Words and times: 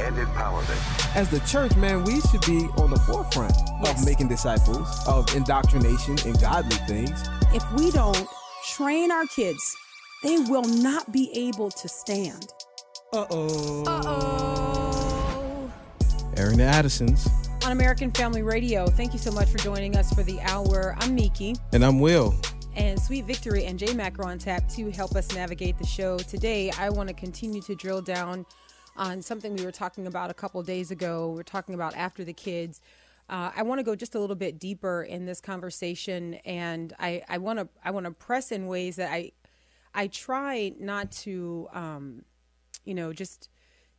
and 0.00 0.16
empowerment. 0.16 1.16
As 1.16 1.30
the 1.30 1.40
church, 1.40 1.74
man, 1.76 2.04
we 2.04 2.20
should 2.22 2.40
be 2.42 2.66
on 2.78 2.90
the 2.90 2.98
forefront 3.06 3.54
Yes. 3.82 4.00
of 4.00 4.04
making 4.06 4.28
disciples, 4.28 4.88
of 5.06 5.32
indoctrination 5.34 6.16
and 6.24 6.40
godly 6.40 6.76
things. 6.88 7.22
If 7.52 7.64
we 7.72 7.90
don't 7.90 8.26
train 8.72 9.10
our 9.12 9.26
kids, 9.26 9.76
they 10.22 10.38
will 10.38 10.64
not 10.64 11.12
be 11.12 11.30
able 11.34 11.70
to 11.70 11.88
stand. 11.88 12.48
Uh-oh. 13.12 13.84
Uh-oh. 13.86 15.70
Airing 16.36 16.58
the 16.58 16.64
Addisons. 16.64 17.28
On 17.64 17.72
American 17.72 18.10
Family 18.10 18.42
Radio, 18.42 18.86
thank 18.86 19.12
you 19.12 19.18
so 19.18 19.30
much 19.30 19.48
for 19.48 19.58
joining 19.58 19.96
us 19.96 20.12
for 20.12 20.22
the 20.22 20.40
hour. 20.42 20.96
I'm 20.98 21.14
Miki. 21.14 21.54
And 21.72 21.84
I'm 21.84 22.00
Will. 22.00 22.34
And 22.76 23.00
Sweet 23.00 23.24
Victory 23.24 23.66
and 23.66 23.78
J 23.78 23.94
Mac 23.94 24.18
are 24.18 24.26
on 24.26 24.38
tap 24.38 24.68
to 24.70 24.90
help 24.90 25.14
us 25.14 25.32
navigate 25.34 25.78
the 25.78 25.86
show. 25.86 26.18
Today, 26.18 26.72
I 26.76 26.90
want 26.90 27.08
to 27.08 27.14
continue 27.14 27.62
to 27.62 27.74
drill 27.76 28.02
down 28.02 28.44
on 28.96 29.22
something 29.22 29.56
we 29.56 29.64
were 29.64 29.72
talking 29.72 30.06
about 30.06 30.30
a 30.30 30.34
couple 30.34 30.62
days 30.62 30.90
ago. 30.90 31.30
We're 31.30 31.42
talking 31.42 31.74
about 31.74 31.94
after 31.94 32.24
the 32.24 32.32
kids. 32.32 32.80
Uh, 33.28 33.50
I 33.56 33.62
want 33.62 33.78
to 33.78 33.82
go 33.82 33.96
just 33.96 34.14
a 34.14 34.20
little 34.20 34.36
bit 34.36 34.58
deeper 34.58 35.02
in 35.02 35.24
this 35.24 35.40
conversation, 35.40 36.34
and 36.44 36.92
I, 36.98 37.22
I 37.28 37.38
want 37.38 37.58
to 37.58 37.68
I 37.82 37.90
want 37.90 38.06
to 38.06 38.12
press 38.12 38.52
in 38.52 38.66
ways 38.66 38.96
that 38.96 39.10
I 39.10 39.32
I 39.94 40.08
try 40.08 40.72
not 40.78 41.10
to 41.12 41.68
um, 41.72 42.22
you 42.84 42.94
know 42.94 43.12
just 43.12 43.48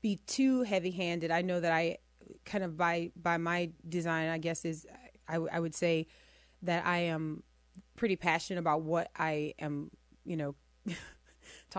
be 0.02 0.18
too 0.28 0.62
heavy 0.62 0.92
handed. 0.92 1.32
I 1.32 1.42
know 1.42 1.60
that 1.60 1.72
I 1.72 1.98
kind 2.46 2.64
of 2.64 2.78
by 2.78 3.12
by 3.16 3.38
my 3.38 3.72
design, 3.90 4.30
I 4.30 4.38
guess 4.38 4.64
is 4.66 4.86
I, 5.28 5.38
I 5.38 5.60
would 5.60 5.74
say 5.74 6.08
that 6.62 6.86
I 6.86 6.98
am 6.98 7.44
pretty 7.96 8.16
passionate 8.16 8.60
about 8.60 8.82
what 8.82 9.10
I 9.16 9.54
am, 9.60 9.90
you 10.26 10.38
know, 10.38 10.56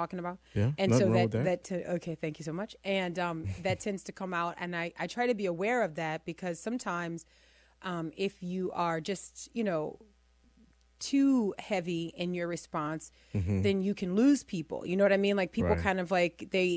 talking 0.01 0.19
about. 0.25 0.39
Yeah, 0.55 0.73
And 0.79 0.89
so 0.95 1.05
that 1.17 1.31
that. 1.33 1.45
that 1.49 1.65
t- 1.69 1.85
okay, 1.97 2.15
thank 2.23 2.35
you 2.39 2.45
so 2.51 2.53
much. 2.61 2.73
And 2.85 3.15
um, 3.19 3.39
that 3.67 3.81
tends 3.87 4.03
to 4.09 4.13
come 4.21 4.33
out, 4.43 4.55
and 4.63 4.71
I 4.85 4.87
I 5.03 5.07
try 5.17 5.25
to 5.33 5.35
be 5.43 5.47
aware 5.47 5.81
of 5.89 5.95
that 6.03 6.25
because 6.25 6.57
sometimes, 6.69 7.19
um, 7.91 8.07
if 8.17 8.35
you 8.53 8.63
are 8.87 8.99
just 9.01 9.33
you 9.59 9.65
know 9.65 9.99
too 10.99 11.55
heavy 11.59 12.05
in 12.17 12.33
your 12.35 12.49
response, 12.49 13.11
then 13.35 13.83
you 13.83 13.95
can 13.95 14.15
lose 14.15 14.43
people. 14.45 14.87
You 14.87 14.97
know 14.97 15.05
what 15.05 15.13
I 15.13 15.19
mean? 15.19 15.37
Like 15.37 15.53
people 15.53 15.71
Mm-hmm. 15.71 15.77
Right. 15.79 15.85
kind 15.85 16.01
of 16.01 16.11
like 16.11 16.49
they 16.53 16.71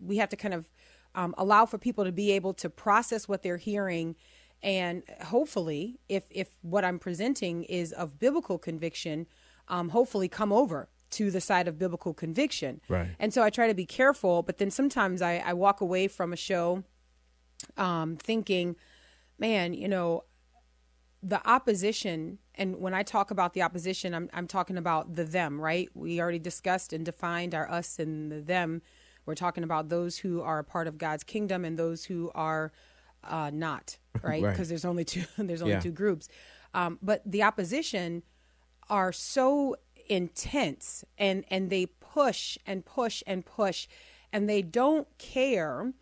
we 0.00 0.16
have 0.18 0.28
to 0.28 0.36
kind 0.36 0.54
of 0.54 0.68
um, 1.14 1.34
allow 1.38 1.66
for 1.66 1.78
people 1.78 2.04
to 2.04 2.12
be 2.12 2.30
able 2.38 2.54
to 2.54 2.68
process 2.70 3.26
what 3.28 3.42
they're 3.42 3.56
hearing 3.56 4.14
and 4.62 5.02
hopefully 5.34 5.98
if 6.08 6.24
if 6.30 6.48
what 6.62 6.84
i'm 6.84 6.98
presenting 6.98 7.64
is 7.64 7.92
of 7.92 8.18
biblical 8.18 8.58
conviction 8.58 9.26
um, 9.68 9.88
hopefully 9.90 10.28
come 10.28 10.52
over 10.52 10.88
to 11.10 11.30
the 11.30 11.40
side 11.40 11.66
of 11.68 11.78
biblical 11.78 12.12
conviction 12.14 12.80
Right. 12.88 13.10
and 13.18 13.32
so 13.32 13.42
i 13.42 13.50
try 13.50 13.66
to 13.68 13.74
be 13.74 13.86
careful 13.86 14.42
but 14.42 14.58
then 14.58 14.70
sometimes 14.70 15.22
i, 15.22 15.38
I 15.38 15.52
walk 15.54 15.80
away 15.80 16.08
from 16.08 16.32
a 16.32 16.36
show 16.36 16.84
um, 17.76 18.16
thinking 18.16 18.76
man 19.38 19.74
you 19.74 19.88
know 19.88 20.24
the 21.22 21.44
opposition 21.48 22.38
and 22.54 22.76
when 22.76 22.94
i 22.94 23.02
talk 23.02 23.30
about 23.30 23.52
the 23.54 23.62
opposition 23.62 24.14
I'm, 24.14 24.28
I'm 24.32 24.46
talking 24.46 24.76
about 24.76 25.14
the 25.16 25.24
them 25.24 25.60
right 25.60 25.88
we 25.94 26.20
already 26.20 26.38
discussed 26.38 26.92
and 26.92 27.04
defined 27.04 27.54
our 27.54 27.68
us 27.70 27.98
and 27.98 28.30
the 28.30 28.40
them 28.40 28.82
we're 29.26 29.34
talking 29.34 29.64
about 29.64 29.88
those 29.88 30.16
who 30.18 30.40
are 30.42 30.58
a 30.60 30.64
part 30.64 30.86
of 30.86 30.98
god's 30.98 31.24
kingdom 31.24 31.64
and 31.64 31.78
those 31.78 32.04
who 32.04 32.30
are 32.34 32.70
uh, 33.24 33.50
not 33.52 33.98
right 34.22 34.42
Right. 34.42 34.50
because 34.52 34.68
there's 34.68 34.84
only 34.84 35.04
two 35.04 35.24
there's 35.38 35.62
only 35.62 35.74
Yeah. 35.74 35.80
two 35.80 35.92
groups 35.92 36.28
um, 36.74 36.98
but 37.02 37.22
the 37.24 37.42
opposition 37.42 38.22
are 38.90 39.10
so 39.12 39.74
intense 40.08 41.04
and 41.18 41.44
and 41.50 41.70
they 41.70 41.86
push 41.86 42.58
and 42.66 42.84
push 42.84 43.22
and 43.26 43.44
push 43.44 43.86
and 44.32 44.48
they 44.48 44.62
don't 44.62 45.06
care 45.18 45.92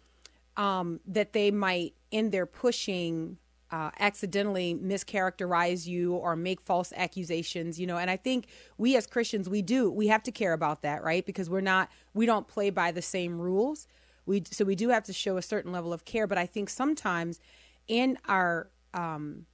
um, 0.57 1.01
that 1.07 1.33
they 1.33 1.51
might 1.51 1.95
in 2.11 2.31
their 2.31 2.47
pushing 2.47 3.37
uh, 3.71 3.91
accidentally 3.99 4.75
mischaracterize 4.75 5.87
you 5.87 6.15
or 6.15 6.37
make 6.37 6.61
false 6.61 6.93
accusations 6.97 7.81
you 7.81 7.87
know? 7.87 7.99
And 7.99 8.11
i 8.11 8.17
think 8.17 8.47
we 8.79 8.97
as 8.97 9.07
christians 9.07 9.49
we 9.49 9.63
do 9.63 9.91
we 9.91 10.07
have 10.07 10.23
to 10.25 10.33
care 10.33 10.53
about 10.53 10.83
that 10.83 11.03
right? 11.03 11.27
Because 11.27 11.51
we're 11.51 11.61
not 11.61 11.91
we 12.15 12.27
don't 12.27 12.47
play 12.47 12.71
by 12.71 12.93
the 12.93 13.03
same 13.03 13.39
rules. 13.39 13.87
We 14.25 14.43
so 14.51 14.65
we 14.65 14.75
do 14.75 14.89
have 14.91 15.05
to 15.05 15.13
show 15.13 15.37
a 15.37 15.43
certain 15.43 15.73
level 15.73 15.93
of 15.93 16.05
care 16.05 16.27
but 16.27 16.39
i 16.39 16.47
think 16.47 16.69
sometimes 16.71 17.41
in 17.89 18.19
our 18.27 18.71
um, 18.95 19.47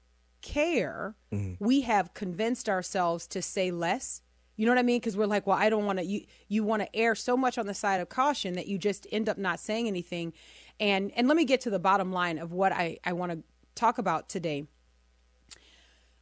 care 0.43 1.15
we 1.61 1.83
have 1.83 2.15
convinced 2.15 2.69
ourselves 2.69 3.27
to 3.29 3.41
say 3.41 3.71
less 3.71 4.23
you 4.57 4.67
know 4.67 4.73
what 4.73 4.79
i 4.79 4.83
mean? 4.83 5.01
Because 5.01 5.17
we're 5.17 5.27
like 5.27 5.47
well 5.47 5.57
i 5.59 5.69
don't 5.69 5.87
want 5.87 5.99
to 5.99 6.05
you 6.05 6.25
you 6.49 6.65
want 6.65 6.83
to 6.83 6.97
err 6.97 7.15
so 7.15 7.37
much 7.37 7.59
on 7.59 7.67
the 7.67 7.75
side 7.75 8.01
of 8.01 8.09
caution 8.09 8.55
that 8.55 8.67
you 8.67 8.79
just 8.79 9.07
end 9.13 9.29
up 9.29 9.39
not 9.39 9.61
saying 9.61 9.87
anything. 9.87 10.33
And 10.81 11.13
and 11.17 11.29
let 11.29 11.37
me 11.37 11.45
get 11.45 11.61
to 11.63 11.71
the 11.71 11.79
bottom 11.79 12.13
line 12.13 12.39
of 12.39 12.53
what 12.53 12.73
i 12.73 12.99
i 13.05 13.13
want 13.13 13.33
to 13.33 13.43
talk 13.75 13.99
about 13.99 14.29
today. 14.29 14.67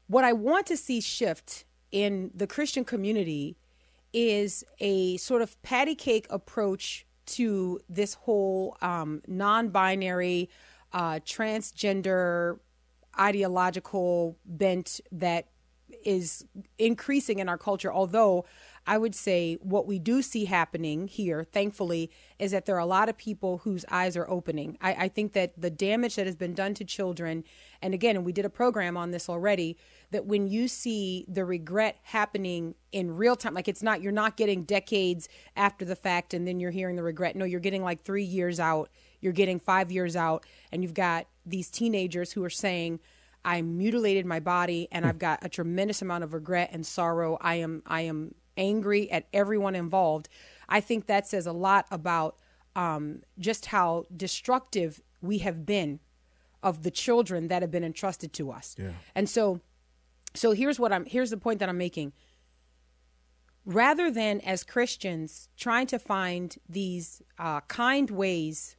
What 0.07 0.25
i 0.25 0.33
want 0.33 0.67
to 0.67 0.77
see 0.77 1.01
shift 1.01 1.65
in 1.93 2.31
the 2.35 2.47
christian 2.47 2.85
community 2.85 3.57
is 4.13 4.65
a 4.79 5.17
sort 5.17 5.43
of 5.43 5.61
patty 5.63 5.95
cake 5.95 6.27
approach 6.31 7.07
to 7.27 7.81
this 7.89 8.15
whole 8.15 8.77
um, 8.83 9.23
non-binary 9.29 10.49
uh, 10.93 11.21
transgender 11.25 12.59
ideological 13.19 14.37
bent 14.45 15.01
that 15.13 15.47
is 16.05 16.45
increasing 16.79 17.39
in 17.39 17.49
our 17.49 17.59
culture 17.59 17.93
although 17.93 18.45
i 18.87 18.97
would 18.97 19.15
say 19.15 19.57
what 19.61 19.87
we 19.87 19.99
do 19.99 20.23
see 20.23 20.45
happening 20.47 21.07
here 21.07 21.45
thankfully 21.45 22.11
is 22.41 22.53
that 22.53 22.65
there 22.65 22.75
are 22.75 22.81
a 22.81 22.87
lot 22.87 23.09
of 23.09 23.19
people 23.19 23.59
whose 23.59 23.85
eyes 23.91 24.17
are 24.17 24.29
opening. 24.31 24.79
I, 24.81 24.95
I 24.95 25.09
think 25.09 25.35
that 25.35 25.53
the 25.61 25.69
damage 25.71 26.17
that 26.17 26.25
has 26.25 26.37
been 26.37 26.55
done 26.55 26.73
to 26.75 26.85
children 26.85 27.45
and 27.83 27.93
again 27.93 28.17
and 28.17 28.25
we 28.25 28.33
did 28.33 28.47
a 28.47 28.51
program 28.51 28.97
on 28.97 29.11
this 29.11 29.29
already 29.29 29.77
that 30.11 30.25
when 30.25 30.49
you 30.49 30.67
see 30.67 31.27
the 31.29 31.45
regret 31.45 31.99
happening 32.03 32.75
in 32.93 33.17
real 33.17 33.37
time 33.37 33.53
like 33.53 33.69
it's 33.69 33.83
not 33.83 34.01
you're 34.01 34.11
not 34.11 34.39
getting 34.39 34.65
decades 34.65 35.29
after 35.55 35.85
the 35.85 35.95
fact 35.95 36.33
and 36.33 36.49
then 36.49 36.59
you're 36.59 36.71
hearing 36.71 36.97
the 36.97 37.03
regret. 37.03 37.37
No 37.37 37.45
you're 37.45 37.61
getting 37.61 37.83
like 37.83 38.03
three 38.03 38.25
years 38.25 38.59
out. 38.59 38.89
You're 39.21 39.35
getting 39.35 39.61
five 39.61 39.93
years 39.93 40.17
out 40.17 40.47
and 40.73 40.83
you've 40.83 40.95
got 40.95 41.27
these 41.45 41.71
teenagers 41.71 42.33
who 42.33 42.43
are 42.43 42.51
saying 42.51 43.01
i 43.45 43.63
mutilated 43.63 44.27
my 44.27 44.41
body 44.41 44.89
and 44.93 45.05
i've 45.07 45.19
got 45.19 45.39
a 45.43 45.49
tremendous 45.49 46.03
amount 46.03 46.25
of 46.25 46.33
regret 46.35 46.71
and 46.73 46.87
sorrow. 46.87 47.39
I 47.41 47.57
am 47.57 47.83
i 47.87 48.03
am 48.03 48.35
angry 48.57 49.11
at 49.11 49.27
everyone 49.33 49.75
involved. 49.75 50.29
I 50.69 50.81
think 50.81 51.07
that 51.07 51.27
says 51.27 51.47
a 51.47 51.53
lot 51.53 51.87
about 51.91 52.37
um, 52.77 53.23
just 53.39 53.67
how 53.67 54.07
destructive 54.17 55.03
we 55.21 55.39
have 55.39 55.67
been 55.67 55.99
of 56.63 56.83
the 56.83 56.91
children 56.91 57.49
that 57.49 57.63
have 57.63 57.71
been 57.71 57.83
entrusted 57.83 58.33
to 58.35 58.53
us. 58.53 58.77
Yeah. 58.79 58.93
and 59.15 59.29
so 59.29 59.61
so 60.35 60.53
here's 60.53 60.79
what 60.79 60.93
i'm 60.93 61.07
here's 61.07 61.31
the 61.31 61.37
point 61.37 61.59
that 61.59 61.69
i'm 61.69 61.79
making. 61.79 62.13
Rather 63.65 64.11
than 64.11 64.41
as 64.41 64.63
christians 64.63 65.49
trying 65.57 65.87
to 65.89 65.99
find 65.99 66.57
these 66.69 67.23
uh, 67.39 67.61
kind 67.63 68.11
ways 68.11 68.77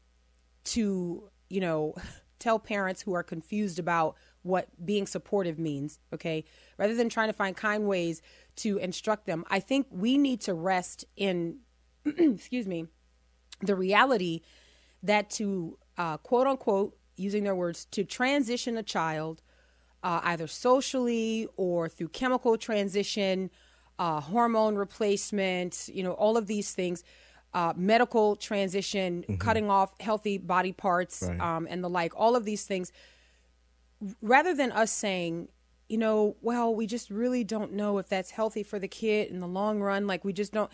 to 0.63 1.29
you 1.49 1.59
know 1.59 1.95
tell 2.39 2.59
parents 2.59 3.01
who 3.01 3.13
are 3.13 3.23
confused 3.23 3.79
about 3.79 4.16
what 4.44 4.68
being 4.84 5.06
supportive 5.06 5.59
means 5.59 6.00
okay 6.13 6.44
rather 6.78 6.96
than 6.96 7.09
trying 7.09 7.28
to 7.28 7.34
find 7.34 7.55
kind 7.55 7.85
ways 7.88 8.22
to 8.55 8.78
instruct 8.78 9.26
them 9.26 9.43
i 9.49 9.59
think 9.59 9.85
we 9.91 10.17
need 10.17 10.41
to 10.41 10.53
rest 10.53 11.05
in 11.16 11.58
excuse 12.05 12.67
me 12.67 12.85
the 13.61 13.76
reality 13.76 14.41
that 15.03 15.29
to 15.29 15.78
uh, 15.97 16.17
quote 16.17 16.47
unquote 16.47 16.97
using 17.17 17.43
their 17.43 17.53
words 17.55 17.85
to 17.85 18.03
transition 18.03 18.78
a 18.78 18.84
child 18.84 19.41
uh, 20.03 20.20
either 20.23 20.47
socially 20.47 21.47
or 21.58 21.87
through 21.87 22.08
chemical 22.09 22.58
transition 22.58 23.52
uh, 23.99 24.20
hormone 24.20 24.76
replacement 24.76 25.87
you 25.94 26.02
know 26.03 26.14
all 26.14 26.37
of 26.37 26.47
these 26.47 26.72
things 26.73 27.03
uh, 27.53 27.73
medical 27.76 28.35
transition 28.37 29.23
cutting 29.37 29.70
off 29.70 29.91
healthy 29.99 30.37
body 30.40 30.72
parts 30.72 31.22
Right. 31.22 31.40
um, 31.40 31.67
and 31.70 31.84
the 31.84 31.90
like 31.90 32.14
all 32.16 32.35
of 32.35 32.46
these 32.46 32.64
things 32.66 32.91
rather 34.21 34.53
than 34.53 34.71
us 34.71 34.91
saying 34.91 35.47
you 35.89 35.97
know 35.97 36.35
well 36.41 36.73
we 36.73 36.87
just 36.87 37.09
really 37.09 37.43
don't 37.43 37.73
know 37.73 37.97
if 37.97 38.07
that's 38.07 38.31
healthy 38.31 38.63
for 38.63 38.79
the 38.79 38.87
kid 38.87 39.29
in 39.29 39.39
the 39.39 39.47
long 39.47 39.81
run 39.81 40.07
like 40.07 40.23
we 40.23 40.33
just 40.33 40.53
don't 40.53 40.71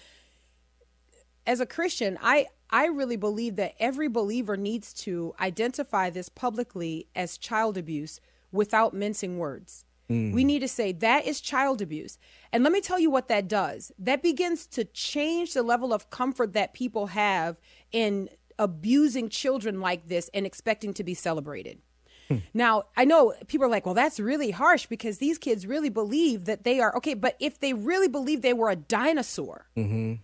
as 1.47 1.61
a 1.61 1.65
Christian, 1.65 2.19
I 2.21 2.47
I 2.69 2.87
really 2.87 3.15
believe 3.15 3.55
that 3.55 3.73
every 3.79 4.09
believer 4.09 4.57
needs 4.57 4.93
to 4.93 5.33
identify 5.39 6.09
this 6.09 6.27
publicly 6.27 7.07
as 7.15 7.37
child 7.37 7.77
abuse 7.77 8.19
without 8.51 8.93
mincing 8.93 9.37
words. 9.37 9.85
Mm. 10.09 10.33
We 10.33 10.43
need 10.43 10.59
to 10.59 10.67
say 10.67 10.91
that 10.91 11.25
is 11.25 11.39
child 11.39 11.81
abuse. 11.81 12.17
And 12.51 12.63
let 12.63 12.73
me 12.73 12.81
tell 12.81 12.99
you 12.99 13.09
what 13.09 13.29
that 13.29 13.47
does. 13.47 13.93
That 13.97 14.21
begins 14.21 14.67
to 14.67 14.83
change 14.83 15.53
the 15.53 15.63
level 15.63 15.93
of 15.93 16.09
comfort 16.09 16.51
that 16.53 16.73
people 16.73 17.07
have 17.07 17.57
in 17.93 18.29
abusing 18.59 19.29
children 19.29 19.79
like 19.79 20.09
this 20.09 20.29
and 20.33 20.45
expecting 20.45 20.93
to 20.95 21.03
be 21.03 21.13
celebrated. 21.13 21.79
Hmm. 22.27 22.37
Now, 22.53 22.83
I 22.95 23.05
know 23.05 23.33
people 23.47 23.65
are 23.67 23.69
like, 23.69 23.85
well, 23.85 23.95
that's 23.95 24.19
really 24.19 24.51
harsh 24.51 24.85
because 24.85 25.17
these 25.17 25.37
kids 25.37 25.65
really 25.65 25.89
believe 25.89 26.45
that 26.45 26.63
they 26.63 26.79
are 26.79 26.95
okay. 26.97 27.13
But 27.13 27.35
if 27.39 27.59
they 27.59 27.73
really 27.73 28.07
believe 28.07 28.41
they 28.41 28.53
were 28.53 28.69
a 28.69 28.75
dinosaur, 28.75 29.67
mm-hmm. 29.77 30.15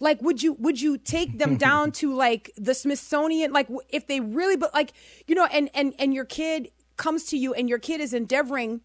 like, 0.00 0.20
would 0.22 0.42
you 0.42 0.54
would 0.54 0.80
you 0.80 0.98
take 0.98 1.38
them 1.38 1.56
down 1.68 1.92
to 1.92 2.14
like 2.14 2.50
the 2.56 2.74
Smithsonian? 2.74 3.52
Like, 3.52 3.68
if 3.88 4.06
they 4.06 4.20
really, 4.20 4.56
but 4.56 4.74
like, 4.74 4.92
you 5.26 5.34
know, 5.34 5.46
and 5.46 5.70
and 5.74 5.94
and 5.98 6.12
your 6.12 6.24
kid 6.24 6.70
comes 6.96 7.24
to 7.26 7.38
you 7.38 7.54
and 7.54 7.68
your 7.68 7.78
kid 7.78 8.00
is 8.00 8.12
endeavoring 8.12 8.82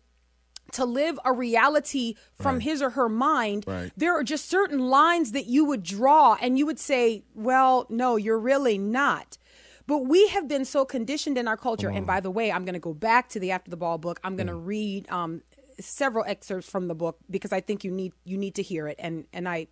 to 0.74 0.86
live 0.86 1.20
a 1.24 1.32
reality 1.32 2.16
from 2.36 2.56
right. 2.56 2.64
his 2.64 2.82
or 2.82 2.92
her 2.92 3.10
mind, 3.10 3.64
right. 3.68 3.92
there 3.96 4.14
are 4.14 4.24
just 4.24 4.50
certain 4.50 4.80
lines 4.80 5.32
that 5.32 5.46
you 5.46 5.66
would 5.66 5.84
draw 5.84 6.36
and 6.42 6.58
you 6.58 6.66
would 6.66 6.80
say, 6.80 7.24
well, 7.34 7.86
no, 7.90 8.16
you're 8.16 8.40
really 8.40 8.78
not. 8.78 9.38
But 9.86 10.00
we 10.00 10.28
have 10.30 10.48
been 10.48 10.66
so 10.66 10.86
conditioned 10.86 11.38
in 11.38 11.48
our 11.48 11.58
culture. 11.58 11.90
And 11.90 12.08
by 12.08 12.20
the 12.20 12.32
way, 12.32 12.52
I'm 12.52 12.64
going 12.64 12.74
to 12.74 12.80
go 12.80 12.94
back 12.94 13.30
to 13.30 13.40
the 13.40 13.52
After 13.52 13.70
the 13.70 13.78
Ball 13.78 13.98
book. 13.98 14.20
I'm 14.24 14.36
going 14.36 14.48
to 14.48 14.54
mm. 14.54 14.66
read 14.66 15.12
um, 15.12 15.42
several 15.80 16.24
excerpts 16.26 16.70
from 16.70 16.88
the 16.88 16.96
book 16.96 17.18
because 17.30 17.52
I 17.52 17.60
think 17.60 17.84
you 17.84 17.92
need 17.92 18.14
you 18.24 18.38
need 18.38 18.56
to 18.56 18.64
hear 18.64 18.88
it, 18.88 18.96
and 19.00 19.26
and 19.34 19.48
I, 19.48 19.68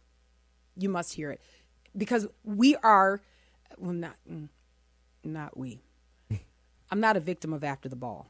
you 0.76 0.90
must 0.90 1.14
hear 1.14 1.32
it, 1.32 1.42
because 1.96 2.28
we 2.44 2.76
are, 2.78 3.22
well, 3.78 3.94
not 3.94 4.16
mm, 4.30 4.50
not 5.24 5.58
we. 5.58 5.82
I'm 6.92 7.00
not 7.00 7.16
a 7.16 7.22
victim 7.22 7.54
of 7.54 7.64
After 7.64 7.88
the 7.88 7.96
Ball. 7.96 8.30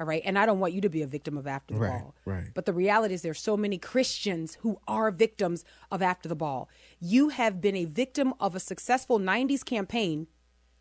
All 0.00 0.06
right. 0.06 0.22
And 0.24 0.38
I 0.38 0.46
don't 0.46 0.60
want 0.60 0.72
you 0.72 0.80
to 0.82 0.88
be 0.88 1.02
a 1.02 1.06
victim 1.06 1.36
of 1.36 1.46
after 1.46 1.74
the 1.74 1.80
right, 1.80 2.00
ball. 2.00 2.14
Right. 2.24 2.50
But 2.54 2.66
the 2.66 2.72
reality 2.72 3.14
is 3.14 3.22
there's 3.22 3.40
so 3.40 3.56
many 3.56 3.78
Christians 3.78 4.58
who 4.60 4.78
are 4.86 5.10
victims 5.10 5.64
of 5.90 6.02
after 6.02 6.28
the 6.28 6.36
ball. 6.36 6.68
You 7.00 7.30
have 7.30 7.60
been 7.60 7.74
a 7.74 7.84
victim 7.84 8.32
of 8.38 8.54
a 8.54 8.60
successful 8.60 9.18
90s 9.18 9.64
campaign, 9.64 10.28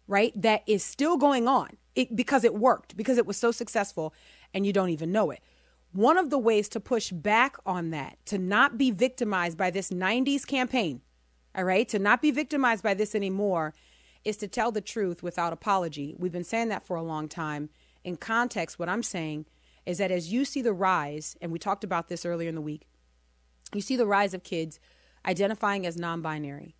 right? 0.07 0.31
That 0.39 0.63
is 0.67 0.83
still 0.83 1.17
going 1.17 1.47
on 1.47 1.77
it, 1.95 2.15
because 2.15 2.43
it 2.43 2.55
worked, 2.55 2.95
because 2.95 3.17
it 3.17 3.25
was 3.25 3.37
so 3.37 3.51
successful 3.51 4.13
and 4.53 4.65
you 4.65 4.73
don't 4.73 4.89
even 4.89 5.11
know 5.11 5.31
it. 5.31 5.41
One 5.91 6.17
of 6.17 6.29
the 6.29 6.37
ways 6.37 6.69
to 6.69 6.79
push 6.79 7.11
back 7.11 7.55
on 7.65 7.89
that, 7.91 8.17
to 8.27 8.37
not 8.37 8.77
be 8.77 8.91
victimized 8.91 9.57
by 9.57 9.71
this 9.71 9.89
90s 9.89 10.45
campaign, 10.45 11.01
all 11.55 11.63
right, 11.63 11.87
to 11.89 11.99
not 11.99 12.21
be 12.21 12.31
victimized 12.31 12.83
by 12.83 12.93
this 12.93 13.15
anymore, 13.15 13.73
is 14.23 14.37
to 14.37 14.47
tell 14.47 14.71
the 14.71 14.81
truth 14.81 15.23
without 15.23 15.53
apology. 15.53 16.13
We've 16.17 16.31
been 16.31 16.43
saying 16.43 16.69
that 16.69 16.85
for 16.85 16.97
a 16.97 17.03
long 17.03 17.27
time 17.27 17.69
in 18.03 18.15
context, 18.15 18.79
what 18.79 18.89
I'm 18.89 19.03
saying 19.03 19.45
is 19.85 19.97
that 19.97 20.11
as 20.11 20.31
you 20.31 20.45
see 20.45 20.61
the 20.61 20.73
rise, 20.73 21.35
and 21.41 21.51
we 21.51 21.59
talked 21.59 21.83
about 21.83 22.09
this 22.09 22.25
earlier 22.25 22.49
in 22.49 22.55
the 22.55 22.61
week, 22.61 22.87
you 23.73 23.81
see 23.81 23.95
the 23.95 24.05
rise 24.05 24.33
of 24.33 24.43
kids 24.43 24.79
identifying 25.25 25.85
as 25.85 25.97
non 25.97 26.21
binary. 26.21 26.76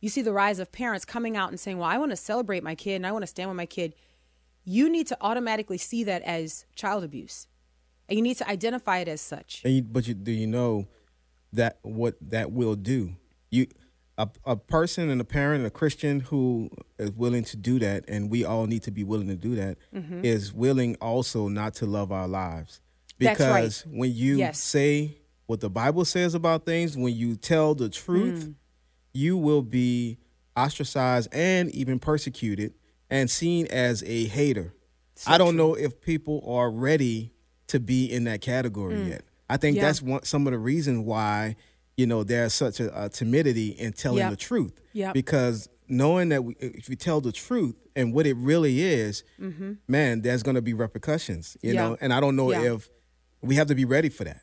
You 0.00 0.08
see 0.08 0.22
the 0.22 0.32
rise 0.32 0.58
of 0.58 0.72
parents 0.72 1.04
coming 1.04 1.36
out 1.36 1.50
and 1.50 1.58
saying, 1.58 1.78
Well, 1.78 1.88
I 1.88 1.98
want 1.98 2.10
to 2.10 2.16
celebrate 2.16 2.62
my 2.62 2.74
kid 2.74 2.96
and 2.96 3.06
I 3.06 3.12
want 3.12 3.22
to 3.22 3.26
stand 3.26 3.48
with 3.48 3.56
my 3.56 3.66
kid. 3.66 3.94
You 4.64 4.90
need 4.90 5.06
to 5.08 5.16
automatically 5.20 5.78
see 5.78 6.04
that 6.04 6.22
as 6.22 6.66
child 6.74 7.04
abuse. 7.04 7.46
And 8.08 8.16
you 8.16 8.22
need 8.22 8.36
to 8.38 8.48
identify 8.48 8.98
it 8.98 9.08
as 9.08 9.20
such. 9.20 9.62
You, 9.64 9.82
but 9.82 10.06
you, 10.06 10.14
do 10.14 10.32
you 10.32 10.46
know 10.46 10.86
that 11.52 11.78
what 11.82 12.16
that 12.20 12.52
will 12.52 12.74
do? 12.74 13.16
You 13.50 13.66
a, 14.18 14.28
a 14.44 14.56
person 14.56 15.10
and 15.10 15.20
a 15.20 15.24
parent 15.24 15.58
and 15.58 15.66
a 15.66 15.70
Christian 15.70 16.20
who 16.20 16.70
is 16.98 17.10
willing 17.12 17.44
to 17.44 17.56
do 17.56 17.78
that, 17.80 18.04
and 18.08 18.30
we 18.30 18.44
all 18.44 18.66
need 18.66 18.82
to 18.84 18.90
be 18.90 19.04
willing 19.04 19.28
to 19.28 19.36
do 19.36 19.54
that, 19.56 19.76
mm-hmm. 19.94 20.24
is 20.24 20.52
willing 20.52 20.96
also 21.00 21.48
not 21.48 21.74
to 21.74 21.86
love 21.86 22.10
our 22.10 22.28
lives. 22.28 22.80
Because 23.18 23.84
right. 23.86 23.98
when 23.98 24.12
you 24.12 24.38
yes. 24.38 24.58
say 24.58 25.18
what 25.46 25.60
the 25.60 25.70
Bible 25.70 26.04
says 26.04 26.34
about 26.34 26.64
things, 26.64 26.96
when 26.96 27.14
you 27.14 27.36
tell 27.36 27.74
the 27.74 27.88
truth, 27.88 28.46
mm. 28.46 28.54
You 29.16 29.36
will 29.36 29.62
be 29.62 30.18
ostracized 30.56 31.28
and 31.32 31.70
even 31.70 31.98
persecuted 31.98 32.74
and 33.10 33.30
seen 33.30 33.66
as 33.68 34.02
a 34.04 34.26
hater. 34.26 34.74
So 35.14 35.32
I 35.32 35.38
don't 35.38 35.54
true. 35.54 35.58
know 35.58 35.74
if 35.74 36.00
people 36.00 36.44
are 36.46 36.70
ready 36.70 37.32
to 37.68 37.80
be 37.80 38.10
in 38.10 38.24
that 38.24 38.40
category 38.40 38.96
mm. 38.96 39.08
yet. 39.08 39.22
I 39.48 39.56
think 39.56 39.76
yeah. 39.76 39.82
that's 39.82 40.02
one, 40.02 40.22
some 40.24 40.46
of 40.46 40.52
the 40.52 40.58
reasons 40.58 41.00
why 41.00 41.56
you 41.96 42.06
know 42.06 42.24
there's 42.24 42.54
such 42.54 42.80
a, 42.80 43.04
a 43.04 43.08
timidity 43.08 43.68
in 43.70 43.92
telling 43.92 44.18
yep. 44.18 44.30
the 44.30 44.36
truth 44.36 44.80
yep. 44.92 45.14
because 45.14 45.68
knowing 45.88 46.28
that 46.28 46.44
we, 46.44 46.54
if 46.60 46.88
you 46.88 46.96
tell 46.96 47.20
the 47.20 47.32
truth 47.32 47.74
and 47.94 48.12
what 48.12 48.26
it 48.26 48.36
really 48.36 48.82
is 48.82 49.24
mm-hmm. 49.40 49.74
man 49.88 50.20
there's 50.20 50.42
going 50.42 50.56
to 50.56 50.62
be 50.62 50.74
repercussions 50.74 51.56
you 51.62 51.72
know 51.72 51.96
and 52.00 52.12
i 52.12 52.20
don't 52.20 52.36
know 52.36 52.50
if 52.50 52.90
we 53.40 53.54
have 53.54 53.68
to 53.68 53.74
be 53.74 53.84
ready 53.84 54.08
for 54.08 54.24
that 54.24 54.42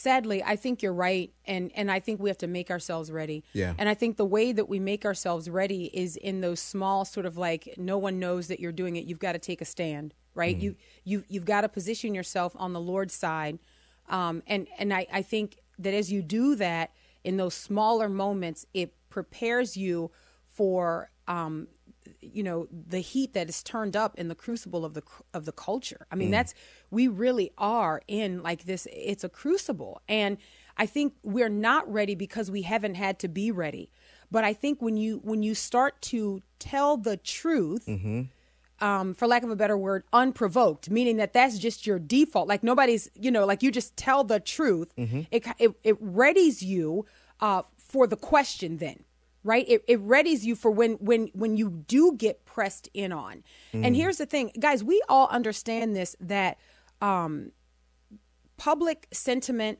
sadly 0.00 0.42
i 0.44 0.56
think 0.56 0.82
you're 0.82 0.92
right 0.92 1.32
and 1.44 1.70
and 1.74 1.90
i 1.90 2.00
think 2.00 2.20
we 2.20 2.30
have 2.30 2.38
to 2.38 2.46
make 2.46 2.70
ourselves 2.70 3.10
ready. 3.10 3.44
Yeah. 3.52 3.74
And 3.78 3.88
i 3.88 3.94
think 3.94 4.16
the 4.16 4.30
way 4.36 4.52
that 4.52 4.68
we 4.68 4.78
make 4.78 5.04
ourselves 5.04 5.48
ready 5.48 5.84
is 5.92 6.16
in 6.16 6.40
those 6.40 6.60
small 6.60 7.04
sort 7.04 7.26
of 7.26 7.36
like 7.36 7.74
no 7.76 7.98
one 7.98 8.18
knows 8.18 8.48
that 8.48 8.60
you're 8.60 8.72
doing 8.82 8.96
it 8.96 9.04
you've 9.04 9.18
got 9.18 9.32
to 9.32 9.38
take 9.38 9.60
a 9.60 9.64
stand 9.64 10.14
right? 10.34 10.56
Mm-hmm. 10.56 10.64
you 10.64 10.76
you 11.04 11.24
you've 11.28 11.44
got 11.44 11.62
to 11.62 11.68
position 11.68 12.14
yourself 12.14 12.54
on 12.56 12.72
the 12.72 12.80
lord's 12.80 13.14
side. 13.14 13.58
Um, 14.08 14.42
and 14.46 14.66
and 14.78 14.92
I, 14.92 15.06
I 15.12 15.22
think 15.22 15.58
that 15.78 15.94
as 15.94 16.10
you 16.12 16.22
do 16.22 16.54
that 16.56 16.92
in 17.24 17.36
those 17.36 17.54
smaller 17.54 18.08
moments, 18.08 18.66
it 18.74 18.94
prepares 19.08 19.76
you 19.76 20.10
for 20.46 21.10
um, 21.28 21.68
you 22.20 22.42
know 22.42 22.66
the 22.70 23.00
heat 23.00 23.34
that 23.34 23.48
is 23.48 23.62
turned 23.62 23.96
up 23.96 24.18
in 24.18 24.28
the 24.28 24.34
crucible 24.34 24.84
of 24.84 24.94
the 24.94 25.02
of 25.34 25.44
the 25.44 25.52
culture. 25.52 26.06
I 26.10 26.16
mean, 26.16 26.28
mm. 26.28 26.32
that's 26.32 26.54
we 26.90 27.08
really 27.08 27.52
are 27.58 28.02
in 28.08 28.42
like 28.42 28.64
this. 28.64 28.86
It's 28.92 29.24
a 29.24 29.28
crucible, 29.28 30.02
and 30.08 30.38
I 30.76 30.86
think 30.86 31.14
we're 31.22 31.48
not 31.48 31.90
ready 31.90 32.14
because 32.14 32.50
we 32.50 32.62
haven't 32.62 32.94
had 32.94 33.18
to 33.20 33.28
be 33.28 33.50
ready. 33.50 33.90
But 34.30 34.44
I 34.44 34.52
think 34.52 34.80
when 34.80 34.96
you 34.96 35.20
when 35.22 35.42
you 35.42 35.54
start 35.54 36.00
to 36.02 36.42
tell 36.58 36.96
the 36.96 37.16
truth. 37.16 37.86
Mm-hmm 37.86 38.22
um, 38.80 39.14
for 39.14 39.26
lack 39.26 39.42
of 39.42 39.50
a 39.50 39.56
better 39.56 39.76
word, 39.76 40.04
unprovoked, 40.12 40.90
meaning 40.90 41.18
that 41.18 41.32
that's 41.32 41.58
just 41.58 41.86
your 41.86 41.98
default. 41.98 42.48
Like 42.48 42.62
nobody's, 42.62 43.10
you 43.14 43.30
know, 43.30 43.44
like 43.44 43.62
you 43.62 43.70
just 43.70 43.96
tell 43.96 44.24
the 44.24 44.40
truth. 44.40 44.94
Mm-hmm. 44.96 45.22
It, 45.30 45.46
it, 45.58 45.72
it 45.84 46.02
readies 46.02 46.62
you 46.62 47.06
uh, 47.40 47.62
for 47.76 48.06
the 48.06 48.16
question 48.16 48.78
then, 48.78 49.04
right? 49.42 49.64
It, 49.68 49.84
it 49.88 50.06
readies 50.06 50.42
you 50.42 50.54
for 50.54 50.70
when 50.70 50.92
when 50.94 51.28
when 51.34 51.56
you 51.56 51.70
do 51.70 52.14
get 52.16 52.44
pressed 52.44 52.88
in 52.94 53.12
on. 53.12 53.42
Mm. 53.72 53.86
And 53.86 53.96
here's 53.96 54.18
the 54.18 54.26
thing, 54.26 54.52
guys, 54.58 54.84
we 54.84 55.02
all 55.08 55.28
understand 55.28 55.96
this 55.96 56.16
that 56.20 56.58
um, 57.00 57.52
public 58.56 59.08
sentiment 59.12 59.78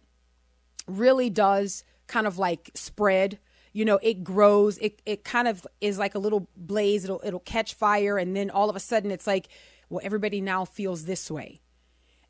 really 0.86 1.30
does 1.30 1.84
kind 2.06 2.26
of 2.26 2.38
like 2.38 2.70
spread. 2.74 3.38
You 3.72 3.84
know 3.84 4.00
it 4.02 4.24
grows. 4.24 4.78
It 4.78 5.00
it 5.06 5.24
kind 5.24 5.46
of 5.46 5.66
is 5.80 5.98
like 5.98 6.14
a 6.14 6.18
little 6.18 6.48
blaze. 6.56 7.04
It'll 7.04 7.20
it'll 7.24 7.40
catch 7.40 7.74
fire. 7.74 8.18
And 8.18 8.34
then 8.34 8.50
all 8.50 8.68
of 8.68 8.76
a 8.76 8.80
sudden 8.80 9.10
it's 9.10 9.26
like 9.26 9.48
well 9.88 10.00
everybody 10.02 10.40
now 10.40 10.64
feels 10.64 11.04
this 11.04 11.30
way. 11.30 11.60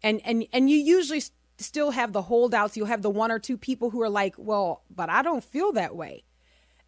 And 0.02 0.20
and 0.24 0.46
and 0.52 0.68
you 0.68 0.76
usually 0.76 1.22
still 1.56 1.92
have 1.92 2.12
the 2.12 2.22
holdouts. 2.22 2.76
You'll 2.76 2.86
have 2.86 3.02
the 3.02 3.10
one 3.10 3.30
or 3.30 3.38
two 3.38 3.56
people 3.56 3.88
who 3.90 4.02
are 4.02 4.10
like 4.10 4.34
well 4.36 4.82
but 4.94 5.08
I 5.08 5.22
don't 5.22 5.42
feel 5.42 5.72
that 5.72 5.96
way 5.96 6.24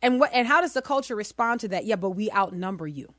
and 0.03 0.21
what 0.21 0.31
and 0.33 0.47
how 0.47 0.61
does 0.61 0.73
the 0.73 0.83
culture 0.83 1.17
respond 1.17 1.61
to 1.61 1.69
that 1.69 1.85
yeah 1.85 1.97
but 1.97 2.11
we 2.11 2.31
outnumber 2.33 2.87
you 2.87 3.13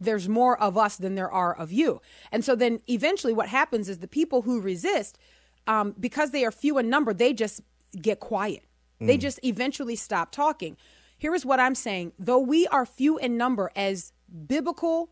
there's 0.00 0.28
more 0.28 0.60
of 0.60 0.76
us 0.76 0.96
than 0.96 1.14
there 1.14 1.30
are 1.30 1.56
of 1.56 1.72
you 1.72 2.00
and 2.32 2.44
so 2.44 2.54
then 2.54 2.80
eventually 2.88 3.32
what 3.32 3.48
happens 3.48 3.88
is 3.88 3.98
the 3.98 4.08
people 4.08 4.42
who 4.42 4.60
resist 4.60 5.18
um, 5.66 5.94
because 5.98 6.30
they 6.30 6.44
are 6.44 6.52
few 6.52 6.78
in 6.78 6.88
number 6.88 7.12
they 7.12 7.32
just 7.32 7.60
get 8.00 8.20
quiet 8.20 8.62
they 9.00 9.18
mm. 9.18 9.20
just 9.20 9.40
eventually 9.44 9.96
stop 9.96 10.32
talking. 10.32 10.76
Here 11.18 11.34
is 11.34 11.44
what 11.44 11.60
I'm 11.60 11.74
saying. 11.74 12.12
Though 12.18 12.38
we 12.38 12.66
are 12.68 12.86
few 12.86 13.18
in 13.18 13.36
number 13.36 13.70
as 13.76 14.12
biblical 14.46 15.10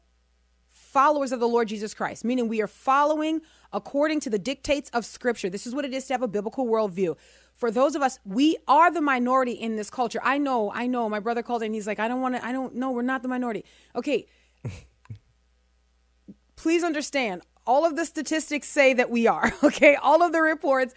followers 0.70 1.32
of 1.32 1.40
the 1.40 1.48
Lord 1.48 1.68
Jesus 1.68 1.94
Christ, 1.94 2.24
meaning 2.24 2.48
we 2.48 2.60
are 2.60 2.66
following 2.66 3.40
according 3.72 4.20
to 4.20 4.30
the 4.30 4.38
dictates 4.38 4.90
of 4.90 5.04
Scripture. 5.04 5.50
This 5.50 5.66
is 5.66 5.74
what 5.74 5.84
it 5.84 5.92
is 5.92 6.06
to 6.06 6.14
have 6.14 6.22
a 6.22 6.28
biblical 6.28 6.66
worldview. 6.66 7.16
For 7.64 7.70
those 7.70 7.94
of 7.94 8.02
us, 8.02 8.18
we 8.26 8.58
are 8.68 8.90
the 8.92 9.00
minority 9.00 9.52
in 9.52 9.76
this 9.76 9.88
culture. 9.88 10.20
I 10.22 10.36
know, 10.36 10.70
I 10.74 10.86
know. 10.86 11.08
My 11.08 11.18
brother 11.18 11.42
called 11.42 11.62
and 11.62 11.74
he's 11.74 11.86
like, 11.86 11.98
I 11.98 12.08
don't 12.08 12.20
want 12.20 12.34
to, 12.34 12.44
I 12.44 12.52
don't 12.52 12.74
know, 12.74 12.90
we're 12.90 13.00
not 13.00 13.22
the 13.22 13.28
minority. 13.28 13.64
Okay. 13.96 14.26
Please 16.56 16.84
understand, 16.84 17.40
all 17.66 17.86
of 17.86 17.96
the 17.96 18.04
statistics 18.04 18.68
say 18.68 18.92
that 18.92 19.08
we 19.08 19.26
are, 19.26 19.50
okay? 19.64 19.94
All 19.94 20.22
of 20.22 20.32
the 20.32 20.42
reports 20.42 20.92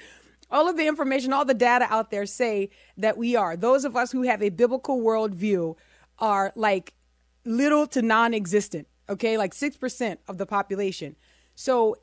all 0.51 0.67
of 0.67 0.75
the 0.75 0.87
information, 0.87 1.31
all 1.31 1.45
the 1.45 1.53
data 1.53 1.87
out 1.89 2.11
there 2.11 2.25
say 2.25 2.69
that 2.97 3.17
we 3.17 3.37
are. 3.37 3.55
Those 3.55 3.85
of 3.85 3.95
us 3.95 4.11
who 4.11 4.23
have 4.23 4.43
a 4.43 4.49
biblical 4.49 4.99
worldview 5.01 5.77
are 6.19 6.51
like 6.57 6.93
little 7.45 7.87
to 7.87 8.01
non 8.01 8.33
existent, 8.33 8.89
okay? 9.07 9.37
Like 9.37 9.53
6% 9.53 10.17
of 10.27 10.37
the 10.37 10.45
population. 10.45 11.15
So 11.55 11.95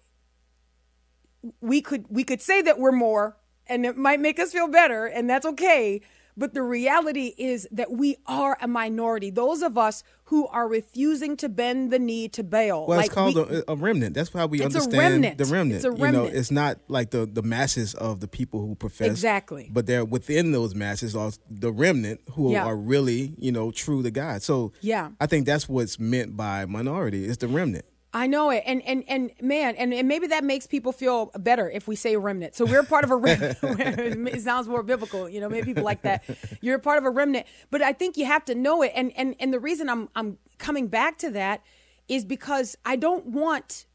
we 1.61 1.83
could 1.83 2.07
we 2.09 2.25
could 2.25 2.41
say 2.41 2.63
that 2.63 2.79
we're 2.79 2.93
more 2.93 3.37
and 3.67 3.85
it 3.87 3.97
might 3.97 4.21
make 4.21 4.39
us 4.39 4.53
feel 4.53 4.69
better 4.69 5.07
and 5.07 5.29
that's 5.31 5.47
okay 5.47 6.01
But 6.37 6.53
the 6.53 6.63
reality 6.63 7.33
is 7.39 7.69
that 7.71 7.93
we 7.93 8.17
are 8.27 8.59
a 8.61 8.67
minority. 8.67 9.31
Those 9.31 9.63
of 9.63 9.79
us 9.79 10.03
who 10.31 10.49
are 10.49 10.67
refusing 10.67 11.37
to 11.43 11.49
bend 11.49 11.93
the 11.93 12.01
knee 12.01 12.27
to 12.31 12.43
Baal. 12.43 12.89
Well, 12.89 12.97
like 12.99 13.07
it's 13.07 13.15
called 13.15 13.37
we- 13.37 13.59
a, 13.59 13.63
a 13.69 13.77
remnant. 13.77 14.15
That's 14.17 14.33
how 14.33 14.49
we 14.49 14.59
understand 14.65 14.99
remnant. 14.99 15.39
the 15.39 15.45
remnant. 15.45 15.77
It's 15.77 15.85
a 15.85 15.91
You 15.95 15.95
know, 15.99 16.03
remnant. 16.25 16.35
it's 16.35 16.51
not 16.51 16.79
like 16.89 17.11
the 17.17 17.23
the 17.39 17.43
masses 17.57 17.95
of 17.95 18.19
the 18.19 18.27
people 18.27 18.59
who 18.67 18.75
profess 18.75 19.11
Exactly. 19.15 19.71
but 19.77 19.87
they're 19.87 20.05
within 20.05 20.51
those 20.51 20.75
masses 20.75 21.15
are 21.15 21.31
the 21.49 21.71
remnant 21.71 22.19
who 22.35 22.51
Yeah. 22.51 22.67
are 22.67 22.77
really 22.95 23.35
you 23.39 23.53
know 23.53 23.71
true 23.71 24.03
to 24.03 24.11
God. 24.11 24.43
So 24.43 24.73
Yeah. 24.81 25.11
I 25.21 25.27
think 25.31 25.47
that's 25.47 25.69
what's 25.69 26.01
meant 26.01 26.37
by 26.37 26.67
minority. 26.67 27.27
It's 27.27 27.39
the 27.39 27.47
remnant. 27.61 27.85
I 28.17 28.29
know 28.29 28.51
it, 28.51 28.63
and 28.65 28.81
and 28.83 29.03
and 29.09 29.33
man, 29.41 29.75
and, 29.75 29.93
and 29.93 30.07
maybe 30.07 30.29
that 30.29 30.45
makes 30.45 30.69
people 30.69 30.93
feel 30.93 31.33
better 31.37 31.69
if 31.69 31.89
we 31.89 31.97
say 31.97 32.17
remnant. 32.17 32.55
So 32.55 32.65
we're 32.65 32.85
part 32.85 33.03
of 33.03 33.11
a 33.11 33.17
remnant. 33.17 33.59
it 33.63 34.41
sounds 34.41 34.69
more 34.69 34.85
biblical, 34.85 35.29
you 35.29 35.41
know. 35.41 35.49
Maybe 35.49 35.67
people 35.67 35.83
like 35.83 36.03
that. 36.03 36.23
You're 36.61 36.77
a 36.77 36.81
part 36.81 36.99
of 36.99 37.05
a 37.05 37.11
remnant, 37.11 37.47
but 37.73 37.83
I 37.83 37.93
think 37.93 38.17
you 38.17 38.25
have 38.25 38.45
to 38.45 38.55
know 38.55 38.83
it. 38.83 38.93
And 38.95 39.13
and 39.17 39.35
and 39.41 39.53
the 39.53 39.59
reason 39.59 39.89
I'm 39.89 40.09
I'm 40.15 40.39
coming 40.59 40.87
back 40.87 41.19
to 41.19 41.31
that 41.31 41.65
is 42.07 42.25
because 42.25 42.77
I 42.85 42.95
don't 42.95 43.27
want 43.27 43.87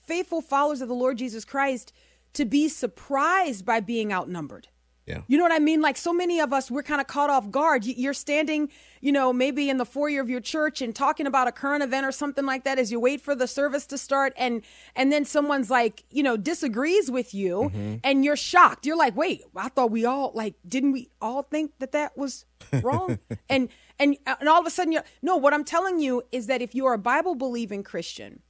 faithful 0.00 0.40
followers 0.40 0.80
of 0.80 0.88
the 0.88 0.94
Lord 0.94 1.18
Jesus 1.18 1.44
Christ 1.44 1.92
to 2.34 2.44
be 2.44 2.68
surprised 2.68 3.66
by 3.66 3.80
being 3.80 4.12
outnumbered. 4.12 4.68
Yeah. 5.06 5.20
You 5.26 5.36
know 5.36 5.44
what 5.44 5.52
I 5.52 5.58
mean? 5.58 5.82
Like 5.82 5.98
so 5.98 6.14
many 6.14 6.40
of 6.40 6.52
us, 6.54 6.70
we're 6.70 6.82
kind 6.82 7.00
of 7.00 7.06
caught 7.06 7.28
off 7.28 7.50
guard. 7.50 7.84
You- 7.84 7.94
You're 7.96 8.14
standing, 8.14 8.70
you 9.02 9.12
know, 9.12 9.34
maybe 9.34 9.68
in 9.68 9.76
the 9.76 9.84
foyer 9.84 10.22
of 10.22 10.30
your 10.30 10.40
church 10.40 10.80
and 10.80 10.96
talking 10.96 11.26
about 11.26 11.46
a 11.46 11.52
current 11.52 11.82
event 11.82 12.06
or 12.06 12.12
something 12.12 12.46
like 12.46 12.64
that 12.64 12.78
as 12.78 12.90
you 12.90 12.98
wait 12.98 13.20
for 13.20 13.34
the 13.34 13.46
service 13.46 13.84
to 13.88 13.98
start, 13.98 14.32
and 14.36 14.62
and 14.96 15.12
then 15.12 15.26
someone's 15.26 15.68
like, 15.68 16.04
you 16.10 16.22
know, 16.22 16.38
disagrees 16.38 17.10
with 17.10 17.34
you, 17.34 17.70
mm-hmm. 17.74 17.96
and 18.02 18.24
you're 18.24 18.36
shocked. 18.36 18.86
You're 18.86 18.96
like, 18.96 19.14
wait, 19.14 19.42
I 19.54 19.68
thought 19.68 19.90
we 19.90 20.06
all 20.06 20.32
like, 20.34 20.54
didn't 20.66 20.92
we 20.92 21.10
all 21.20 21.42
think 21.42 21.72
that 21.80 21.92
that 21.92 22.16
was 22.16 22.46
wrong? 22.82 23.18
and 23.50 23.68
and 23.98 24.16
and 24.26 24.48
all 24.48 24.60
of 24.60 24.66
a 24.66 24.70
sudden, 24.70 24.92
you're 24.92 25.04
no. 25.20 25.36
What 25.36 25.52
I'm 25.52 25.64
telling 25.64 25.98
you 25.98 26.22
is 26.32 26.46
that 26.46 26.62
if 26.62 26.74
you 26.74 26.86
are 26.86 26.94
a 26.94 26.98
Bible 26.98 27.34
believing 27.34 27.82
Christian 27.82 28.40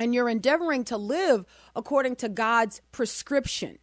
and 0.00 0.14
you're 0.14 0.30
endeavoring 0.30 0.84
to 0.84 0.96
live 0.96 1.44
according 1.76 2.16
to 2.16 2.30
God's 2.30 2.80
prescription, 2.92 3.78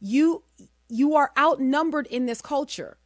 you 0.00 0.42
you 0.88 1.16
are 1.16 1.30
outnumbered 1.38 2.06
in 2.06 2.26
this 2.26 2.40
culture. 2.40 2.98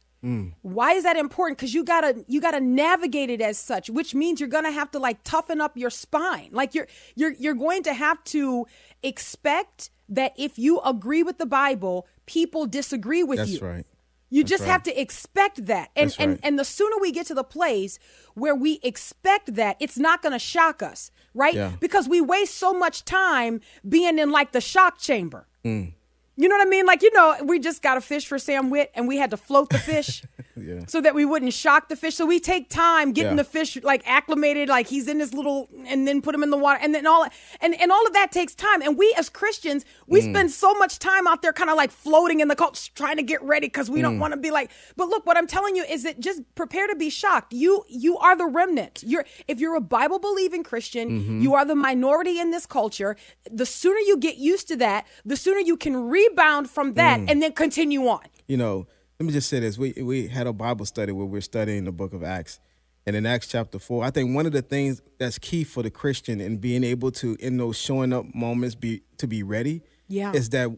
Why 0.61 0.93
is 0.93 1.03
that 1.03 1.17
important? 1.17 1.57
Because 1.57 1.73
you 1.73 1.83
gotta 1.83 2.23
you 2.29 2.39
gotta 2.39 2.61
navigate 2.61 3.29
it 3.29 3.41
as 3.41 3.57
such, 3.57 3.89
which 3.89 4.15
means 4.15 4.39
you're 4.39 4.47
gonna 4.47 4.71
have 4.71 4.89
to 4.91 4.99
like 4.99 5.21
toughen 5.25 5.59
up 5.59 5.75
your 5.75 5.89
spine. 5.89 6.47
Like 6.53 6.73
you're 6.73 6.87
you're 7.15 7.33
you're 7.33 7.53
going 7.55 7.83
to 7.83 7.93
have 7.93 8.23
to 8.25 8.65
expect 9.01 9.89
that 10.07 10.33
if 10.37 10.57
you 10.57 10.79
agree 10.79 11.23
with 11.23 11.39
the 11.39 11.45
Bible, 11.45 12.07
people 12.25 12.65
disagree 12.65 13.21
with 13.21 13.39
That's 13.39 13.51
you. 13.51 13.59
right. 13.59 13.85
You 14.29 14.43
That's 14.43 14.49
just 14.51 14.61
right. 14.61 14.71
have 14.71 14.83
to 14.83 15.01
expect 15.01 15.65
that. 15.65 15.89
And 15.93 16.15
and 16.17 16.39
and 16.41 16.57
the 16.57 16.63
sooner 16.63 16.95
we 17.01 17.11
get 17.11 17.27
to 17.27 17.33
the 17.33 17.43
place 17.43 17.99
where 18.33 18.55
we 18.55 18.79
expect 18.81 19.55
that, 19.55 19.75
it's 19.81 19.97
not 19.97 20.21
going 20.21 20.33
to 20.33 20.39
shock 20.39 20.81
us, 20.81 21.11
right? 21.33 21.53
Yeah. 21.53 21.73
Because 21.81 22.07
we 22.07 22.21
waste 22.21 22.55
so 22.55 22.73
much 22.73 23.03
time 23.03 23.59
being 23.87 24.17
in 24.17 24.31
like 24.31 24.53
the 24.53 24.61
shock 24.61 24.99
chamber. 24.99 25.47
Mm. 25.65 25.95
You 26.35 26.49
know 26.49 26.57
what 26.57 26.65
I 26.65 26.69
mean? 26.69 26.85
Like, 26.87 27.03
you 27.03 27.11
know, 27.13 27.35
we 27.43 27.59
just 27.59 27.81
got 27.83 27.95
a 27.97 28.01
fish 28.01 28.25
for 28.25 28.39
Sam 28.39 28.69
Witt 28.71 28.91
and 28.95 29.07
we 29.07 29.17
had 29.17 29.29
to 29.31 29.37
float 29.37 29.69
the 29.69 29.77
fish 29.77 30.23
Yeah. 30.55 30.81
so 30.87 30.99
that 31.01 31.13
we 31.15 31.25
wouldn't 31.25 31.53
shock 31.53 31.89
the 31.89 31.95
fish. 31.95 32.15
So 32.15 32.25
we 32.25 32.39
take 32.39 32.69
time 32.69 33.11
getting 33.11 33.33
Yeah. 33.33 33.37
the 33.37 33.43
fish 33.43 33.77
like 33.83 34.01
acclimated, 34.07 34.67
like 34.69 34.87
he's 34.87 35.07
in 35.07 35.17
this 35.19 35.33
little, 35.33 35.69
and 35.85 36.07
then 36.07 36.21
put 36.21 36.33
him 36.33 36.41
in 36.41 36.49
the 36.49 36.57
water. 36.57 36.79
And 36.81 36.93
then 36.95 37.05
all, 37.05 37.27
and, 37.61 37.79
and 37.79 37.91
all 37.91 38.05
of 38.07 38.13
that 38.13 38.31
takes 38.31 38.55
time. 38.55 38.81
And 38.81 38.97
we 38.97 39.13
as 39.17 39.29
Christians, 39.29 39.85
we 40.07 40.21
Mm. 40.21 40.31
spend 40.31 40.51
so 40.51 40.73
much 40.75 40.97
time 40.99 41.27
out 41.27 41.41
there 41.43 41.53
kind 41.53 41.69
of 41.69 41.75
like 41.77 41.91
floating 41.91 42.39
in 42.39 42.47
the 42.47 42.55
culture, 42.55 42.91
trying 42.95 43.17
to 43.17 43.23
get 43.23 43.41
ready 43.43 43.67
because 43.67 43.89
we 43.91 43.99
Mm. 43.99 44.03
don't 44.03 44.19
want 44.19 44.33
to 44.33 44.39
be 44.39 44.49
like, 44.51 44.71
but 44.95 45.09
look, 45.09 45.25
what 45.27 45.37
I'm 45.37 45.47
telling 45.47 45.75
you 45.75 45.83
is 45.83 46.01
that 46.03 46.19
just 46.19 46.41
prepare 46.55 46.87
to 46.87 46.95
be 46.95 47.09
shocked. 47.11 47.53
You, 47.53 47.83
you 47.87 48.17
are 48.17 48.35
the 48.35 48.45
remnant. 48.47 49.03
You're, 49.05 49.25
if 49.47 49.59
you're 49.59 49.75
a 49.75 49.81
Bible 49.81 50.17
believing 50.19 50.63
Christian, 50.63 51.09
Mm-hmm. 51.09 51.41
you 51.41 51.53
are 51.53 51.65
the 51.65 51.75
minority 51.75 52.39
in 52.39 52.49
this 52.51 52.65
culture. 52.65 53.15
The 53.51 53.65
sooner 53.67 53.99
you 53.99 54.17
get 54.17 54.37
used 54.37 54.67
to 54.69 54.75
that, 54.77 55.05
the 55.25 55.35
sooner 55.37 55.59
you 55.59 55.77
can 55.77 56.09
rebound 56.29 56.69
from 56.69 56.93
that 56.93 57.19
Mm. 57.19 57.29
and 57.31 57.41
then 57.41 57.51
continue 57.53 58.07
on. 58.07 58.21
you 58.47 58.57
know, 58.57 58.85
let 59.19 59.25
me 59.27 59.31
just 59.33 59.49
say 59.49 59.59
this. 59.59 59.77
We 59.77 59.93
we 60.03 60.27
had 60.27 60.47
a 60.47 60.53
Bible 60.53 60.85
study 60.85 61.11
where 61.11 61.25
we're 61.25 61.41
studying 61.41 61.85
the 61.85 61.91
book 61.91 62.13
of 62.13 62.23
Acts. 62.23 62.59
And 63.05 63.15
in 63.17 63.25
Acts 63.25 63.47
chapter 63.47 63.79
four, 63.79 64.03
I 64.03 64.11
think 64.11 64.33
one 64.33 64.45
of 64.45 64.53
the 64.53 64.61
things 64.61 65.01
that's 65.19 65.37
key 65.37 65.63
for 65.65 65.83
the 65.83 65.91
Christian 65.91 66.39
in 66.39 66.57
being 66.57 66.83
able 66.85 67.11
to, 67.11 67.35
in 67.39 67.57
those 67.57 67.77
showing 67.77 68.13
up 68.13 68.25
moments, 68.33 68.75
be 68.75 69.01
to 69.17 69.27
be 69.27 69.43
ready, 69.43 69.81
Yeah. 70.07 70.31
is 70.33 70.49
that 70.49 70.69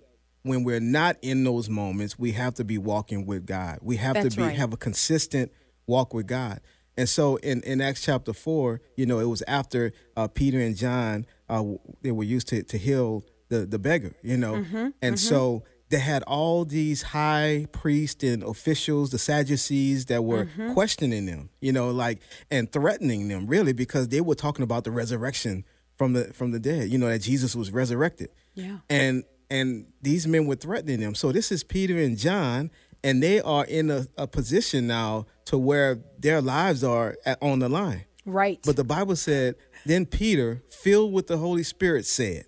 when 0.41 0.63
we're 0.63 0.79
not 0.79 1.17
in 1.21 1.43
those 1.43 1.69
moments, 1.69 2.17
we 2.19 2.31
have 2.33 2.55
to 2.55 2.63
be 2.63 2.77
walking 2.79 3.25
with 3.27 3.45
God. 3.45 3.79
We 3.81 3.97
have 3.97 4.15
That's 4.15 4.29
to 4.35 4.37
be 4.41 4.43
right. 4.47 4.55
have 4.55 4.73
a 4.73 4.77
consistent 4.77 5.51
walk 5.87 6.13
with 6.15 6.25
God. 6.27 6.61
And 6.97 7.07
so 7.09 7.35
in, 7.37 7.61
in 7.63 7.79
Acts 7.81 8.01
chapter 8.03 8.33
four, 8.33 8.81
you 8.95 9.05
know, 9.05 9.19
it 9.19 9.25
was 9.25 9.43
after 9.47 9.91
uh, 10.17 10.27
Peter 10.27 10.59
and 10.59 10.75
John 10.75 11.25
uh, 11.47 11.63
they 12.01 12.11
were 12.11 12.23
used 12.23 12.47
to 12.49 12.63
to 12.63 12.77
heal 12.77 13.23
the 13.49 13.65
the 13.65 13.79
beggar, 13.79 14.13
you 14.23 14.37
know, 14.37 14.55
Mm-hmm, 14.55 14.87
and 15.01 15.19
so 15.19 15.63
they 15.89 15.99
had 15.99 16.23
all 16.23 16.65
these 16.65 17.03
high 17.03 17.67
priests 17.71 18.23
and 18.23 18.41
officials, 18.41 19.11
the 19.11 19.19
Sadducees, 19.19 20.05
that 20.07 20.23
were 20.23 20.45
Mm-hmm. 20.45 20.73
questioning 20.73 21.25
them, 21.27 21.49
you 21.61 21.71
know, 21.71 21.91
like 21.91 22.19
and 22.49 22.71
threatening 22.71 23.27
them, 23.27 23.45
really, 23.47 23.73
because 23.73 24.07
they 24.09 24.21
were 24.21 24.35
talking 24.35 24.63
about 24.63 24.83
the 24.83 24.91
resurrection 24.91 25.63
from 25.97 26.13
the 26.13 26.33
from 26.33 26.51
the 26.51 26.59
dead, 26.59 26.89
you 26.89 26.97
know, 26.97 27.07
that 27.07 27.19
Jesus 27.19 27.55
was 27.55 27.71
resurrected. 27.71 28.29
Yeah. 28.55 28.77
And 28.89 29.23
and 29.49 29.85
these 30.01 30.25
men 30.27 30.47
were 30.47 30.55
threatening 30.55 30.99
them. 31.01 31.13
So 31.13 31.31
this 31.31 31.51
is 31.51 31.63
Peter 31.63 31.97
and 31.99 32.17
John, 32.17 32.71
and 33.03 33.21
they 33.21 33.39
are 33.41 33.63
in 33.65 33.91
a, 33.91 34.07
a 34.17 34.25
position 34.27 34.87
now 34.87 35.27
to 35.45 35.57
where 35.59 35.99
their 36.17 36.41
lives 36.41 36.83
are 36.83 37.15
at, 37.27 37.37
on 37.43 37.59
the 37.59 37.69
line. 37.69 38.05
Right. 38.25 38.59
But 38.65 38.75
the 38.75 38.83
Bible 38.83 39.15
said, 39.15 39.53
then 39.85 40.07
Peter, 40.07 40.63
filled 40.81 41.13
with 41.13 41.27
the 41.27 41.37
Holy 41.37 41.61
Spirit, 41.61 42.07
said. 42.07 42.45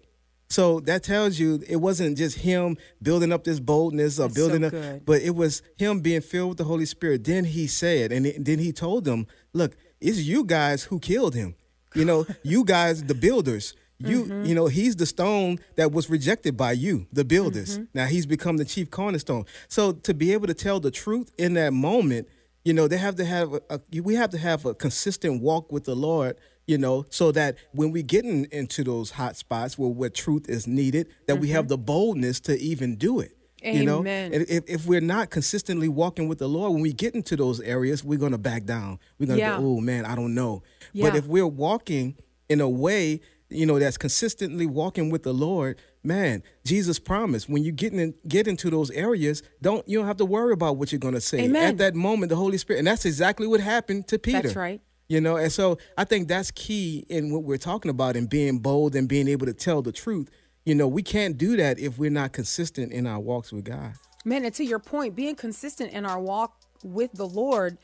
So 0.49 0.79
that 0.81 1.03
tells 1.03 1.37
you 1.39 1.61
it 1.67 1.75
wasn't 1.77 2.17
just 2.17 2.37
him 2.39 2.77
building 3.01 3.33
up 3.33 3.43
this 3.43 3.59
boldness 3.59 4.17
or 4.19 4.23
That's 4.29 4.35
so 4.35 4.47
building 4.49 4.63
up, 4.63 5.05
but 5.05 5.21
it 5.21 5.35
was 5.35 5.61
him 5.77 5.99
being 5.99 6.21
filled 6.21 6.49
with 6.49 6.57
the 6.59 6.63
Holy 6.63 6.85
Spirit. 6.85 7.23
Then 7.25 7.43
he 7.45 7.67
said, 7.67 8.11
and 8.11 8.25
then 8.45 8.59
he 8.59 8.71
told 8.71 9.03
them, 9.03 9.27
"Look, 9.53 9.75
it's 9.99 10.19
you 10.19 10.45
guys 10.45 10.83
who 10.83 10.99
killed 10.99 11.35
him. 11.35 11.55
You 11.95 12.05
know, 12.05 12.25
you 12.43 12.63
guys, 12.63 13.03
the 13.03 13.15
builders. 13.15 13.73
You, 13.99 14.25
Mm-hmm. 14.25 14.45
you 14.45 14.53
know, 14.53 14.67
he's 14.67 14.95
the 14.95 15.07
stone 15.07 15.57
that 15.75 15.91
was 15.91 16.07
rejected 16.07 16.55
by 16.55 16.73
you, 16.73 17.07
the 17.11 17.25
builders. 17.25 17.79
Mm-hmm. 17.79 17.85
Now 17.95 18.05
he's 18.05 18.27
become 18.27 18.57
the 18.57 18.65
chief 18.65 18.91
cornerstone. 18.91 19.45
So 19.69 19.91
to 19.91 20.13
be 20.13 20.33
able 20.33 20.45
to 20.45 20.53
tell 20.53 20.79
the 20.79 20.91
truth 20.91 21.33
in 21.39 21.55
that 21.55 21.73
moment, 21.73 22.27
you 22.63 22.73
know, 22.73 22.87
they 22.87 22.97
have 22.97 23.15
to 23.15 23.25
have 23.25 23.53
a, 23.53 23.61
a 23.71 24.01
we 24.01 24.13
have 24.13 24.29
to 24.31 24.37
have 24.37 24.65
a 24.67 24.75
consistent 24.75 25.41
walk 25.41 25.71
with 25.71 25.85
the 25.85 25.95
Lord. 25.95 26.37
You 26.67 26.77
know, 26.77 27.05
so 27.09 27.31
that 27.31 27.55
when 27.71 27.91
we 27.91 28.03
get 28.03 28.25
in, 28.25 28.45
into 28.51 28.83
those 28.83 29.11
hot 29.11 29.37
spots 29.37 29.77
where, 29.77 29.89
where 29.89 30.09
truth 30.09 30.49
is 30.49 30.67
needed, 30.67 31.07
that 31.27 31.37
we 31.39 31.47
have 31.49 31.69
the 31.69 31.77
boldness 31.77 32.41
to 32.41 32.59
even 32.59 32.95
do 32.97 33.21
it. 33.21 33.31
You 33.63 33.83
know, 33.85 33.99
Mm-hmm. 33.99 34.07
Amen. 34.07 34.33
and 34.33 34.45
if, 34.49 34.63
if 34.67 34.85
we're 34.85 35.01
not 35.01 35.29
consistently 35.29 35.87
walking 35.87 36.27
with 36.27 36.37
the 36.39 36.47
Lord, 36.47 36.73
when 36.73 36.81
we 36.81 36.93
get 36.93 37.15
into 37.15 37.35
those 37.35 37.59
areas, 37.61 38.03
we're 38.03 38.19
gonna 38.19 38.37
back 38.37 38.65
down. 38.65 38.99
We're 39.17 39.27
gonna 39.27 39.39
Yeah. 39.39 39.57
go, 39.57 39.65
oh 39.77 39.79
man, 39.81 40.05
I 40.05 40.13
don't 40.15 40.35
know. 40.35 40.61
Yeah. 40.93 41.09
But 41.09 41.17
if 41.17 41.25
we're 41.25 41.47
walking 41.47 42.17
in 42.49 42.61
a 42.61 42.69
way, 42.69 43.21
you 43.49 43.65
know, 43.65 43.79
that's 43.79 43.97
consistently 43.97 44.65
walking 44.65 45.09
with 45.09 45.23
the 45.23 45.33
Lord, 45.33 45.79
man, 46.03 46.43
Jesus 46.65 46.99
promised 46.99 47.49
when 47.49 47.63
you 47.63 47.71
get 47.71 47.93
in 47.93 48.13
get 48.27 48.45
into 48.47 48.69
those 48.69 48.91
areas, 48.91 49.41
don't 49.61 49.87
you 49.87 49.97
don't 49.97 50.07
have 50.07 50.17
to 50.17 50.25
worry 50.25 50.51
about 50.53 50.77
what 50.77 50.91
you're 50.91 50.99
gonna 50.99 51.21
say. 51.21 51.39
Amen. 51.45 51.63
At 51.63 51.77
that 51.77 51.95
moment, 51.95 52.29
the 52.29 52.35
Holy 52.35 52.57
Spirit, 52.57 52.79
and 52.79 52.87
that's 52.87 53.05
exactly 53.05 53.47
what 53.47 53.59
happened 53.61 54.07
to 54.09 54.19
Peter. 54.19 54.41
That's 54.43 54.55
right. 54.55 54.81
You 55.09 55.21
know, 55.21 55.37
and 55.37 55.51
so 55.51 55.77
I 55.97 56.03
think 56.03 56.27
that's 56.27 56.51
key 56.51 57.05
in 57.07 57.31
what 57.31 57.43
we're 57.43 57.57
talking 57.57 57.89
about 57.89 58.15
and 58.17 58.29
being 58.29 58.59
bold 58.59 58.93
and 58.95 59.07
being 59.07 59.27
able 59.29 59.45
to 59.45 59.53
tell 59.53 59.81
the 59.81 59.91
truth. 59.93 60.29
You 60.65 60.75
know, 60.75 60.87
we 60.87 61.01
can't 61.01 61.37
do 61.37 61.55
that 61.55 61.79
if 61.79 61.97
we're 61.97 62.09
not 62.11 62.33
consistent 62.33 62.91
in 62.91 63.07
our 63.07 63.19
walks 63.19 63.53
with 63.53 63.63
God. 63.63 63.93
Man, 64.25 64.43
and 64.43 64.53
to 64.55 64.65
your 64.65 64.79
point, 64.79 65.15
being 65.15 65.35
consistent 65.35 65.93
in 65.93 66.05
our 66.05 66.19
walk 66.19 66.57
with 66.83 67.13
the 67.13 67.25
Lord 67.25 67.77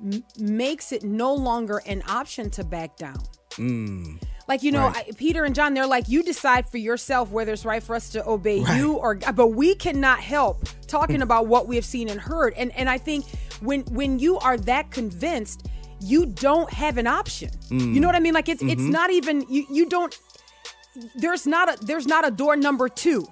m- 0.00 0.22
makes 0.38 0.92
it 0.92 1.02
no 1.02 1.34
longer 1.34 1.82
an 1.84 2.04
option 2.08 2.48
to 2.50 2.62
back 2.64 2.96
down. 2.96 3.18
Like 4.46 4.62
you 4.62 4.70
know, 4.72 4.88
Mm. 4.88 4.94
Right. 4.94 5.06
I, 5.08 5.12
Peter 5.16 5.44
and 5.44 5.54
John, 5.54 5.74
they're 5.74 5.86
like, 5.86 6.08
you 6.08 6.22
decide 6.22 6.68
for 6.68 6.78
yourself 6.78 7.30
whether 7.30 7.52
it's 7.52 7.64
right 7.64 7.82
for 7.82 7.96
us 7.96 8.10
to 8.10 8.26
obey 8.26 8.60
Right. 8.60 8.78
you 8.78 8.92
or. 8.94 9.16
But 9.16 9.48
we 9.48 9.74
cannot 9.74 10.20
help 10.20 10.64
talking 10.86 11.22
about 11.28 11.48
what 11.48 11.66
we 11.66 11.74
have 11.74 11.84
seen 11.84 12.08
and 12.08 12.20
heard. 12.20 12.54
And 12.54 12.70
and 12.76 12.88
I 12.88 12.98
think 12.98 13.24
when 13.60 13.80
when 13.90 14.20
you 14.20 14.38
are 14.38 14.56
that 14.58 14.90
convinced, 14.92 15.66
you 16.00 16.26
don't 16.26 16.72
have 16.72 16.98
an 16.98 17.06
option. 17.06 17.50
Mm. 17.70 17.94
You 17.94 18.00
know 18.00 18.08
what 18.08 18.16
I 18.16 18.20
mean? 18.20 18.34
Like 18.34 18.48
it's 18.48 18.62
Mm-hmm. 18.62 18.70
it's 18.70 18.82
not 18.98 19.10
even 19.10 19.44
you 19.48 19.66
you 19.70 19.88
don't. 19.88 20.16
There's 21.14 21.46
not 21.46 21.68
a 21.72 21.84
there's 21.84 22.06
not 22.06 22.26
a 22.26 22.30
door 22.30 22.56
number 22.56 22.88
two. 22.88 23.26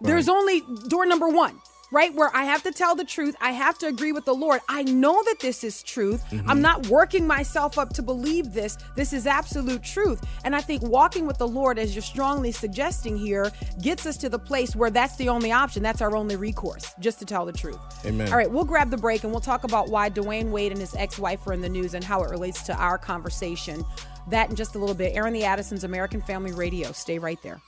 There's 0.00 0.28
only 0.28 0.62
door 0.88 1.06
number 1.06 1.28
one. 1.28 1.58
Right? 1.92 2.14
Where 2.14 2.34
I 2.34 2.44
have 2.44 2.62
to 2.64 2.72
tell 2.72 2.94
the 2.94 3.04
truth. 3.04 3.36
I 3.40 3.52
have 3.52 3.78
to 3.78 3.86
agree 3.86 4.12
with 4.12 4.24
the 4.24 4.34
Lord. 4.34 4.60
I 4.68 4.82
know 4.82 5.22
that 5.24 5.38
this 5.40 5.62
is 5.62 5.82
truth. 5.82 6.24
Mm-hmm. 6.30 6.50
I'm 6.50 6.60
not 6.60 6.88
working 6.88 7.26
myself 7.26 7.78
up 7.78 7.92
to 7.94 8.02
believe 8.02 8.52
this. 8.52 8.76
This 8.96 9.12
is 9.12 9.26
absolute 9.26 9.82
truth. 9.82 10.24
And 10.44 10.56
I 10.56 10.60
think 10.60 10.82
walking 10.82 11.26
with 11.26 11.38
the 11.38 11.46
Lord, 11.46 11.78
as 11.78 11.94
you're 11.94 12.02
strongly 12.02 12.50
suggesting 12.50 13.16
here, 13.16 13.52
gets 13.80 14.04
us 14.04 14.16
to 14.18 14.28
the 14.28 14.38
place 14.38 14.74
where 14.74 14.90
that's 14.90 15.16
the 15.16 15.28
only 15.28 15.52
option. 15.52 15.82
That's 15.82 16.02
our 16.02 16.16
only 16.16 16.36
recourse, 16.36 16.92
just 16.98 17.18
to 17.20 17.24
tell 17.24 17.46
the 17.46 17.52
truth. 17.52 17.78
Amen. 18.04 18.28
All 18.30 18.36
right, 18.36 18.50
we'll 18.50 18.64
grab 18.64 18.90
the 18.90 18.96
break 18.96 19.22
and 19.22 19.32
we'll 19.32 19.40
talk 19.40 19.64
about 19.64 19.88
why 19.88 20.10
Dwyane 20.10 20.50
Wade 20.50 20.72
and 20.72 20.80
his 20.80 20.94
ex 20.96 21.18
wife 21.18 21.46
are 21.46 21.52
in 21.52 21.60
the 21.60 21.68
news 21.68 21.94
and 21.94 22.02
how 22.02 22.22
it 22.22 22.30
relates 22.30 22.62
to 22.64 22.74
our 22.76 22.98
conversation. 22.98 23.84
That 24.28 24.50
in 24.50 24.56
just 24.56 24.74
a 24.74 24.78
little 24.78 24.94
bit. 24.94 25.14
Airing 25.14 25.34
the 25.34 25.44
Addisons, 25.44 25.84
American 25.84 26.20
Family 26.20 26.52
Radio. 26.52 26.90
Stay 26.90 27.18
right 27.18 27.40
there. 27.42 27.60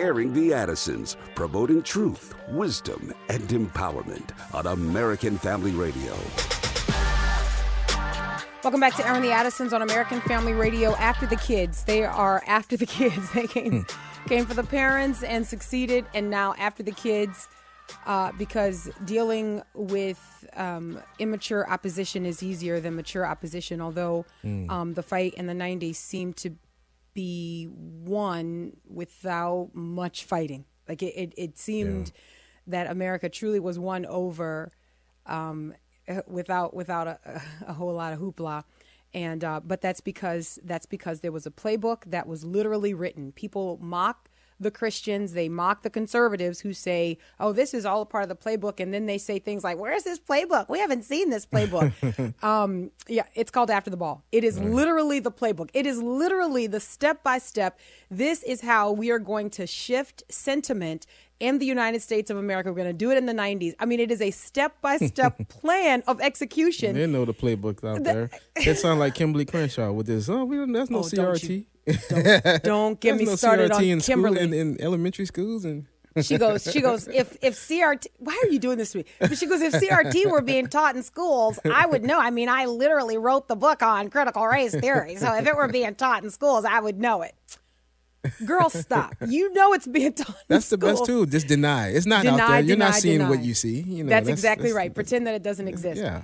Airing 0.00 0.32
the 0.32 0.54
Addisons, 0.54 1.18
promoting 1.34 1.82
truth, 1.82 2.34
wisdom, 2.48 3.12
and 3.28 3.42
empowerment 3.50 4.30
on 4.54 4.66
American 4.66 5.36
Family 5.36 5.72
Radio. 5.72 6.16
Welcome 8.64 8.80
back 8.80 8.94
to 8.94 9.06
Airing 9.06 9.20
the 9.20 9.30
Addisons 9.30 9.74
on 9.74 9.82
American 9.82 10.22
Family 10.22 10.54
Radio. 10.54 10.94
After 10.94 11.26
the 11.26 11.36
kids, 11.36 11.84
they 11.84 12.02
are 12.02 12.42
after 12.46 12.78
the 12.78 12.86
kids. 12.98 13.30
They 13.32 13.46
came 13.46 13.84
came 14.26 14.46
for 14.46 14.54
the 14.54 14.64
parents 14.64 15.22
and 15.22 15.46
succeeded, 15.46 16.06
and 16.14 16.30
now 16.30 16.54
after 16.56 16.82
the 16.82 16.92
kids, 16.92 17.46
uh, 18.06 18.32
because 18.38 18.88
dealing 19.04 19.60
with 19.74 20.48
um, 20.56 20.98
immature 21.18 21.68
opposition 21.68 22.24
is 22.24 22.42
easier 22.42 22.80
than 22.80 22.96
mature 22.96 23.26
opposition. 23.26 23.82
Although 23.82 24.24
um, 24.70 24.94
the 24.94 25.02
fight 25.02 25.34
in 25.34 25.46
the 25.46 25.52
'90s 25.52 25.96
seemed 25.96 26.38
to 26.38 26.56
be 27.14 27.68
won 27.70 28.76
without 28.88 29.70
much 29.74 30.24
fighting. 30.24 30.64
Like 30.88 31.02
it, 31.02 31.14
it, 31.16 31.34
it 31.36 31.58
seemed 31.58 32.12
that 32.66 32.90
America 32.90 33.28
truly 33.28 33.60
was 33.60 33.78
won 33.78 34.06
over 34.06 34.72
um, 35.26 35.74
without 36.26 36.74
without 36.74 37.06
a, 37.06 37.42
a 37.66 37.72
whole 37.72 37.92
lot 37.94 38.12
of 38.12 38.18
hoopla. 38.18 38.64
And 39.12 39.42
uh, 39.42 39.60
but 39.60 39.80
that's 39.80 40.00
because 40.00 40.58
that's 40.64 40.86
because 40.86 41.20
there 41.20 41.32
was 41.32 41.46
a 41.46 41.50
playbook 41.50 42.04
that 42.06 42.26
was 42.26 42.44
literally 42.44 42.94
written. 42.94 43.32
People 43.32 43.78
mock 43.82 44.29
the 44.60 44.70
Christians, 44.70 45.32
they 45.32 45.48
mock 45.48 45.82
the 45.82 45.90
conservatives 45.90 46.60
who 46.60 46.72
say, 46.72 47.18
"Oh, 47.40 47.52
this 47.52 47.72
is 47.74 47.86
all 47.86 48.02
a 48.02 48.06
part 48.06 48.22
of 48.22 48.28
the 48.28 48.36
playbook," 48.36 48.78
and 48.78 48.92
then 48.92 49.06
they 49.06 49.18
say 49.18 49.38
things 49.38 49.64
like, 49.64 49.78
"Where's 49.78 50.04
this 50.04 50.18
playbook? 50.18 50.68
We 50.68 50.78
haven't 50.78 51.04
seen 51.04 51.30
this 51.30 51.46
playbook." 51.46 52.34
um, 52.44 52.90
yeah, 53.08 53.24
it's 53.34 53.50
called 53.50 53.70
After 53.70 53.90
the 53.90 53.96
Ball. 53.96 54.22
It 54.30 54.44
is 54.44 54.58
literally 54.60 55.18
the 55.18 55.32
playbook. 55.32 55.70
It 55.74 55.86
is 55.86 56.02
literally 56.02 56.66
the 56.66 56.80
step 56.80 57.22
by 57.22 57.38
step. 57.38 57.78
This 58.10 58.42
is 58.42 58.60
how 58.60 58.92
we 58.92 59.10
are 59.10 59.18
going 59.18 59.50
to 59.50 59.66
shift 59.66 60.22
sentiment 60.28 61.06
in 61.40 61.58
the 61.58 61.64
United 61.66 62.02
States 62.02 62.30
of 62.30 62.36
America. 62.36 62.70
We're 62.70 62.76
going 62.76 62.88
to 62.88 62.92
do 62.92 63.10
it 63.10 63.16
in 63.16 63.24
the 63.24 63.32
90s. 63.32 63.74
I 63.80 63.86
mean, 63.86 63.98
it 63.98 64.10
is 64.10 64.20
a 64.20 64.30
step 64.30 64.80
by 64.82 64.98
step 64.98 65.48
plan 65.48 66.02
of 66.06 66.20
execution. 66.20 66.94
They 66.94 67.06
know 67.06 67.24
the 67.24 67.32
playbook 67.32 67.82
out 67.82 68.04
there. 68.04 68.30
It 68.56 68.74
sound 68.76 69.00
like 69.00 69.14
Kimberlé 69.14 69.50
Crenshaw 69.50 69.90
with 69.92 70.06
this. 70.06 70.28
Oh, 70.28 70.44
we 70.44 70.56
don't, 70.56 70.70
that's 70.72 70.90
no 70.90 70.98
Oh, 70.98 71.02
CRT. 71.02 71.64
Don't, 71.86 72.62
don't 72.62 73.00
get 73.00 73.16
me 73.16 73.24
no 73.24 73.36
started 73.36 73.70
CRT 73.70 73.76
on 73.76 73.84
in 73.84 73.98
Kimberlé. 73.98 74.38
in, 74.38 74.52
in 74.52 74.80
elementary 74.80 75.26
schools 75.26 75.64
and 75.64 75.86
She 76.22 76.38
goes, 76.38 76.68
she 76.70 76.80
goes, 76.80 77.06
if 77.06 77.36
if 77.40 77.54
CRT 77.54 78.06
why 78.18 78.38
are 78.42 78.48
you 78.48 78.58
doing 78.58 78.78
this 78.78 78.92
to 78.92 78.98
me? 78.98 79.04
But 79.20 79.38
she 79.38 79.46
goes, 79.46 79.60
if 79.60 79.72
CRT 79.74 80.30
were 80.30 80.42
being 80.42 80.66
taught 80.66 80.96
in 80.96 81.02
schools, 81.04 81.58
I 81.64 81.86
would 81.86 82.02
know. 82.02 82.18
I 82.18 82.30
mean, 82.30 82.48
I 82.48 82.66
literally 82.66 83.16
wrote 83.16 83.46
the 83.46 83.54
book 83.56 83.82
on 83.82 84.10
critical 84.10 84.44
race 84.46 84.74
theory. 84.74 85.16
So 85.16 85.32
if 85.34 85.46
it 85.46 85.54
were 85.54 85.68
being 85.68 85.94
taught 85.94 86.24
in 86.24 86.30
schools, 86.30 86.64
I 86.64 86.80
would 86.80 86.98
know 87.00 87.22
it. 87.22 87.34
Girl, 88.44 88.68
stop. 88.68 89.14
You 89.26 89.52
know 89.54 89.72
it's 89.72 89.86
being 89.86 90.12
taught 90.12 90.28
in 90.28 90.34
that's 90.48 90.68
the 90.68 90.76
best 90.76 91.04
schools. 91.04 91.08
too. 91.08 91.26
Just 91.26 91.46
deny. 91.46 91.90
It's 91.90 92.06
not 92.06 92.26
out 92.26 92.36
there. 92.36 92.60
You're 92.60 92.76
not 92.76 92.86
deny, 92.88 92.98
seeing 92.98 93.28
what 93.28 93.42
you 93.42 93.54
see. 93.54 93.80
You 93.80 94.04
know, 94.04 94.10
that's, 94.10 94.28
exactly 94.28 94.72
right. 94.72 94.90
that's- 94.90 94.94
Pretend 94.94 95.26
that 95.26 95.34
it 95.36 95.42
doesn't 95.42 95.68
exist. 95.68 96.00
Yeah. 96.00 96.22